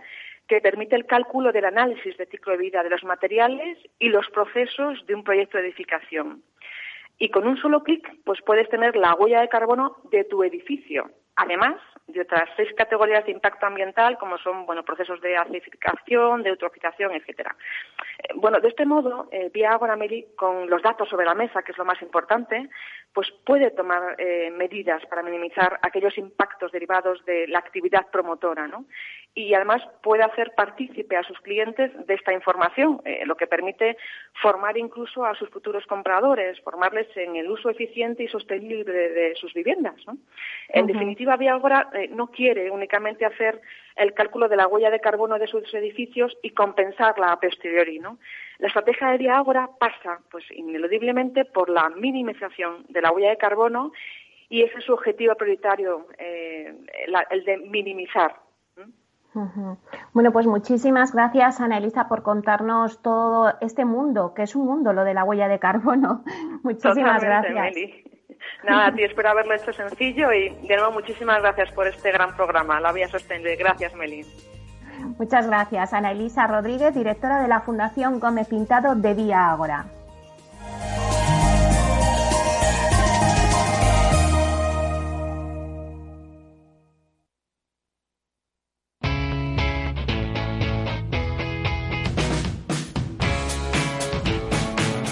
que 0.48 0.60
permite 0.60 0.96
el 0.96 1.06
cálculo 1.06 1.52
del 1.52 1.64
análisis 1.64 2.16
de 2.16 2.26
ciclo 2.26 2.52
de 2.52 2.58
vida 2.58 2.82
de 2.82 2.90
los 2.90 3.04
materiales 3.04 3.78
y 3.98 4.08
los 4.08 4.28
procesos 4.30 5.04
de 5.06 5.14
un 5.14 5.24
proyecto 5.24 5.58
de 5.58 5.64
edificación. 5.64 6.42
Y 7.18 7.30
con 7.30 7.46
un 7.46 7.56
solo 7.56 7.82
clic, 7.82 8.08
pues 8.24 8.40
puedes 8.42 8.68
tener 8.68 8.94
la 8.96 9.14
huella 9.14 9.40
de 9.40 9.48
carbono 9.48 9.96
de 10.10 10.24
tu 10.24 10.44
edificio. 10.44 11.10
Además, 11.36 11.76
de 12.06 12.20
otras 12.20 12.48
seis 12.56 12.72
categorías 12.76 13.24
de 13.24 13.32
impacto 13.32 13.66
ambiental, 13.66 14.16
como 14.18 14.38
son 14.38 14.64
bueno, 14.64 14.84
procesos 14.84 15.20
de 15.20 15.36
acidificación, 15.36 16.42
de 16.42 16.50
eutrofización, 16.50 17.12
etcétera. 17.12 17.54
Eh, 18.18 18.32
bueno, 18.36 18.60
de 18.60 18.68
este 18.68 18.86
modo, 18.86 19.28
eh, 19.32 19.50
Vía 19.52 19.72
Agora 19.72 19.96
con 20.36 20.70
los 20.70 20.82
datos 20.82 21.08
sobre 21.08 21.26
la 21.26 21.34
mesa, 21.34 21.62
que 21.62 21.72
es 21.72 21.78
lo 21.78 21.84
más 21.84 22.00
importante, 22.02 22.68
pues 23.16 23.32
puede 23.46 23.70
tomar 23.70 24.14
eh, 24.18 24.50
medidas 24.50 25.04
para 25.06 25.22
minimizar 25.22 25.78
aquellos 25.80 26.18
impactos 26.18 26.70
derivados 26.70 27.24
de 27.24 27.48
la 27.48 27.58
actividad 27.58 28.06
promotora, 28.12 28.68
¿no? 28.68 28.84
Y 29.34 29.54
además 29.54 29.82
puede 30.02 30.22
hacer 30.22 30.52
partícipe 30.54 31.16
a 31.16 31.22
sus 31.22 31.40
clientes 31.40 31.90
de 32.06 32.12
esta 32.12 32.34
información, 32.34 33.00
eh, 33.06 33.24
lo 33.24 33.36
que 33.36 33.46
permite 33.46 33.96
formar 34.42 34.76
incluso 34.76 35.24
a 35.24 35.34
sus 35.34 35.48
futuros 35.48 35.86
compradores, 35.86 36.60
formarles 36.60 37.06
en 37.16 37.36
el 37.36 37.50
uso 37.50 37.70
eficiente 37.70 38.22
y 38.22 38.28
sostenible 38.28 38.84
de, 38.84 39.34
sus 39.36 39.54
viviendas, 39.54 39.96
¿no? 40.06 40.18
En 40.68 40.86
definitiva, 40.86 41.25
Vía 41.34 41.54
Agora 41.54 41.88
eh, 41.92 42.08
no 42.08 42.28
quiere 42.28 42.70
únicamente 42.70 43.24
hacer 43.24 43.60
el 43.96 44.14
cálculo 44.14 44.48
de 44.48 44.56
la 44.56 44.68
huella 44.68 44.90
de 44.90 45.00
carbono 45.00 45.38
de 45.38 45.48
sus 45.48 45.74
edificios 45.74 46.36
y 46.42 46.50
compensarla 46.50 47.32
a 47.32 47.40
posteriori. 47.40 47.98
¿no? 47.98 48.18
La 48.58 48.68
estrategia 48.68 49.08
de 49.18 49.30
Agora 49.30 49.68
pasa, 49.80 50.20
pues, 50.30 50.44
ineludiblemente 50.52 51.44
por 51.44 51.68
la 51.68 51.88
minimización 51.88 52.84
de 52.88 53.02
la 53.02 53.10
huella 53.10 53.30
de 53.30 53.38
carbono 53.38 53.92
y 54.48 54.62
ese 54.62 54.78
es 54.78 54.84
su 54.84 54.92
objetivo 54.92 55.34
prioritario, 55.34 56.06
eh, 56.18 56.72
el 57.30 57.44
de 57.44 57.56
minimizar. 57.56 58.36
Bueno, 60.14 60.32
pues 60.32 60.46
muchísimas 60.46 61.12
gracias, 61.12 61.60
Ana 61.60 61.78
Elisa, 61.78 62.08
por 62.08 62.22
contarnos 62.22 63.02
todo 63.02 63.52
este 63.60 63.84
mundo, 63.84 64.32
que 64.34 64.42
es 64.42 64.56
un 64.56 64.66
mundo 64.66 64.92
lo 64.92 65.04
de 65.04 65.12
la 65.12 65.24
huella 65.24 65.48
de 65.48 65.58
carbono. 65.58 66.24
Muchísimas 66.62 67.22
gracias. 67.22 67.76
Nada, 68.64 68.86
a 68.86 68.94
ti 68.94 69.02
espero 69.04 69.30
haberlo 69.30 69.54
hecho 69.54 69.72
sencillo 69.72 70.32
y 70.32 70.48
de 70.66 70.76
nuevo 70.76 70.92
muchísimas 70.92 71.40
gracias 71.40 71.70
por 71.72 71.86
este 71.86 72.10
gran 72.10 72.34
programa, 72.34 72.80
La 72.80 72.92
Vía 72.92 73.08
Sostenible. 73.08 73.56
Gracias, 73.56 73.94
Meli. 73.94 74.24
Muchas 75.18 75.46
gracias, 75.46 75.92
Ana 75.92 76.12
Elisa 76.12 76.46
Rodríguez, 76.46 76.94
directora 76.94 77.40
de 77.42 77.48
la 77.48 77.60
Fundación 77.60 78.18
Gómez 78.18 78.48
Pintado 78.48 78.94
de 78.94 79.14
Vía 79.14 79.50
Ágora. 79.50 79.86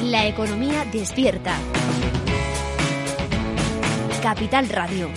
La 0.02 0.26
economía 0.26 0.84
despierta. 0.92 1.56
Capital 4.24 4.66
Radio. 4.70 5.10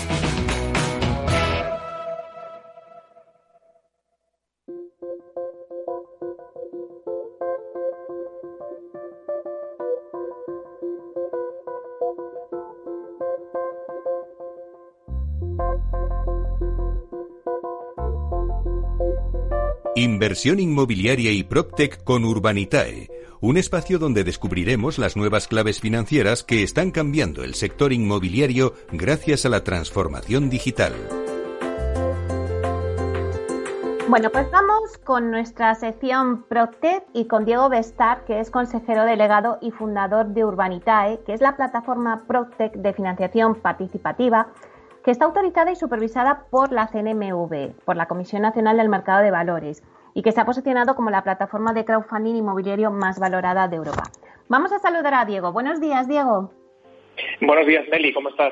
Inversión 19.96 20.60
inmobiliaria 20.60 21.32
y 21.32 21.44
PropTech 21.44 22.04
con 22.04 22.26
Urbanitae 22.26 23.17
un 23.42 23.58
espacio 23.58 24.00
donde 24.00 24.24
descubriremos 24.24 24.98
las 24.98 25.16
nuevas 25.16 25.48
claves 25.48 25.80
financieras 25.80 26.44
que 26.44 26.64
están 26.64 26.92
cambiando 26.92 27.44
el 27.44 27.54
sector 27.54 27.94
inmobiliario 27.94 28.74
gracias 28.92 29.46
a 29.46 29.50
la 29.50 29.64
transformación 29.64 30.50
digital. 30.50 30.94
Bueno, 34.10 34.30
pues 34.32 34.50
vamos 34.52 34.98
con 35.04 35.32
nuestra 35.32 35.76
sección 35.76 36.44
ProTech 36.44 37.04
y 37.14 37.26
con 37.26 37.44
Diego 37.44 37.68
Bestar, 37.68 38.24
que 38.24 38.40
es 38.40 38.50
consejero 38.50 39.04
delegado 39.04 39.58
y 39.62 39.72
fundador 39.72 40.28
de 40.28 40.46
Urbanitae, 40.46 41.20
que 41.26 41.34
es 41.34 41.42
la 41.42 41.58
plataforma 41.58 42.24
ProTech 42.26 42.74
de 42.74 42.94
financiación 42.94 43.56
participativa 43.56 44.48
que 45.04 45.12
está 45.12 45.26
autorizada 45.26 45.72
y 45.72 45.76
supervisada 45.76 46.46
por 46.50 46.72
la 46.72 46.88
CNMV, 46.88 47.74
por 47.86 47.98
la 47.98 48.08
Comisión 48.08 48.42
Nacional 48.42 48.78
del 48.78 48.90
Mercado 48.90 49.24
de 49.24 49.32
Valores 49.32 49.84
y 50.18 50.24
que 50.24 50.32
se 50.32 50.42
ha 50.42 50.46
posicionado 50.46 50.96
como 50.96 51.12
la 51.12 51.22
plataforma 51.22 51.74
de 51.74 51.86
crowdfunding 51.86 52.38
inmobiliario 52.38 52.90
más 52.90 53.20
valorada 53.20 53.68
de 53.68 53.76
Europa. 53.76 54.02
Vamos 54.50 54.72
a 54.72 54.80
saludar 54.80 55.14
a 55.14 55.26
Diego. 55.26 55.52
Buenos 55.52 55.80
días, 55.80 56.08
Diego. 56.08 56.52
Buenos 57.40 57.68
días, 57.68 57.86
Meli. 57.92 58.12
¿Cómo 58.16 58.30
estás? 58.30 58.52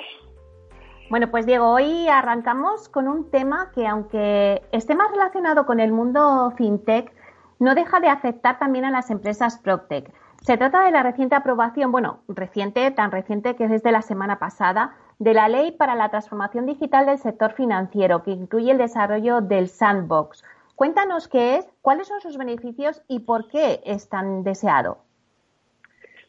Bueno, 1.09 1.31
pues 1.31 1.47
Diego, 1.47 1.67
hoy 1.71 2.07
arrancamos 2.07 2.87
con 2.87 3.07
un 3.07 3.31
tema 3.31 3.71
que 3.73 3.87
aunque 3.87 4.61
esté 4.71 4.93
más 4.93 5.09
relacionado 5.09 5.65
con 5.65 5.79
el 5.79 5.91
mundo 5.91 6.53
fintech, 6.55 7.11
no 7.57 7.73
deja 7.73 7.99
de 7.99 8.09
afectar 8.09 8.59
también 8.59 8.85
a 8.85 8.91
las 8.91 9.09
empresas 9.09 9.57
PropTech. 9.57 10.13
Se 10.43 10.57
trata 10.57 10.83
de 10.83 10.91
la 10.91 11.01
reciente 11.01 11.33
aprobación, 11.33 11.91
bueno, 11.91 12.19
reciente, 12.27 12.91
tan 12.91 13.09
reciente 13.09 13.55
que 13.55 13.63
es 13.63 13.71
desde 13.71 13.91
la 13.91 14.03
semana 14.03 14.37
pasada, 14.37 14.93
de 15.17 15.33
la 15.33 15.47
Ley 15.47 15.71
para 15.71 15.95
la 15.95 16.09
Transformación 16.09 16.67
Digital 16.67 17.07
del 17.07 17.17
Sector 17.17 17.53
Financiero, 17.53 18.21
que 18.21 18.29
incluye 18.29 18.69
el 18.69 18.77
desarrollo 18.77 19.41
del 19.41 19.67
Sandbox, 19.67 20.43
Cuéntanos 20.75 21.27
qué 21.29 21.55
es, 21.55 21.65
cuáles 21.81 22.07
son 22.07 22.19
sus 22.21 22.37
beneficios 22.37 23.01
y 23.07 23.19
por 23.19 23.47
qué 23.49 23.79
es 23.85 24.09
tan 24.09 24.43
deseado. 24.43 24.97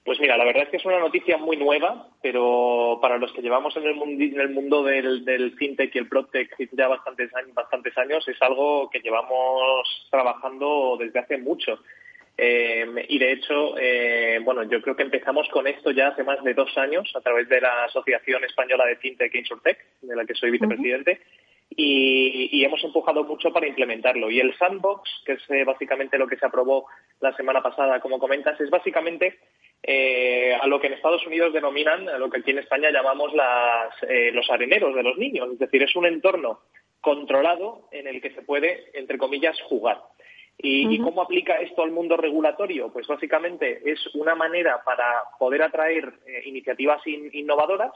Pues 0.04 0.20
mira, 0.20 0.36
la 0.36 0.44
verdad 0.44 0.62
es 0.62 0.68
que 0.68 0.76
es 0.76 0.84
una 0.84 1.00
noticia 1.00 1.36
muy 1.36 1.56
nueva, 1.56 2.10
pero 2.22 3.00
para 3.02 3.18
los 3.18 3.32
que 3.32 3.42
llevamos 3.42 3.76
en 3.76 3.82
el 3.82 3.96
mundo, 3.96 4.22
en 4.22 4.40
el 4.40 4.50
mundo 4.50 4.84
del, 4.84 5.52
fintech 5.58 5.92
y 5.96 5.98
el 5.98 6.08
protech 6.08 6.48
ya 6.70 6.86
bastantes 6.86 7.34
años, 7.34 7.52
bastantes 7.54 7.98
años, 7.98 8.26
es 8.28 8.40
algo 8.40 8.88
que 8.88 9.00
llevamos 9.00 10.06
trabajando 10.08 10.96
desde 10.96 11.18
hace 11.18 11.38
mucho. 11.38 11.80
Eh, 12.38 12.86
y 13.08 13.18
de 13.18 13.32
hecho, 13.32 13.76
eh, 13.78 14.38
bueno, 14.44 14.62
yo 14.62 14.80
creo 14.80 14.94
que 14.94 15.02
empezamos 15.02 15.48
con 15.48 15.66
esto 15.66 15.90
ya 15.90 16.08
hace 16.08 16.22
más 16.22 16.40
de 16.44 16.54
dos 16.54 16.78
años 16.78 17.10
a 17.16 17.20
través 17.20 17.48
de 17.48 17.60
la 17.60 17.86
Asociación 17.86 18.44
Española 18.44 18.86
de 18.86 18.96
Fintech 18.96 19.34
e 19.34 19.38
Insurtech, 19.38 19.78
de 20.02 20.14
la 20.14 20.24
que 20.24 20.34
soy 20.34 20.52
vicepresidente 20.52 21.20
y, 21.78 22.64
hemos 22.64 22.82
empujado 22.82 23.24
mucho 23.24 23.52
para 23.52 23.66
implementarlo. 23.66 24.30
Y 24.30 24.40
el 24.40 24.56
sandbox, 24.56 25.10
que 25.24 25.32
es 25.34 25.50
eh, 25.50 25.64
básicamente 25.64 26.18
lo 26.18 26.26
que 26.26 26.36
se 26.36 26.46
aprobó 26.46 26.86
la 27.20 27.36
semana 27.36 27.62
pasada, 27.62 28.00
como 28.00 28.18
comentas, 28.18 28.58
es 28.60 28.70
básicamente 28.70 29.38
eh, 29.82 30.54
a 30.54 30.66
lo 30.66 30.80
que 30.80 30.86
en 30.86 30.94
Estados 30.94 31.26
Unidos 31.26 31.52
denominan, 31.52 32.08
a 32.08 32.18
lo 32.18 32.30
que 32.30 32.38
aquí 32.38 32.50
en 32.50 32.58
España 32.58 32.90
llamamos 32.90 33.34
las, 33.34 33.94
eh, 34.08 34.30
los 34.32 34.48
areneros 34.50 34.94
de 34.94 35.02
los 35.02 35.18
niños. 35.18 35.50
Es 35.52 35.58
decir, 35.58 35.82
es 35.82 35.94
un 35.94 36.06
entorno 36.06 36.60
controlado 37.02 37.88
en 37.92 38.06
el 38.06 38.22
que 38.22 38.30
se 38.30 38.42
puede, 38.42 38.90
entre 38.94 39.18
comillas, 39.18 39.60
jugar. 39.68 40.02
¿Y, 40.58 40.94
¿Y, 40.94 40.98
cómo 41.00 41.20
aplica 41.20 41.56
esto 41.56 41.82
al 41.82 41.90
mundo 41.90 42.16
regulatorio? 42.16 42.90
Pues 42.90 43.06
básicamente 43.06 43.82
es 43.84 44.00
una 44.14 44.34
manera 44.34 44.82
para 44.82 45.24
poder 45.38 45.62
atraer 45.62 46.14
iniciativas 46.46 47.06
innovadoras 47.06 47.92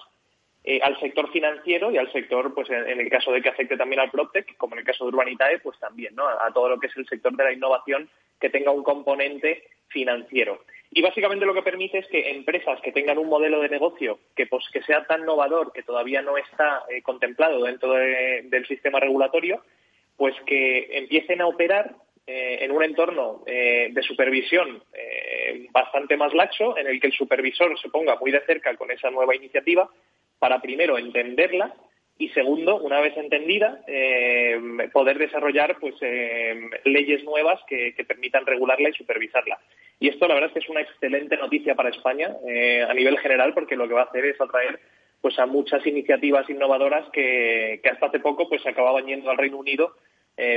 eh, 0.62 0.78
al 0.82 0.98
sector 1.00 1.30
financiero 1.32 1.90
y 1.90 1.96
al 1.96 2.12
sector, 2.12 2.52
pues 2.52 2.68
en, 2.68 3.00
el 3.00 3.08
caso 3.08 3.32
de 3.32 3.40
que 3.40 3.48
afecte 3.48 3.78
también 3.78 4.00
al 4.00 4.10
PropTech, 4.10 4.58
como 4.58 4.74
en 4.74 4.80
el 4.80 4.84
caso 4.84 5.04
de 5.04 5.08
Urbanitae, 5.08 5.58
pues 5.60 5.78
también, 5.78 6.14
¿no? 6.14 6.28
A, 6.28 6.52
todo 6.52 6.68
lo 6.68 6.78
que 6.78 6.88
es 6.88 6.96
el 6.98 7.06
sector 7.06 7.34
de 7.34 7.44
la 7.44 7.52
innovación 7.52 8.10
que 8.38 8.50
tenga 8.50 8.70
un 8.70 8.82
componente 8.82 9.64
financiero. 9.88 10.62
Y 10.90 11.00
básicamente 11.00 11.46
lo 11.46 11.54
que 11.54 11.62
permite 11.62 11.98
es 11.98 12.06
que 12.08 12.30
empresas 12.30 12.78
que 12.82 12.92
tengan 12.92 13.16
un 13.16 13.28
modelo 13.28 13.62
de 13.62 13.70
negocio 13.70 14.18
que, 14.36 14.46
pues, 14.46 14.64
que 14.70 14.82
sea 14.82 15.04
tan 15.06 15.22
innovador, 15.22 15.72
que 15.72 15.82
todavía 15.82 16.20
no 16.20 16.36
está 16.36 16.82
eh, 16.90 17.00
contemplado 17.00 17.64
dentro 17.64 17.94
del 17.94 18.66
sistema 18.66 19.00
regulatorio, 19.00 19.62
pues 20.16 20.34
que 20.44 20.98
empiecen 20.98 21.40
a 21.40 21.46
operar 21.46 21.94
eh, 22.26 22.58
en 22.60 22.70
un 22.72 22.84
entorno 22.84 23.42
eh, 23.46 23.88
de 23.92 24.02
supervisión 24.02 24.82
bastante 25.72 26.16
más 26.16 26.34
laxo, 26.34 26.76
en 26.76 26.86
el 26.86 27.00
que 27.00 27.06
el 27.06 27.12
supervisor 27.12 27.78
se 27.78 27.88
ponga 27.88 28.16
muy 28.16 28.30
de 28.30 28.40
cerca 28.40 28.76
con 28.76 28.90
esa 28.90 29.10
nueva 29.10 29.36
iniciativa 29.36 29.88
para 30.40 30.60
primero 30.60 30.98
entenderla 30.98 31.72
y 32.20 32.28
segundo, 32.30 32.76
una 32.76 33.00
vez 33.00 33.16
entendida, 33.16 33.80
eh, 33.86 34.60
poder 34.92 35.18
desarrollar 35.18 35.78
pues 35.80 35.94
eh, 36.02 36.68
leyes 36.84 37.24
nuevas 37.24 37.58
que, 37.66 37.94
permitan 38.06 38.44
regularla 38.44 38.90
y 38.90 38.92
supervisarla. 38.92 39.58
Y 39.98 40.08
esto 40.08 40.28
la 40.28 40.34
verdad 40.34 40.50
es 40.50 40.52
que 40.54 40.58
es 40.58 40.68
una 40.68 40.82
excelente 40.82 41.38
noticia 41.38 41.74
para 41.74 41.88
España 41.88 42.36
eh, 42.46 42.84
a 42.86 42.92
nivel 42.92 43.18
general 43.20 43.54
porque 43.54 43.74
lo 43.74 43.88
que 43.88 43.94
va 43.94 44.02
a 44.02 44.04
hacer 44.04 44.26
es 44.26 44.38
atraer 44.38 44.80
pues 45.22 45.38
a 45.38 45.46
muchas 45.46 45.86
iniciativas 45.86 46.48
innovadoras 46.50 47.08
que, 47.10 47.80
hasta 47.90 48.06
hace 48.06 48.20
poco 48.20 48.50
pues 48.50 48.66
acababan 48.66 49.06
yendo 49.06 49.30
al 49.30 49.38
Reino 49.38 49.56
Unido 49.56 49.96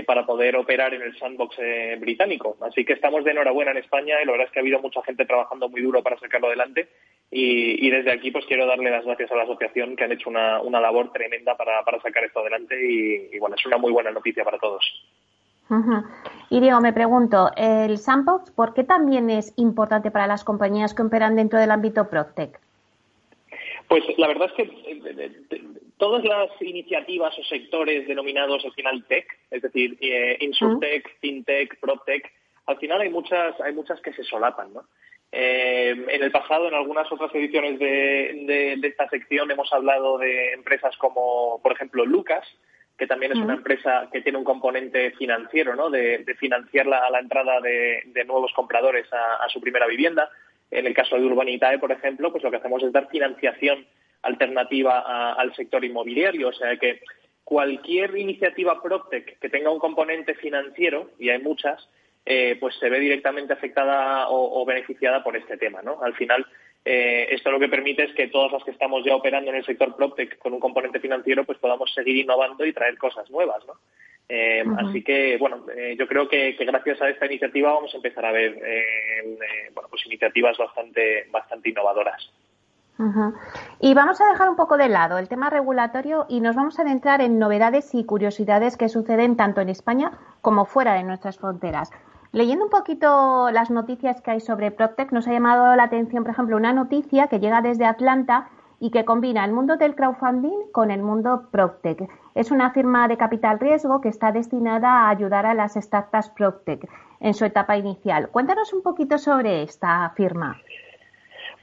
para 0.05 0.25
poder 0.25 0.55
operar 0.55 0.93
en 0.93 1.01
el 1.01 1.17
sandbox 1.17 1.57
británico. 1.99 2.57
Así 2.61 2.85
que 2.85 2.93
estamos 2.93 3.23
de 3.23 3.31
enhorabuena 3.31 3.71
en 3.71 3.77
España 3.77 4.15
y 4.21 4.25
la 4.25 4.31
verdad 4.31 4.47
es 4.47 4.53
que 4.53 4.59
ha 4.59 4.61
habido 4.61 4.79
mucha 4.79 5.03
gente 5.03 5.25
trabajando 5.25 5.69
muy 5.69 5.81
duro 5.81 6.01
para 6.01 6.17
sacarlo 6.19 6.47
adelante 6.47 6.89
y, 7.35 7.89
desde 7.89 8.11
aquí 8.11 8.31
pues 8.31 8.45
quiero 8.45 8.67
darle 8.67 8.91
las 8.91 9.05
gracias 9.05 9.31
a 9.31 9.35
la 9.35 9.43
asociación 9.43 9.95
que 9.95 10.03
han 10.03 10.11
hecho 10.11 10.29
una, 10.29 10.61
una 10.61 10.79
labor 10.79 11.11
tremenda 11.11 11.57
para, 11.57 11.83
para, 11.83 11.99
sacar 11.99 12.23
esto 12.23 12.39
adelante 12.39 12.75
y, 12.79 13.39
bueno, 13.39 13.55
es 13.55 13.65
una 13.65 13.77
muy 13.77 13.91
buena 13.91 14.11
noticia 14.11 14.43
para 14.43 14.59
todos. 14.59 14.85
Y 16.49 16.59
Diego, 16.59 16.79
me 16.81 16.93
pregunto, 16.93 17.49
¿el 17.57 17.97
sandbox 17.97 18.51
por 18.51 18.75
qué 18.75 18.83
también 18.83 19.31
es 19.31 19.53
importante 19.57 20.11
para 20.11 20.27
las 20.27 20.43
compañías 20.43 20.93
que 20.93 21.01
operan 21.01 21.35
dentro 21.35 21.57
del 21.59 21.71
ámbito 21.71 22.07
PropTech? 22.09 22.59
Pues 23.87 24.03
la 24.17 24.27
verdad 24.27 24.49
es 24.49 24.53
que 24.53 24.63
eh, 24.63 25.79
todas 25.97 26.23
las 26.23 26.49
iniciativas 26.61 27.37
o 27.37 27.43
sectores 27.43 28.07
denominados 28.07 28.65
al 28.65 28.73
final 28.73 29.03
tech, 29.05 29.25
es 29.51 29.61
decir, 29.61 29.97
eh, 30.01 30.37
insurtech, 30.41 31.19
fintech, 31.19 31.79
proptech, 31.79 32.31
al 32.65 32.77
final 32.77 33.01
hay 33.01 33.09
muchas, 33.09 33.59
hay 33.61 33.73
muchas 33.73 33.99
que 34.01 34.13
se 34.13 34.23
solapan, 34.23 34.73
¿no? 34.73 34.83
Eh, 35.35 35.89
en 35.89 36.23
el 36.23 36.31
pasado, 36.31 36.67
en 36.67 36.75
algunas 36.75 37.11
otras 37.11 37.33
ediciones 37.33 37.79
de, 37.79 38.79
esta 38.83 39.09
sección, 39.09 39.49
hemos 39.49 39.73
hablado 39.73 40.19
de 40.19 40.53
empresas 40.53 40.95
como, 40.97 41.59
por 41.63 41.71
ejemplo, 41.71 42.05
Lucas, 42.05 42.45
que 42.95 43.07
también 43.07 43.31
es 43.31 43.39
una 43.39 43.55
empresa 43.55 44.09
que 44.13 44.21
tiene 44.21 44.37
un 44.37 44.43
componente 44.43 45.09
financiero, 45.11 45.75
¿no? 45.75 45.89
De, 45.89 46.23
financiar 46.37 46.85
la, 46.85 47.09
la 47.09 47.19
entrada 47.19 47.59
de, 47.61 48.03
nuevos 48.27 48.53
compradores 48.53 49.07
a, 49.11 49.49
su 49.49 49.59
primera 49.59 49.87
vivienda. 49.87 50.29
En 50.69 50.85
el 50.85 50.93
caso 50.93 51.15
de 51.15 51.25
Urbanitae, 51.25 51.79
por 51.79 51.91
ejemplo, 51.91 52.31
pues 52.31 52.43
lo 52.43 52.51
que 52.51 52.57
hacemos 52.57 52.83
es 52.83 52.91
dar 52.91 53.09
financiación 53.09 53.87
alternativa 54.23 55.33
al 55.33 55.55
sector 55.55 55.85
inmobiliario. 55.85 56.49
O 56.49 56.53
sea 56.53 56.75
que 56.77 57.01
cualquier 57.43 58.17
iniciativa 58.17 58.81
PropTech 58.81 59.39
que 59.39 59.49
tenga 59.49 59.69
un 59.69 59.79
componente 59.79 60.33
financiero, 60.35 61.11
y 61.19 61.29
hay 61.29 61.39
muchas, 61.39 61.87
eh, 62.25 62.57
pues 62.59 62.75
se 62.79 62.89
ve 62.89 62.99
directamente 62.99 63.53
afectada 63.53 64.29
o, 64.29 64.65
beneficiada 64.65 65.23
por 65.23 65.35
este 65.35 65.57
tema, 65.57 65.81
¿no? 65.81 66.01
Al 66.01 66.13
final, 66.15 66.45
eh, 66.85 67.27
esto 67.31 67.51
lo 67.51 67.59
que 67.59 67.67
permite 67.67 68.03
es 68.03 68.13
que 68.13 68.29
todas 68.29 68.51
las 68.51 68.63
que 68.63 68.71
estamos 68.71 69.03
ya 69.03 69.15
operando 69.15 69.51
en 69.51 69.57
el 69.57 69.65
sector 69.65 69.95
PropTech 69.95 70.37
con 70.37 70.53
un 70.53 70.59
componente 70.59 70.99
financiero, 70.99 71.43
pues 71.43 71.57
podamos 71.57 71.93
seguir 71.93 72.17
innovando 72.17 72.65
y 72.65 72.73
traer 72.73 72.97
cosas 72.97 73.29
nuevas, 73.29 73.65
¿no? 73.67 73.73
Eh, 74.29 74.63
así 74.77 75.03
que, 75.03 75.35
bueno, 75.37 75.65
yo 75.97 76.07
creo 76.07 76.29
que, 76.29 76.53
gracias 76.53 77.01
a 77.01 77.09
esta 77.09 77.25
iniciativa 77.25 77.73
vamos 77.73 77.93
a 77.93 77.97
empezar 77.97 78.25
a 78.25 78.31
ver, 78.31 78.57
bueno, 79.73 79.89
pues 79.89 80.05
iniciativas 80.05 80.57
bastante, 80.57 81.27
bastante 81.29 81.69
innovadoras. 81.69 82.31
Y 83.79 83.93
vamos 83.93 84.21
a 84.21 84.25
dejar 84.25 84.49
un 84.49 84.55
poco 84.55 84.77
de 84.77 84.87
lado 84.87 85.17
el 85.17 85.27
tema 85.27 85.49
regulatorio 85.49 86.25
y 86.29 86.41
nos 86.41 86.55
vamos 86.55 86.77
a 86.77 86.83
adentrar 86.83 87.21
en 87.21 87.39
novedades 87.39 87.93
y 87.95 88.05
curiosidades 88.05 88.77
que 88.77 88.89
suceden 88.89 89.35
tanto 89.35 89.61
en 89.61 89.69
España 89.69 90.11
como 90.41 90.65
fuera 90.65 90.93
de 90.93 91.03
nuestras 91.03 91.37
fronteras. 91.37 91.91
Leyendo 92.31 92.65
un 92.65 92.71
poquito 92.71 93.51
las 93.51 93.69
noticias 93.69 94.21
que 94.21 94.31
hay 94.31 94.39
sobre 94.39 94.71
PropTech, 94.71 95.11
nos 95.11 95.27
ha 95.27 95.31
llamado 95.31 95.75
la 95.75 95.83
atención, 95.83 96.23
por 96.23 96.31
ejemplo, 96.31 96.57
una 96.57 96.73
noticia 96.73 97.27
que 97.27 97.39
llega 97.39 97.61
desde 97.61 97.85
Atlanta 97.85 98.49
y 98.79 98.89
que 98.89 99.05
combina 99.05 99.45
el 99.45 99.53
mundo 99.53 99.77
del 99.77 99.95
crowdfunding 99.95 100.71
con 100.71 100.89
el 100.89 101.03
mundo 101.03 101.47
PropTech. 101.51 102.09
Es 102.35 102.51
una 102.51 102.71
firma 102.71 103.07
de 103.07 103.17
capital 103.17 103.59
riesgo 103.59 104.01
que 104.01 104.09
está 104.09 104.31
destinada 104.31 104.89
a 104.89 105.09
ayudar 105.09 105.45
a 105.45 105.53
las 105.53 105.75
startups 105.75 106.29
PropTech 106.29 106.89
en 107.19 107.33
su 107.33 107.45
etapa 107.45 107.77
inicial. 107.77 108.29
Cuéntanos 108.29 108.73
un 108.73 108.81
poquito 108.81 109.17
sobre 109.17 109.63
esta 109.63 110.09
firma. 110.15 110.57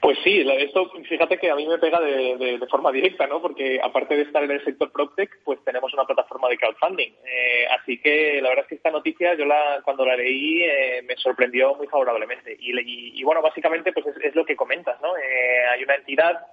Pues 0.01 0.19
sí, 0.25 0.47
esto 0.59 0.91
fíjate 1.09 1.37
que 1.37 1.51
a 1.51 1.55
mí 1.55 1.67
me 1.67 1.77
pega 1.77 2.01
de, 2.01 2.59
forma 2.71 2.91
directa, 2.91 3.27
¿no? 3.27 3.43
Porque 3.43 3.79
aparte 3.83 4.17
de 4.17 4.23
estar 4.23 4.43
en 4.43 4.51
el 4.51 4.65
sector 4.65 4.91
PropTech, 4.91 5.43
pues 5.45 5.63
tenemos 5.63 5.93
una 5.93 6.07
plataforma 6.07 6.49
de 6.49 6.57
crowdfunding. 6.57 7.13
Eh, 7.27 7.67
así 7.79 7.99
que 8.01 8.41
la 8.41 8.49
verdad 8.49 8.65
es 8.65 8.69
que 8.71 8.75
esta 8.77 8.91
noticia, 8.91 9.35
yo 9.35 9.45
la 9.45 9.83
cuando 9.85 10.07
la 10.07 10.17
leí 10.17 10.63
eh, 10.63 11.03
me 11.07 11.17
sorprendió 11.17 11.75
muy 11.75 11.87
favorablemente. 11.87 12.57
Y, 12.59 13.23
bueno, 13.25 13.43
básicamente 13.43 13.93
pues 13.93 14.07
es, 14.23 14.35
lo 14.35 14.47
que 14.47 14.57
comentas, 14.57 14.99
¿no? 15.03 15.15
Eh, 15.19 15.67
hay 15.71 15.83
una 15.85 15.97
entidad 15.97 16.47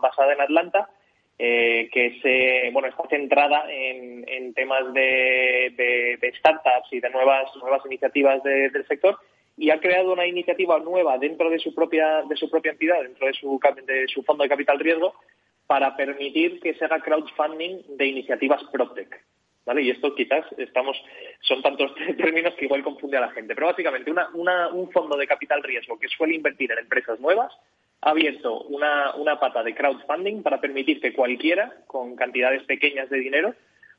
basada 0.00 0.32
en 0.32 0.40
Atlanta 0.40 0.88
que 1.38 2.18
se 2.22 2.70
bueno 2.70 2.88
está 2.88 3.02
centrada 3.08 3.64
en, 3.70 4.52
temas 4.54 4.92
de, 4.92 6.32
startups 6.38 6.92
y 6.92 7.00
de 7.00 7.10
nuevas 7.10 7.54
nuevas 7.56 7.84
iniciativas 7.86 8.42
del 8.42 8.86
sector 8.86 9.18
y 9.60 9.68
ha 9.68 9.78
creado 9.78 10.14
una 10.14 10.26
iniciativa 10.26 10.78
nueva 10.78 11.18
dentro 11.18 11.50
de 11.50 11.58
su 11.58 11.74
propia 11.74 12.22
de 12.22 12.34
su 12.34 12.48
propia 12.48 12.72
entidad, 12.72 13.02
dentro 13.02 13.26
de 13.26 13.34
su, 13.34 13.60
de 13.84 14.08
su 14.08 14.22
fondo 14.22 14.42
de 14.42 14.48
capital 14.48 14.78
riesgo, 14.78 15.14
para 15.66 15.94
permitir 15.96 16.60
que 16.60 16.72
se 16.74 16.86
haga 16.86 17.00
crowdfunding 17.00 17.96
de 17.98 18.06
iniciativas 18.06 18.64
PropTech. 18.72 19.22
¿Vale? 19.66 19.82
Y 19.82 19.90
esto 19.90 20.14
quizás 20.14 20.46
estamos, 20.56 20.96
son 21.40 21.60
tantos 21.60 21.94
términos 22.16 22.54
que 22.54 22.64
igual 22.64 22.82
confunde 22.82 23.18
a 23.18 23.20
la 23.20 23.32
gente. 23.32 23.54
Pero 23.54 23.66
básicamente 23.66 24.10
un 24.10 24.90
fondo 24.92 25.18
de 25.18 25.26
capital 25.26 25.62
riesgo 25.62 25.98
que 25.98 26.08
suele 26.08 26.36
invertir 26.36 26.72
en 26.72 26.78
empresas 26.78 27.20
nuevas 27.20 27.52
ha 28.00 28.10
abierto 28.10 28.62
una, 28.62 29.38
pata 29.38 29.62
de 29.62 29.74
crowdfunding 29.74 30.42
para 30.42 30.58
permitir 30.58 31.02
que 31.02 31.12
cualquiera 31.12 31.70
con 31.86 32.16
cantidades 32.16 32.62
pequeñas 32.62 33.10
de 33.10 33.18
dinero 33.18 33.54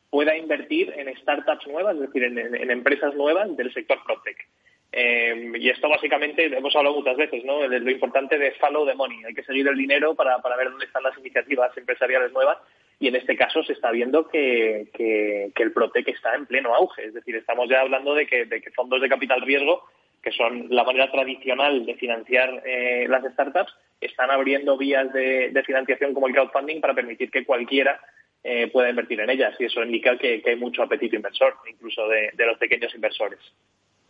pueda 0.09 0.35
invertir 0.35 0.91
en 0.97 1.15
startups 1.17 1.67
nuevas, 1.67 1.95
es 1.97 2.01
decir, 2.01 2.23
en, 2.23 2.71
empresas 2.71 3.13
nuevas 3.13 3.55
del 3.55 3.71
sector 3.71 3.99
PropTech. 4.03 4.47
Eh, 4.93 5.53
y 5.55 5.69
esto 5.69 5.87
básicamente, 5.87 6.45
hemos 6.45 6.75
hablado 6.75 6.97
muchas 6.97 7.15
veces, 7.15 7.45
¿no? 7.45 7.65
Lo 7.65 7.91
importante 7.91 8.37
de 8.37 8.51
follow 8.53 8.85
the 8.85 8.93
money. 8.93 9.23
Hay 9.23 9.33
que 9.33 9.43
seguir 9.43 9.67
el 9.67 9.77
dinero 9.77 10.15
para, 10.15 10.39
para 10.39 10.57
ver 10.57 10.69
dónde 10.69 10.85
están 10.85 11.03
las 11.03 11.17
iniciativas 11.17 11.75
empresariales 11.77 12.31
nuevas. 12.33 12.57
Y 12.99 13.07
en 13.07 13.15
este 13.15 13.35
caso 13.35 13.63
se 13.63 13.73
está 13.73 13.89
viendo 13.91 14.27
que, 14.27 14.89
que, 14.93 15.51
el 15.55 15.71
Protec 15.71 16.07
está 16.09 16.35
en 16.35 16.45
pleno 16.45 16.75
auge. 16.75 17.05
Es 17.05 17.13
decir, 17.13 17.35
estamos 17.35 17.69
ya 17.69 17.81
hablando 17.81 18.13
de 18.13 18.27
que, 18.27 18.45
de 18.45 18.61
que 18.61 18.71
fondos 18.71 19.01
de 19.01 19.09
capital 19.09 19.41
riesgo, 19.41 19.83
que 20.21 20.31
son 20.31 20.67
la 20.69 20.83
manera 20.83 21.09
tradicional 21.09 21.85
de 21.85 21.95
financiar 21.95 22.61
eh, 22.65 23.07
las 23.09 23.23
startups, 23.33 23.73
están 23.99 24.29
abriendo 24.29 24.77
vías 24.77 25.11
de, 25.13 25.63
financiación 25.65 26.13
como 26.13 26.27
el 26.27 26.33
crowdfunding 26.33 26.81
para 26.81 26.93
permitir 26.93 27.31
que 27.31 27.45
cualquiera 27.45 27.99
eh, 28.43 28.67
pueda 28.67 28.89
invertir 28.89 29.19
en 29.21 29.29
ellas. 29.29 29.55
Y 29.57 29.65
eso 29.65 29.83
indica 29.83 30.17
que, 30.17 30.43
hay 30.45 30.55
mucho 30.57 30.83
apetito 30.83 31.15
inversor, 31.15 31.55
incluso 31.67 32.07
de 32.07 32.45
los 32.45 32.57
pequeños 32.57 32.93
inversores. 32.93 33.39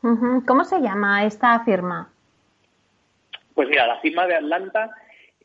¿Cómo 0.02 0.64
se 0.64 0.82
llama 0.82 1.26
esta 1.26 1.60
firma? 1.64 2.12
Pues 3.54 3.70
mira, 3.70 3.86
la 3.86 4.00
firma 4.00 4.26
de 4.26 4.36
Atlanta 4.36 4.90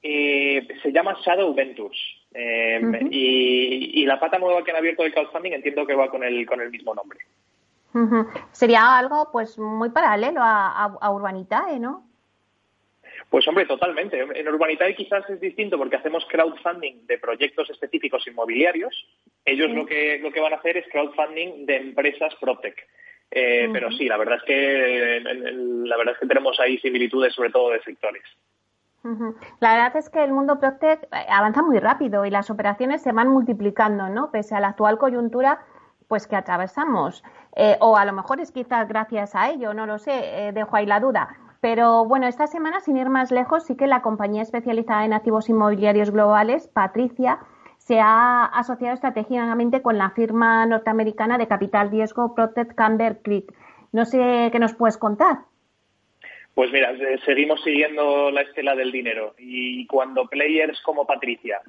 eh, 0.03 0.67
se 0.83 0.93
llama 0.93 1.17
Shadow 1.25 1.55
Ventures. 1.55 1.99
Eh, 2.33 2.81
y, 3.11 4.05
la 4.05 4.21
pata 4.21 4.39
nueva 4.39 4.63
que 4.63 4.71
han 4.71 4.77
abierto 4.77 5.03
de 5.03 5.13
crowdfunding 5.13 5.53
entiendo 5.53 5.87
que 5.87 5.95
va 5.95 6.09
con 6.09 6.23
el, 6.23 6.47
con 6.47 6.61
el 6.61 6.71
mismo 6.71 6.95
nombre. 6.95 7.19
Sería 8.53 8.99
algo 8.99 9.31
pues 9.33 9.59
muy 9.59 9.89
paralelo 9.89 10.41
a, 10.43 10.97
a, 11.01 11.11
Urbanitae, 11.11 11.79
¿no? 11.79 12.05
Pues 13.31 13.49
hombre, 13.49 13.65
totalmente. 13.65 14.21
En 14.21 14.49
Urbanitae 14.49 14.95
quizás 14.95 15.29
es 15.31 15.41
distinto 15.41 15.79
porque 15.79 15.97
hacemos 15.97 16.27
crowdfunding 16.27 17.07
de 17.07 17.19
proyectos 17.19 17.71
específicos 17.71 18.27
inmobiliarios. 18.27 18.95
Ellos 19.45 19.71
lo, 19.71 19.87
que, 19.87 20.19
lo 20.19 20.31
que 20.31 20.41
van 20.41 20.53
a 20.53 20.57
hacer 20.57 20.77
es 20.77 20.87
crowdfunding 20.93 21.65
de 21.65 21.77
empresas 21.77 22.35
PropTech. 22.37 22.87
Eh, 23.31 23.69
pero 23.73 23.91
sí, 23.91 24.07
la 24.07 24.17
verdad 24.17 24.37
es 24.37 24.43
que 24.45 25.21
la 25.85 25.97
verdad 25.97 26.15
es 26.15 26.21
que 26.21 26.27
tenemos 26.27 26.59
ahí 26.61 26.79
similitudes, 26.79 27.35
sobre 27.35 27.51
todo 27.51 27.71
de 27.71 27.83
sectores. 27.83 28.23
La 29.61 29.75
verdad 29.75 29.97
es 29.97 30.11
que 30.11 30.25
el 30.25 30.33
mundo 30.33 30.59
PropTech 30.59 31.05
eh, 31.05 31.27
avanza 31.29 31.63
muy 31.63 31.79
rápido 31.79 32.25
y 32.25 32.31
las 32.31 32.51
operaciones 32.51 33.03
se 33.03 33.13
van 33.13 33.29
multiplicando, 33.29 34.09
¿no? 34.09 34.33
Pese 34.33 34.57
a 34.57 34.61
la 34.61 34.69
actual 34.69 34.99
coyuntura, 34.99 35.61
pues 36.09 36.27
que 36.27 36.35
atravesamos. 36.35 37.23
Eh, 37.55 37.77
o 37.81 37.97
a 37.97 38.05
lo 38.05 38.13
mejor 38.13 38.41
es 38.41 38.51
quizás 38.51 38.89
gracias 38.89 39.37
a 39.37 39.51
ello, 39.51 39.75
no 39.75 39.87
lo 39.87 39.99
sé, 39.99 40.51
dejo 40.53 40.75
ahí 40.75 40.87
la 40.87 40.99
duda. 40.99 41.29
Pero 41.61 42.05
bueno, 42.05 42.27
esta 42.27 42.49
semana, 42.49 42.81
sin 42.81 42.97
ir 42.97 43.09
más 43.09 43.31
lejos, 43.31 43.65
sí 43.65 43.77
que 43.77 43.87
la 43.87 44.03
compañía 44.03 44.43
especializada 44.43 45.05
en 45.05 45.13
activos 45.13 45.49
inmobiliarios 45.49 46.11
globales, 46.11 46.69
Patricia, 46.69 47.39
se 47.87 48.01
ha 48.01 48.47
asociado 48.47 48.95
estratégicamente 48.95 49.81
con 49.81 49.97
la 49.97 50.11
firma 50.11 50.67
norteamericana 50.67 51.39
de 51.39 51.47
capital 51.47 51.93
riesgo 51.93 52.35
Protect 52.35 52.75
Camber 52.75 53.19
Creek. 53.23 53.53
No 53.93 54.05
sé 54.05 54.49
qué 54.51 54.59
nos 54.59 54.75
puedes 54.75 54.99
contar. 54.99 55.39
Pues 56.53 56.73
mira, 56.73 56.93
seguimos 57.25 57.63
siguiendo 57.63 58.33
la 58.33 58.41
estela 58.41 58.75
del 58.75 58.91
dinero 58.91 59.35
y 59.39 59.87
cuando 59.87 60.27
players 60.27 60.81
como 60.83 61.07
Patricia, 61.07 61.61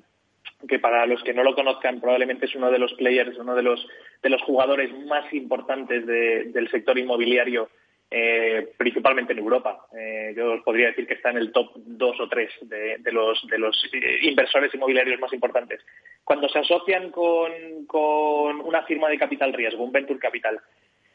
que 0.67 0.79
para 0.79 1.05
los 1.05 1.21
que 1.21 1.35
no 1.35 1.43
lo 1.43 1.53
conozcan 1.53 1.99
probablemente 1.99 2.47
es 2.47 2.55
uno 2.55 2.71
de 2.71 2.79
los 2.79 2.93
players, 2.95 3.37
uno 3.37 3.53
de 3.53 3.61
los, 3.61 3.87
de 4.23 4.29
los 4.29 4.41
jugadores 4.41 4.89
más 5.05 5.31
importantes 5.33 6.07
del 6.07 6.67
sector 6.71 6.97
inmobiliario, 6.97 7.69
eh, 8.09 8.73
principalmente 8.77 9.33
en 9.33 9.39
Europa. 9.39 9.85
Eh, 9.97 10.33
yo 10.35 10.53
os 10.53 10.63
podría 10.63 10.87
decir 10.87 11.07
que 11.07 11.15
está 11.15 11.31
en 11.31 11.37
el 11.37 11.51
top 11.51 11.71
dos 11.75 12.19
o 12.19 12.29
tres 12.29 12.49
de, 12.61 13.11
los, 13.11 13.45
de 13.47 13.57
los 13.57 13.75
eh, 13.93 14.19
inversores 14.21 14.73
inmobiliarios 14.73 15.19
más 15.19 15.33
importantes. 15.33 15.81
Cuando 16.23 16.47
se 16.47 16.59
asocian 16.59 17.11
con, 17.11 17.51
con 17.85 18.61
una 18.61 18.83
firma 18.83 19.09
de 19.09 19.17
capital 19.17 19.53
riesgo, 19.53 19.83
un 19.83 19.91
venture 19.91 20.19
capital, 20.19 20.59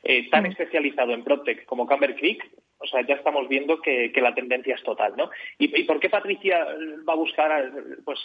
eh, 0.02 0.28
tan 0.30 0.44
mm. 0.44 0.46
especializado 0.46 1.12
en 1.12 1.24
PropTech 1.24 1.64
como 1.64 1.86
Camber 1.86 2.14
Creek, 2.16 2.44
o 2.82 2.86
sea, 2.86 3.02
ya 3.06 3.14
estamos 3.14 3.48
viendo 3.48 3.80
que, 3.80 4.12
la 4.16 4.34
tendencia 4.34 4.74
es 4.74 4.82
total, 4.82 5.14
¿no? 5.16 5.30
¿Y, 5.58 5.84
por 5.84 6.00
qué 6.00 6.10
Patricia 6.10 6.66
va 7.08 7.12
a 7.12 7.16
buscar 7.16 7.70
pues, 8.04 8.20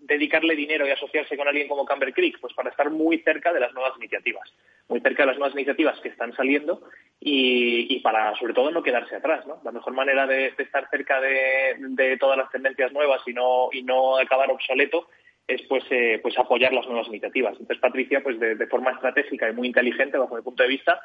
dedicarle 0.00 0.54
dinero 0.54 0.86
y 0.86 0.90
asociarse 0.90 1.36
con 1.36 1.48
alguien 1.48 1.68
como 1.68 1.84
Camber 1.84 2.12
Creek? 2.12 2.40
Pues 2.40 2.52
para 2.54 2.70
estar 2.70 2.90
muy 2.90 3.18
cerca 3.18 3.52
de 3.52 3.60
las 3.60 3.72
nuevas 3.72 3.92
iniciativas, 3.96 4.52
muy 4.88 5.00
cerca 5.00 5.22
de 5.22 5.28
las 5.28 5.38
nuevas 5.38 5.54
iniciativas 5.54 5.98
que 6.00 6.08
están 6.08 6.34
saliendo 6.34 6.82
y, 7.20 8.00
para, 8.00 8.34
sobre 8.36 8.54
todo, 8.54 8.70
no 8.70 8.82
quedarse 8.82 9.16
atrás, 9.16 9.46
¿no? 9.46 9.60
La 9.62 9.72
mejor 9.72 9.92
manera 9.92 10.26
de, 10.26 10.54
estar 10.58 10.88
cerca 10.90 11.20
de, 11.20 12.16
todas 12.18 12.38
las 12.38 12.50
tendencias 12.50 12.92
nuevas 12.92 13.20
y 13.26 13.32
no, 13.32 13.68
y 13.72 13.82
no 13.82 14.16
acabar 14.16 14.50
obsoleto 14.50 15.08
es 15.46 15.62
pues, 15.68 15.84
eh, 15.90 16.20
pues 16.22 16.38
apoyar 16.38 16.72
las 16.72 16.86
nuevas 16.86 17.08
iniciativas. 17.08 17.52
Entonces, 17.52 17.78
Patricia, 17.78 18.22
pues 18.22 18.38
de, 18.38 18.66
forma 18.68 18.92
estratégica 18.92 19.48
y 19.48 19.52
muy 19.52 19.68
inteligente, 19.68 20.16
bajo 20.16 20.36
mi 20.36 20.42
punto 20.42 20.62
de 20.62 20.68
vista, 20.68 21.00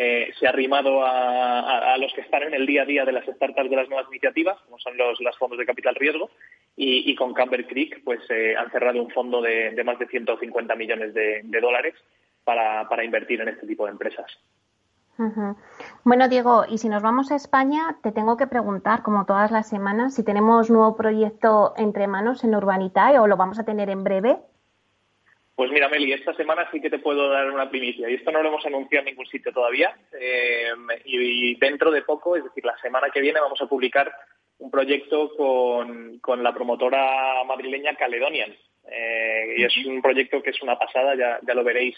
eh, 0.00 0.32
se 0.38 0.46
ha 0.46 0.50
arrimado 0.50 1.04
a, 1.04 1.96
los 1.98 2.12
que 2.12 2.20
están 2.20 2.44
en 2.44 2.54
el 2.54 2.66
día 2.66 2.82
a 2.82 2.84
día 2.84 3.04
de 3.04 3.10
las 3.10 3.26
startups 3.26 3.68
de 3.68 3.74
las 3.74 3.88
nuevas 3.88 4.06
iniciativas, 4.08 4.56
como 4.60 4.78
son 4.78 4.96
los, 4.96 5.18
fondos 5.38 5.58
de 5.58 5.66
capital 5.66 5.96
riesgo, 5.96 6.30
y, 6.76 7.12
con 7.16 7.34
Camber 7.34 7.66
Creek 7.66 8.04
pues 8.04 8.20
eh, 8.30 8.54
han 8.56 8.70
cerrado 8.70 9.02
un 9.02 9.10
fondo 9.10 9.42
de, 9.42 9.82
más 9.84 9.98
de 9.98 10.06
150 10.06 10.76
millones 10.76 11.12
de, 11.14 11.42
dólares 11.60 11.94
para, 12.44 13.04
invertir 13.04 13.40
en 13.40 13.48
este 13.48 13.66
tipo 13.66 13.86
de 13.86 13.90
empresas. 13.90 14.38
Bueno, 16.04 16.28
Diego, 16.28 16.64
y 16.68 16.78
si 16.78 16.88
nos 16.88 17.02
vamos 17.02 17.32
a 17.32 17.34
España, 17.34 17.98
te 18.00 18.12
tengo 18.12 18.36
que 18.36 18.46
preguntar, 18.46 19.02
como 19.02 19.26
todas 19.26 19.50
las 19.50 19.68
semanas, 19.68 20.14
si 20.14 20.22
tenemos 20.22 20.70
nuevo 20.70 20.94
proyecto 20.94 21.74
entre 21.76 22.06
manos 22.06 22.44
en 22.44 22.54
Urbanitae 22.54 23.18
o 23.18 23.26
lo 23.26 23.36
vamos 23.36 23.58
a 23.58 23.64
tener 23.64 23.90
en 23.90 24.04
breve. 24.04 24.38
Pues 25.58 25.72
mira, 25.72 25.88
Meli, 25.88 26.12
esta 26.12 26.32
semana 26.34 26.68
sí 26.70 26.80
que 26.80 26.88
te 26.88 27.00
puedo 27.00 27.30
dar 27.30 27.50
una 27.50 27.68
primicia 27.68 28.08
y 28.08 28.14
esto 28.14 28.30
no 28.30 28.40
lo 28.44 28.48
hemos 28.48 28.64
anunciado 28.64 29.00
en 29.00 29.06
ningún 29.06 29.26
sitio 29.26 29.52
todavía. 29.52 29.92
Eh, 30.12 30.68
y, 31.04 31.56
dentro 31.56 31.90
de 31.90 32.02
poco, 32.02 32.36
es 32.36 32.44
decir, 32.44 32.64
la 32.64 32.78
semana 32.78 33.08
que 33.12 33.20
viene, 33.20 33.40
vamos 33.40 33.60
a 33.60 33.66
publicar 33.66 34.14
un 34.60 34.70
proyecto 34.70 35.34
con, 35.36 36.44
la 36.44 36.54
promotora 36.54 37.42
madrileña 37.42 37.96
Caledonian. 37.96 38.54
Eh, 38.88 39.56
y 39.58 39.64
es 39.64 39.76
un 39.84 40.00
proyecto 40.00 40.40
que 40.40 40.50
es 40.50 40.62
una 40.62 40.78
pasada, 40.78 41.16
ya, 41.16 41.40
ya 41.44 41.54
lo 41.54 41.64
veréis 41.64 41.96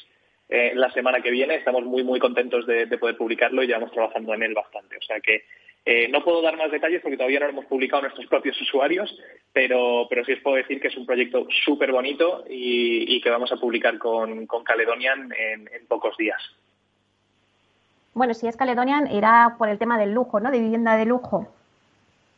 eh, 0.48 0.72
la 0.74 0.90
semana 0.92 1.20
que 1.20 1.30
viene. 1.30 1.56
Estamos 1.56 1.84
muy, 1.84 2.02
muy 2.02 2.18
contentos 2.18 2.66
de, 2.66 2.86
poder 2.96 3.18
publicarlo 3.18 3.62
y 3.62 3.66
llevamos 3.66 3.92
trabajando 3.92 4.32
en 4.32 4.42
él 4.42 4.54
bastante. 4.54 4.96
O 4.96 5.02
sea 5.02 5.20
que 5.20 5.44
eh, 5.84 6.08
no 6.08 6.22
puedo 6.22 6.42
dar 6.42 6.56
más 6.56 6.70
detalles 6.70 7.00
porque 7.00 7.16
todavía 7.16 7.40
no 7.40 7.46
lo 7.46 7.52
hemos 7.52 7.64
publicado 7.66 8.02
nuestros 8.02 8.26
propios 8.26 8.60
usuarios, 8.60 9.16
pero, 9.52 10.06
pero 10.08 10.24
sí 10.24 10.32
os 10.32 10.40
puedo 10.40 10.56
decir 10.56 10.80
que 10.80 10.88
es 10.88 10.96
un 10.96 11.06
proyecto 11.06 11.46
súper 11.64 11.90
bonito 11.90 12.44
y, 12.48 13.20
que 13.20 13.30
vamos 13.30 13.50
a 13.52 13.56
publicar 13.56 13.98
con, 13.98 14.46
Caledonian 14.64 15.32
en, 15.32 15.68
en 15.72 15.86
pocos 15.86 16.16
días. 16.16 16.40
Bueno, 18.12 18.34
si 18.34 18.46
es 18.46 18.56
Caledonian, 18.56 19.06
era 19.06 19.54
por 19.58 19.68
el 19.68 19.78
tema 19.78 19.98
del 19.98 20.12
lujo, 20.12 20.40
¿no? 20.40 20.50
De 20.50 20.60
vivienda 20.60 20.96
de 20.96 21.06
lujo. 21.06 21.48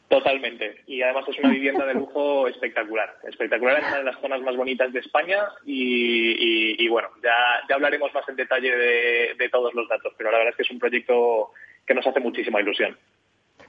Totalmente. 0.09 0.83
Y 0.87 1.03
además 1.03 1.25
es 1.27 1.39
una 1.39 1.49
vivienda 1.53 1.87
de 1.87 1.95
lujo 1.95 2.47
espectacular. 2.47 3.17
Espectacular 3.25 3.79
en 3.79 3.87
una 3.87 3.99
de 3.99 4.05
las 4.05 4.21
zonas 4.21 4.43
más 4.43 4.57
bonitas 4.57 4.93
de 4.93 5.01
España. 5.01 5.49
Y, 5.65 6.87
bueno, 6.89 7.09
ya, 7.23 7.33
ya, 7.69 7.75
hablaremos 7.75 8.13
más 8.15 8.29
en 8.29 8.37
detalle 8.37 8.77
de 8.77 9.49
todos 9.51 9.75
los 9.75 9.89
datos. 9.89 10.13
Pero 10.17 10.31
la 10.31 10.39
verdad 10.39 10.51
es 10.51 10.57
que 10.57 10.63
es 10.63 10.71
un 10.71 10.79
proyecto 10.79 11.51
que 11.87 11.95
nos 11.95 12.07
hace 12.07 12.21
muchísima 12.21 12.61
ilusión. 12.61 12.97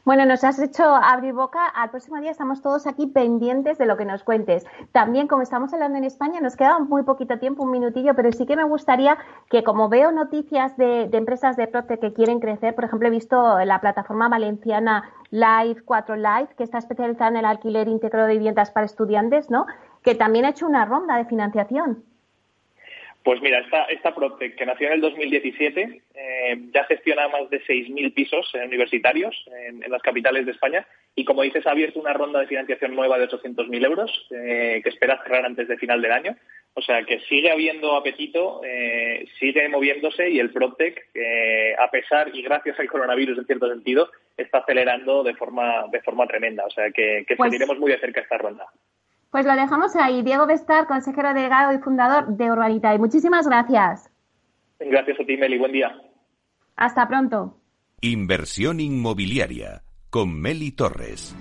Bueno, 0.05 0.25
nos 0.25 0.43
has 0.43 0.59
hecho 0.59 0.83
abrir 0.83 1.33
boca. 1.33 1.65
Al 1.65 1.89
próximo 1.89 2.19
día 2.19 2.29
estamos 2.29 2.61
todos 2.61 2.87
aquí 2.87 3.07
pendientes 3.07 3.77
de 3.77 3.85
lo 3.85 3.95
que 3.95 4.03
nos 4.03 4.25
cuentes. 4.25 4.65
También, 4.91 5.29
como 5.29 5.43
estamos 5.43 5.73
hablando 5.73 5.97
en 5.97 6.03
España, 6.03 6.41
nos 6.41 6.57
queda 6.57 6.77
muy 6.79 7.03
poquito 7.03 7.39
tiempo, 7.39 7.63
un 7.63 7.71
minutillo, 7.71 8.13
pero 8.13 8.29
sí 8.33 8.45
que 8.45 8.57
me 8.57 8.65
gustaría 8.65 9.17
que, 9.49 9.63
como 9.63 9.87
veo 9.87 10.11
noticias 10.11 10.75
de, 10.75 11.03
empresas 11.13 11.55
de 11.55 11.67
Prote 11.67 11.99
que 11.99 12.11
quieren 12.11 12.41
crecer, 12.41 12.75
por 12.75 12.83
ejemplo, 12.83 13.07
he 13.07 13.11
visto 13.11 13.57
la 13.63 13.79
plataforma 13.79 14.27
valenciana 14.27 15.09
Live 15.31 15.83
4 15.85 16.17
Live, 16.17 16.49
que 16.57 16.65
está 16.65 16.79
especializada 16.79 17.29
en 17.29 17.37
el 17.37 17.45
alquiler 17.45 17.87
íntegro 17.87 18.25
de 18.25 18.33
viviendas 18.33 18.71
para 18.71 18.85
estudiantes, 18.85 19.49
¿no? 19.49 19.67
Que 20.01 20.15
también 20.15 20.43
ha 20.43 20.49
hecho 20.49 20.67
una 20.67 20.83
ronda 20.83 21.15
de 21.15 21.23
financiación. 21.23 22.03
Pues 23.24 23.41
mira, 23.41 23.59
esta, 23.59 23.86
esta 23.86 24.13
Protec, 24.13 24.55
que 24.55 24.65
nació 24.65 24.88
en 24.88 24.93
el 24.93 25.01
2017, 25.01 26.01
eh, 26.13 26.57
ya 26.74 26.84
gestiona 26.84 27.30
más 27.30 27.49
de 27.49 27.61
6.000 27.61 28.13
pisos 28.13 28.53
universitarios 28.53 29.34
en, 29.47 29.89
las 29.89 30.01
capitales 30.01 30.45
de 30.45 30.51
España 30.51 30.86
y, 31.15 31.24
como 31.24 31.43
dices, 31.43 31.65
ha 31.65 31.71
abierto 31.71 32.01
una 32.01 32.11
ronda 32.11 32.41
de 32.41 32.47
financiación 32.47 32.93
nueva 32.93 33.17
de 33.17 33.30
800.000 33.30 33.86
euros 33.86 34.28
eh, 34.32 34.82
que 34.84 34.89
espera 34.89 35.24
cerrar 35.24 35.45
antes 35.45 35.69
de 35.69 35.78
final 35.78 36.01
del 36.01 36.11
año. 36.11 36.36
O 36.74 36.82
sea, 36.82 37.03
que 37.03 37.21
sigue 37.21 37.49
habiendo 37.49 37.95
apetito, 37.95 38.61
eh, 38.65 39.26
sigue 39.39 39.69
moviéndose 39.69 40.30
y 40.30 40.39
el 40.39 40.51
Protec, 40.51 41.07
a 41.78 41.89
pesar 41.91 42.32
y 42.34 42.41
gracias 42.41 42.78
al 42.80 42.89
coronavirus 42.89 43.38
en 43.38 43.45
cierto 43.45 43.69
sentido, 43.69 44.09
está 44.36 44.57
acelerando 44.57 45.24
de 45.24 45.36
forma, 45.36 45.86
de 45.91 46.01
forma 46.01 46.28
tremenda. 46.28 46.65
O 46.65 46.71
sea, 46.71 46.91
que, 46.91 47.24
que 47.26 47.36
pues 47.38 47.51
seguiremos 47.51 47.80
muy 47.80 47.91
de 47.91 47.99
cerca 47.99 48.21
esta 48.21 48.38
ronda. 48.38 48.65
Pues 49.34 49.47
lo 49.47 49.55
dejamos 49.55 49.95
ahí. 49.95 50.21
Diego 50.21 50.45
Bestar, 50.45 50.86
consejero 50.86 51.34
delegado 51.34 51.73
y 51.73 51.79
fundador 51.79 52.38
de 52.38 52.51
Urbanita. 52.51 52.93
Y 52.93 52.99
muchísimas 52.99 53.47
gracias. 53.47 54.11
Gracias 54.79 55.19
a 55.19 55.25
ti, 55.25 55.38
Meli. 55.38 55.57
Buen 55.57 55.71
día. 55.71 55.91
Hasta 56.75 57.07
pronto. 57.07 57.57
Inversión 58.01 58.79
inmobiliaria 58.79 59.81
con 60.11 60.39
Meli 60.39 60.71
Torres. 60.71 61.36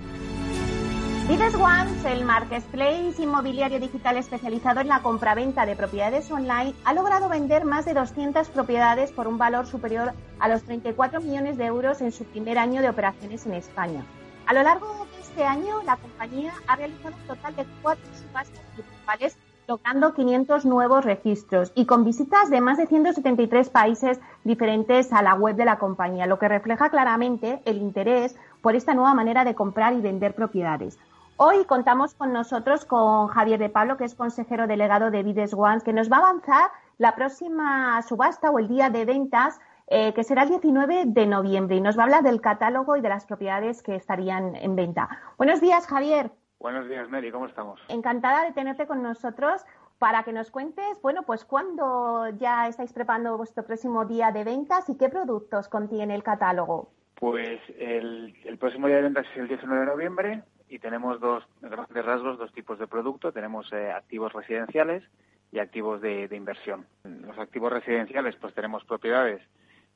Vides 1.29 1.53
One, 1.53 2.11
el 2.11 2.25
marketplace 2.25 3.21
inmobiliario 3.21 3.79
digital 3.79 4.17
especializado 4.17 4.81
en 4.81 4.87
la 4.87 5.03
compraventa 5.03 5.67
de 5.67 5.75
propiedades 5.75 6.31
online, 6.31 6.73
ha 6.85 6.95
logrado 6.95 7.29
vender 7.29 7.63
más 7.63 7.85
de 7.85 7.93
200 7.93 8.49
propiedades 8.49 9.11
por 9.11 9.27
un 9.27 9.37
valor 9.37 9.67
superior 9.67 10.13
a 10.39 10.49
los 10.49 10.63
34 10.63 11.21
millones 11.21 11.57
de 11.57 11.65
euros 11.65 12.01
en 12.01 12.11
su 12.11 12.25
primer 12.25 12.57
año 12.57 12.81
de 12.81 12.89
operaciones 12.89 13.45
en 13.45 13.53
España. 13.53 14.03
A 14.47 14.53
lo 14.53 14.63
largo 14.63 15.02
este 15.33 15.45
año 15.45 15.81
la 15.83 15.97
compañía 15.97 16.53
ha 16.67 16.75
realizado 16.75 17.15
un 17.15 17.27
total 17.27 17.55
de 17.55 17.65
cuatro 17.81 18.05
subastas 18.13 18.59
principales, 18.75 19.35
logrando 19.67 20.13
500 20.13 20.63
nuevos 20.63 21.03
registros 21.03 21.71
y 21.73 21.87
con 21.87 22.05
visitas 22.05 22.51
de 22.51 22.61
más 22.61 22.77
de 22.77 22.85
173 22.85 23.67
países 23.69 24.21
diferentes 24.43 25.11
a 25.11 25.23
la 25.23 25.33
web 25.33 25.55
de 25.55 25.65
la 25.65 25.79
compañía, 25.79 26.27
lo 26.27 26.37
que 26.37 26.47
refleja 26.47 26.91
claramente 26.91 27.63
el 27.65 27.77
interés 27.77 28.35
por 28.61 28.75
esta 28.75 28.93
nueva 28.93 29.15
manera 29.15 29.43
de 29.43 29.55
comprar 29.55 29.93
y 29.93 30.01
vender 30.01 30.35
propiedades. 30.35 30.99
Hoy 31.37 31.65
contamos 31.65 32.13
con 32.13 32.31
nosotros 32.31 32.85
con 32.85 33.27
Javier 33.29 33.57
de 33.57 33.69
Pablo, 33.69 33.97
que 33.97 34.05
es 34.05 34.13
consejero 34.13 34.67
delegado 34.67 35.09
de 35.09 35.23
Vides 35.23 35.55
One, 35.55 35.81
que 35.81 35.93
nos 35.93 36.11
va 36.11 36.17
a 36.17 36.29
avanzar 36.29 36.69
la 36.99 37.15
próxima 37.15 37.99
subasta 38.03 38.51
o 38.51 38.59
el 38.59 38.67
día 38.67 38.91
de 38.91 39.05
ventas 39.05 39.59
eh, 39.87 40.13
que 40.13 40.23
será 40.23 40.43
el 40.43 40.49
19 40.49 41.03
de 41.07 41.25
noviembre 41.25 41.75
y 41.75 41.81
nos 41.81 41.97
va 41.97 42.03
a 42.03 42.05
hablar 42.05 42.23
del 42.23 42.41
catálogo 42.41 42.95
y 42.95 43.01
de 43.01 43.09
las 43.09 43.25
propiedades 43.25 43.83
que 43.83 43.95
estarían 43.95 44.55
en 44.55 44.75
venta. 44.75 45.09
Buenos 45.37 45.61
días, 45.61 45.87
Javier. 45.87 46.31
Buenos 46.59 46.87
días, 46.87 47.09
Mary, 47.09 47.29
¿cómo 47.31 47.47
estamos? 47.47 47.81
Encantada 47.89 48.45
de 48.45 48.53
tenerte 48.53 48.87
con 48.87 49.03
nosotros 49.03 49.65
para 49.99 50.23
que 50.23 50.31
nos 50.31 50.49
cuentes, 50.51 51.01
bueno, 51.01 51.23
pues 51.23 51.45
cuándo 51.45 52.29
ya 52.37 52.67
estáis 52.67 52.93
preparando 52.93 53.37
vuestro 53.37 53.65
próximo 53.65 54.05
día 54.05 54.31
de 54.31 54.43
ventas 54.43 54.87
y 54.89 54.97
qué 54.97 55.09
productos 55.09 55.67
contiene 55.67 56.15
el 56.15 56.23
catálogo. 56.23 56.89
Pues 57.15 57.59
el, 57.77 58.33
próximo 58.59 58.87
día 58.87 58.97
de 58.97 59.03
ventas 59.03 59.25
es 59.31 59.37
el 59.37 59.47
19 59.47 59.81
de 59.81 59.85
noviembre 59.87 60.43
y 60.69 60.79
tenemos 60.79 61.19
dos 61.19 61.43
grandes 61.61 62.05
rasgos, 62.05 62.37
dos 62.37 62.51
tipos 62.53 62.79
de 62.79 62.87
producto. 62.87 63.31
Tenemos 63.31 63.71
eh, 63.73 63.91
activos 63.91 64.33
residenciales 64.33 65.03
y 65.51 65.59
activos 65.59 66.01
de, 66.01 66.27
de, 66.27 66.35
inversión. 66.35 66.85
Los 67.03 67.37
activos 67.37 67.71
residenciales, 67.71 68.35
pues 68.37 68.53
tenemos 68.53 68.83
propiedades 68.85 69.41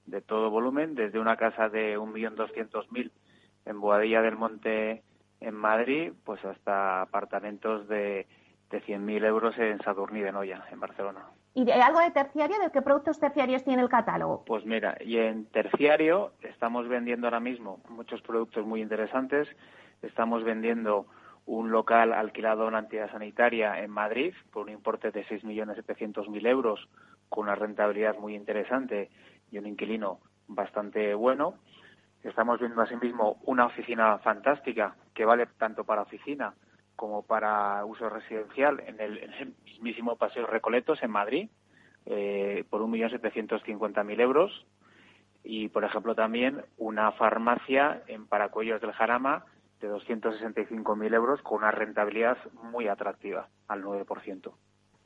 de 0.08 0.22
todo 0.22 0.50
volumen, 0.50 0.96
desde 0.96 1.20
una 1.20 1.36
casa 1.38 1.70
de 1.70 1.98
1.200.000 1.98 3.12
en 3.66 3.82
Boadilla 3.82 4.22
del 4.22 4.38
Monte 4.38 5.04
en 5.40 5.54
Madrid, 5.54 6.14
pues 6.24 6.44
hasta 6.44 7.02
apartamentos 7.02 7.88
de, 7.88 8.26
de 8.72 8.82
100.000 8.82 9.26
euros 9.26 9.58
en 9.60 9.80
Sadurní 9.80 10.22
de 10.22 10.32
Noya, 10.32 10.66
en 10.72 10.80
Barcelona. 10.80 11.26
¿Y 11.54 11.70
algo 11.72 12.00
de 12.00 12.12
terciario? 12.12 12.58
¿De 12.60 12.72
qué 12.72 12.82
productos 12.82 13.20
terciarios 13.20 13.64
tiene 13.64 13.82
el 13.82 13.90
catálogo? 13.90 14.44
Pues 14.46 14.66
mira, 14.66 14.98
y 15.02 15.18
en 15.18 15.46
terciario 15.46 16.34
estamos 16.42 16.88
vendiendo 16.88 17.28
ahora 17.28 17.40
mismo 17.40 17.80
muchos 17.90 18.22
productos 18.22 18.66
muy 18.66 18.82
interesantes. 18.82 19.48
Estamos 20.02 20.44
vendiendo 20.44 21.08
un 21.48 21.72
local 21.72 22.14
alquilado 22.14 22.64
en 22.64 22.68
una 22.70 22.80
entidad 22.80 23.12
sanitaria 23.12 23.82
en 23.82 23.90
Madrid 23.90 24.34
por 24.52 24.64
un 24.64 24.70
importe 24.74 25.12
de 25.12 25.26
6.700.000 25.26 26.48
euros 26.48 26.88
con 27.30 27.46
una 27.46 27.56
rentabilidad 27.56 28.18
muy 28.20 28.36
interesante 28.36 29.10
y 29.52 29.58
un 29.58 29.68
inquilino 29.68 30.20
bastante 30.48 31.14
bueno. 31.14 31.56
Estamos 32.24 32.60
viendo 32.60 32.82
asimismo 32.82 33.40
una 33.46 33.66
oficina 33.66 34.18
fantástica 34.20 34.96
que 35.14 35.26
vale 35.26 35.48
tanto 35.58 35.84
para 35.84 36.02
oficina 36.02 36.54
como 36.96 37.22
para 37.22 37.86
uso 37.86 38.10
residencial 38.10 38.82
en 38.86 39.00
el, 39.00 39.56
mismísimo 39.64 40.16
Paseo 40.16 40.48
Recoletos 40.48 41.02
en 41.04 41.12
Madrid 41.12 41.50
eh, 42.06 42.64
por 42.70 42.82
1.750.000 42.82 44.20
euros 44.20 44.66
y, 45.44 45.70
por 45.70 45.84
ejemplo, 45.84 46.16
también 46.16 46.66
una 46.78 47.12
farmacia 47.14 48.02
en 48.08 48.26
Paracuellos 48.26 48.82
del 48.82 48.92
Jarama 48.92 49.46
de 49.80 49.90
265.000 49.90 51.14
euros 51.14 51.42
con 51.44 51.60
una 51.60 51.72
rentabilidad 51.72 52.38
muy 52.64 52.88
atractiva, 52.88 53.48
al 53.68 53.84
9%. 53.84 54.52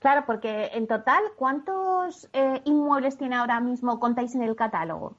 Claro, 0.02 0.24
porque 0.26 0.72
en 0.74 0.88
total, 0.88 1.22
¿cuántos 1.36 2.28
eh, 2.34 2.60
inmuebles 2.66 3.20
tiene 3.20 3.36
ahora 3.36 3.60
mismo, 3.60 4.00
contáis 4.00 4.34
en 4.34 4.42
el 4.42 4.56
catálogo? 4.56 5.16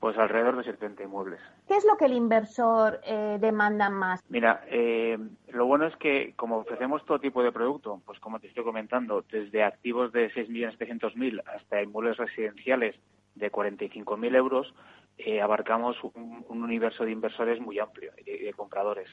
Pues 0.00 0.16
alrededor 0.16 0.56
de 0.56 0.64
70 0.64 1.02
inmuebles. 1.02 1.40
¿Qué 1.68 1.76
es 1.76 1.84
lo 1.84 1.98
que 1.98 2.06
el 2.06 2.14
inversor 2.14 3.00
eh, 3.04 3.36
demanda 3.38 3.90
más? 3.90 4.24
Mira, 4.30 4.64
eh, 4.68 5.18
lo 5.48 5.66
bueno 5.66 5.86
es 5.86 5.94
que 5.96 6.32
como 6.36 6.56
ofrecemos 6.56 7.04
todo 7.04 7.20
tipo 7.20 7.42
de 7.42 7.52
producto, 7.52 8.00
pues 8.06 8.18
como 8.18 8.40
te 8.40 8.48
estoy 8.48 8.64
comentando, 8.64 9.26
desde 9.30 9.62
activos 9.62 10.10
de 10.10 10.32
6.700.000 10.32 11.42
hasta 11.54 11.82
inmuebles 11.82 12.16
residenciales 12.16 12.96
de 13.34 13.52
45.000 13.52 14.34
euros, 14.34 14.74
eh, 15.18 15.42
abarcamos 15.42 15.96
un, 16.02 16.44
universo 16.48 17.04
de 17.04 17.12
inversores 17.12 17.60
muy 17.60 17.78
amplio 17.78 18.12
y 18.16 18.44
de, 18.44 18.54
compradores. 18.54 19.08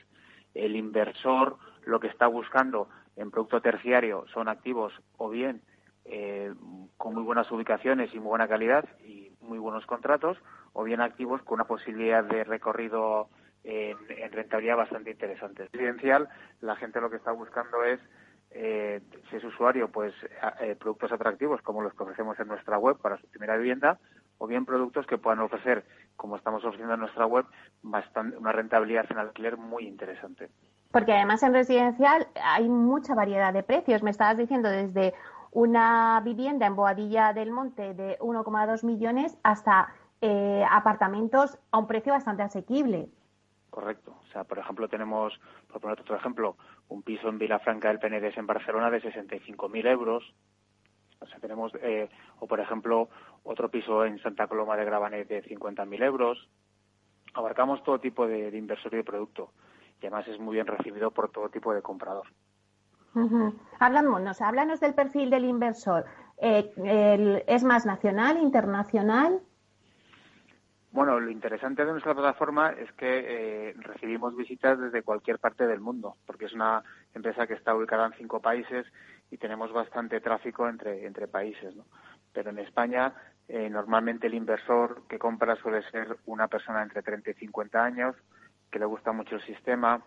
El 0.53 0.77
inversor 0.77 1.57
lo 1.83 1.99
que 1.99 2.07
está 2.07 2.27
buscando 2.27 2.87
en 3.15 3.31
producto 3.31 3.61
terciario 3.61 4.25
son 4.33 4.47
activos 4.47 4.93
o 5.17 5.29
bien 5.29 5.61
con 6.97 7.13
muy 7.13 7.21
buenas 7.21 7.51
ubicaciones 7.51 8.11
y 8.15 8.19
muy 8.19 8.29
buena 8.29 8.47
calidad 8.47 8.83
y 9.05 9.31
muy 9.41 9.59
buenos 9.59 9.85
contratos, 9.85 10.37
o 10.73 10.83
bien 10.83 11.01
activos 11.01 11.41
con 11.43 11.55
una 11.55 11.65
posibilidad 11.65 12.23
de 12.23 12.43
recorrido 12.43 13.29
en, 13.63 13.97
rentabilidad 14.31 14.77
bastante 14.77 15.11
interesante. 15.11 15.67
Residencial, 15.71 16.29
la 16.61 16.75
gente 16.75 17.01
lo 17.01 17.09
que 17.09 17.17
está 17.17 17.31
buscando 17.31 17.83
es 17.83 17.99
eh, 18.51 19.01
si 19.29 19.35
es 19.35 19.43
usuario, 19.43 19.89
pues 19.89 20.13
eh, 20.61 20.75
productos 20.79 21.11
atractivos 21.11 21.61
como 21.61 21.81
los 21.81 21.93
que 21.93 22.03
ofrecemos 22.03 22.39
en 22.39 22.47
nuestra 22.47 22.79
web 22.79 22.97
para 22.97 23.17
su 23.17 23.27
primera 23.27 23.57
vivienda, 23.57 23.99
o 24.39 24.47
bien 24.47 24.65
productos 24.65 25.05
que 25.05 25.17
puedan 25.17 25.39
ofrecer, 25.39 25.83
como 26.15 26.37
estamos 26.37 26.63
ofreciendo 26.63 26.93
en 26.93 27.01
nuestra 27.01 27.25
web, 27.25 27.45
bastante, 27.83 28.37
una 28.37 28.51
rentabilidad 28.51 29.05
en 29.11 29.17
alquiler 29.19 29.57
muy 29.57 29.85
interesante. 29.85 30.49
Porque 30.91 31.13
además 31.13 31.43
en 31.43 31.53
residencial 31.53 32.27
hay 32.43 32.67
mucha 32.67 33.13
variedad 33.13 33.53
de 33.53 33.63
precios. 33.63 34.01
Me 34.01 34.09
estabas 34.09 34.37
diciendo 34.37 34.69
desde 34.69 35.13
una 35.51 36.21
vivienda 36.23 36.65
en 36.65 36.75
Boadilla 36.75 37.33
del 37.33 37.51
Monte 37.51 37.93
de 37.93 38.17
1,2 38.19 38.83
millones 38.83 39.37
hasta 39.43 39.93
eh, 40.21 40.63
apartamentos 40.69 41.57
a 41.71 41.77
un 41.77 41.87
precio 41.87 42.13
bastante 42.13 42.43
asequible. 42.43 43.09
Correcto. 43.69 44.15
O 44.27 44.31
sea, 44.31 44.43
por 44.43 44.59
ejemplo, 44.59 44.87
tenemos, 44.87 45.39
por 45.71 45.81
poner 45.81 45.99
otro 45.99 46.15
ejemplo, 46.15 46.57
un 46.87 47.03
piso 47.03 47.29
en 47.29 47.37
Vilafranca 47.37 47.89
del 47.89 47.99
Penedés 47.99 48.37
en 48.37 48.47
Barcelona 48.47 48.89
de 48.89 49.01
65.000 49.01 49.87
euros. 49.87 50.33
O 51.19 51.25
sea, 51.27 51.39
tenemos, 51.39 51.71
eh, 51.81 52.09
o 52.39 52.47
por 52.47 52.59
ejemplo, 52.59 53.09
otro 53.43 53.69
piso 53.69 54.05
en 54.05 54.19
Santa 54.19 54.47
Coloma 54.47 54.75
de 54.75 54.85
Gravanet 54.85 55.27
de 55.27 55.43
50.000 55.43 56.03
euros. 56.03 56.49
Abarcamos 57.33 57.83
todo 57.83 57.99
tipo 57.99 58.27
de, 58.27 58.55
inversor 58.57 58.93
y 58.93 58.97
de 58.97 59.03
producto. 59.03 59.51
Y 60.01 60.07
además 60.07 60.27
es 60.27 60.39
muy 60.39 60.55
bien 60.55 60.67
recibido 60.67 61.11
por 61.11 61.31
todo 61.31 61.49
tipo 61.49 61.73
de 61.73 61.81
comprador. 61.81 62.27
Háblanos, 63.79 64.41
háblanos 64.41 64.79
del 64.79 64.93
perfil 64.93 65.29
del 65.29 65.45
inversor. 65.45 66.05
Eh, 66.37 67.43
¿Es 67.47 67.63
más 67.63 67.85
nacional, 67.85 68.37
internacional? 68.37 69.41
Bueno, 70.91 71.19
lo 71.19 71.29
interesante 71.29 71.85
de 71.85 71.91
nuestra 71.91 72.15
plataforma 72.15 72.71
es 72.71 72.91
que 72.93 73.69
eh, 73.69 73.73
recibimos 73.77 74.35
visitas 74.35 74.79
desde 74.79 75.03
cualquier 75.03 75.37
parte 75.37 75.67
del 75.67 75.79
mundo, 75.79 76.15
porque 76.25 76.45
es 76.45 76.53
una 76.53 76.83
empresa 77.13 77.45
que 77.45 77.53
está 77.53 77.75
ubicada 77.75 78.07
en 78.07 78.13
cinco 78.13 78.41
países 78.41 78.87
y 79.29 79.37
tenemos 79.37 79.71
bastante 79.71 80.19
tráfico 80.19 80.67
entre, 80.67 81.05
entre 81.05 81.27
países. 81.27 81.75
¿no? 81.75 81.85
Pero 82.33 82.49
en 82.49 82.57
España, 82.57 83.13
eh, 83.47 83.69
normalmente 83.69 84.27
el 84.27 84.33
inversor 84.33 85.03
que 85.07 85.19
compra 85.19 85.55
suele 85.57 85.83
ser 85.91 86.17
una 86.25 86.47
persona 86.47 86.81
entre 86.81 87.03
30 87.03 87.31
y 87.31 87.33
50 87.35 87.83
años, 87.83 88.15
que 88.71 88.79
le 88.79 88.85
gusta 88.85 89.11
mucho 89.11 89.35
el 89.35 89.41
sistema, 89.45 90.01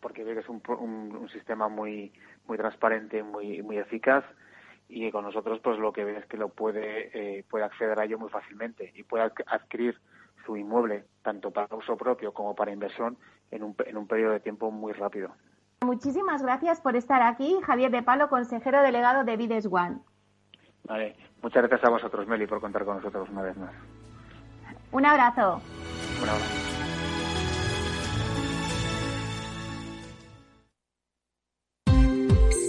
porque 0.00 0.24
ve 0.24 0.34
que 0.34 0.40
es 0.40 0.48
un, 0.48 0.62
un, 0.68 1.28
sistema 1.30 1.68
muy, 1.68 2.12
muy 2.46 2.56
transparente, 2.58 3.22
muy, 3.22 3.62
muy 3.62 3.78
eficaz 3.78 4.24
y 4.88 5.10
con 5.10 5.24
nosotros 5.24 5.60
pues 5.62 5.78
lo 5.78 5.92
que 5.92 6.04
ves 6.04 6.18
es 6.18 6.26
que 6.26 6.36
lo 6.36 6.48
puede, 6.48 7.10
eh, 7.12 7.44
puede 7.48 7.64
acceder 7.64 7.98
a 7.98 8.04
ello 8.04 8.18
muy 8.18 8.30
fácilmente 8.30 8.92
y 8.94 9.02
puede 9.02 9.30
adquirir 9.46 9.98
su 10.46 10.56
inmueble 10.56 11.04
tanto 11.22 11.50
para 11.50 11.74
uso 11.76 11.96
propio 11.96 12.32
como 12.32 12.54
para 12.54 12.72
inversión 12.72 13.18
en 13.50 13.62
un, 13.62 13.76
en 13.84 13.96
un 13.96 14.06
periodo 14.06 14.32
de 14.32 14.40
tiempo 14.40 14.70
muy 14.70 14.92
rápido. 14.92 15.30
Muchísimas 15.82 16.42
gracias 16.42 16.80
por 16.80 16.96
estar 16.96 17.22
aquí, 17.22 17.56
Javier 17.64 17.90
de 17.90 18.02
Palo, 18.02 18.28
consejero 18.28 18.82
delegado 18.82 19.24
de 19.24 19.36
Vides 19.36 19.68
One. 19.70 19.98
Vale, 20.84 21.16
muchas 21.42 21.62
gracias 21.62 21.84
a 21.84 21.90
vosotros, 21.90 22.26
Meli, 22.26 22.46
por 22.46 22.60
contar 22.60 22.84
con 22.84 22.96
nosotros 22.96 23.28
una 23.28 23.42
vez 23.42 23.56
más. 23.56 23.72
Un 24.90 25.04
abrazo. 25.04 25.60
Un 26.22 26.28
abrazo. 26.28 26.67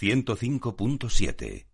105.7 0.00 1.73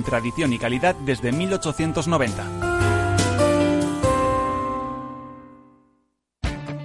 con 0.00 0.04
tradición 0.04 0.52
y 0.52 0.58
calidad 0.58 0.94
desde 1.04 1.30
1890. 1.30 2.44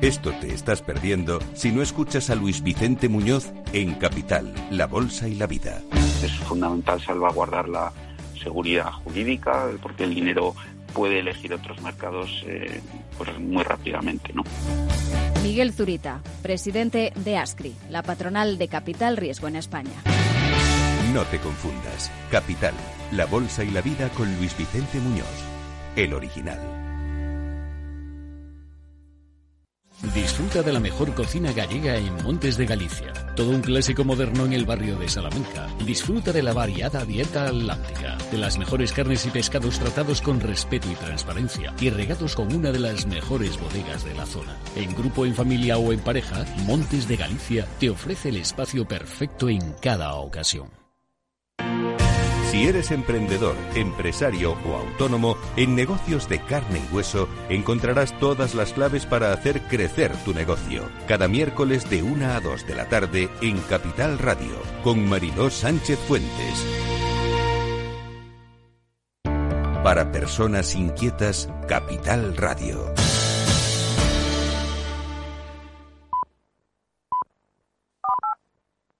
Esto 0.02 0.32
te 0.40 0.54
estás 0.54 0.82
perdiendo 0.82 1.40
si 1.54 1.72
no 1.72 1.82
escuchas 1.82 2.30
a 2.30 2.36
Luis 2.36 2.62
Vicente 2.62 3.08
Muñoz 3.10 3.52
en 3.74 3.96
Capital, 3.96 4.54
La 4.70 4.88
Bolsa 4.88 5.28
y 5.28 5.36
la 5.36 5.48
Vida. 5.48 5.82
Es 6.24 6.34
fundamental 6.40 7.02
salvaguardar 7.02 7.70
la 7.70 7.92
seguridad 8.42 8.92
jurídica 8.92 9.70
porque 9.82 10.04
el 10.04 10.14
dinero 10.14 10.54
puede 10.94 11.20
elegir 11.20 11.54
otros 11.54 11.82
mercados 11.82 12.44
eh, 12.46 12.82
pues 13.18 13.40
muy 13.40 13.64
rápidamente. 13.64 14.32
¿no? 14.34 14.44
Miguel 15.42 15.74
Zurita, 15.74 16.22
presidente 16.42 17.14
de 17.16 17.38
ASCRI, 17.38 17.76
la 17.90 18.04
patronal 18.04 18.58
de 18.58 18.68
Capital 18.68 19.18
Riesgo 19.18 19.48
en 19.48 19.56
España. 19.56 20.04
No 21.16 21.24
te 21.24 21.40
confundas. 21.40 22.12
Capital, 22.30 22.74
la 23.14 23.26
bolsa 23.26 23.64
y 23.64 23.72
la 23.72 23.80
vida 23.80 24.10
con 24.10 24.28
Luis 24.36 24.58
Vicente 24.58 25.00
Muñoz, 25.00 25.26
el 25.96 26.14
original. 26.14 26.60
Disfruta 30.14 30.62
de 30.62 30.74
la 30.74 30.82
mejor 30.82 31.16
cocina 31.16 31.54
gallega 31.54 31.96
en 31.96 32.22
Montes 32.22 32.58
de 32.58 32.66
Galicia. 32.66 33.14
Todo 33.34 33.52
un 33.52 33.62
clásico 33.62 34.04
moderno 34.04 34.44
en 34.44 34.52
el 34.52 34.66
barrio 34.66 34.98
de 34.98 35.08
Salamanca. 35.08 35.70
Disfruta 35.86 36.34
de 36.34 36.44
la 36.44 36.52
variada 36.52 37.06
dieta 37.06 37.46
atlántica, 37.46 38.18
de 38.30 38.38
las 38.38 38.58
mejores 38.58 38.92
carnes 38.92 39.26
y 39.26 39.30
pescados 39.30 39.80
tratados 39.80 40.22
con 40.22 40.42
respeto 40.42 40.92
y 40.92 40.96
transparencia 40.96 41.74
y 41.80 41.92
regados 41.92 42.36
con 42.36 42.54
una 42.54 42.74
de 42.74 42.80
las 42.80 43.06
mejores 43.06 43.58
bodegas 43.58 44.04
de 44.04 44.16
la 44.16 44.26
zona. 44.26 44.58
En 44.76 44.94
grupo, 44.94 45.26
en 45.26 45.34
familia 45.34 45.78
o 45.78 45.94
en 45.94 46.00
pareja, 46.02 46.44
Montes 46.66 47.08
de 47.08 47.16
Galicia 47.16 47.66
te 47.80 47.90
ofrece 47.90 48.28
el 48.28 48.36
espacio 48.36 48.86
perfecto 48.86 49.48
en 49.48 49.62
cada 49.82 50.14
ocasión. 50.16 50.85
Si 52.56 52.64
eres 52.64 52.92
emprendedor, 52.92 53.58
empresario 53.76 54.56
o 54.66 54.76
autónomo, 54.78 55.36
en 55.58 55.76
negocios 55.76 56.30
de 56.30 56.40
carne 56.40 56.80
y 56.80 56.96
hueso 56.96 57.28
encontrarás 57.50 58.18
todas 58.18 58.56
las 58.56 58.72
claves 58.72 59.06
para 59.06 59.34
hacer 59.34 59.64
crecer 59.64 60.16
tu 60.24 60.34
negocio. 60.34 60.90
Cada 61.06 61.28
miércoles 61.28 61.90
de 61.90 62.02
1 62.02 62.26
a 62.32 62.40
2 62.40 62.66
de 62.66 62.76
la 62.76 62.88
tarde 62.88 63.30
en 63.42 63.60
Capital 63.60 64.18
Radio, 64.20 64.56
con 64.86 65.06
Mariló 65.06 65.50
Sánchez 65.50 66.00
Fuentes. 66.08 66.66
Para 69.84 70.14
personas 70.14 70.76
inquietas, 70.76 71.50
Capital 71.68 72.38
Radio. 72.38 72.94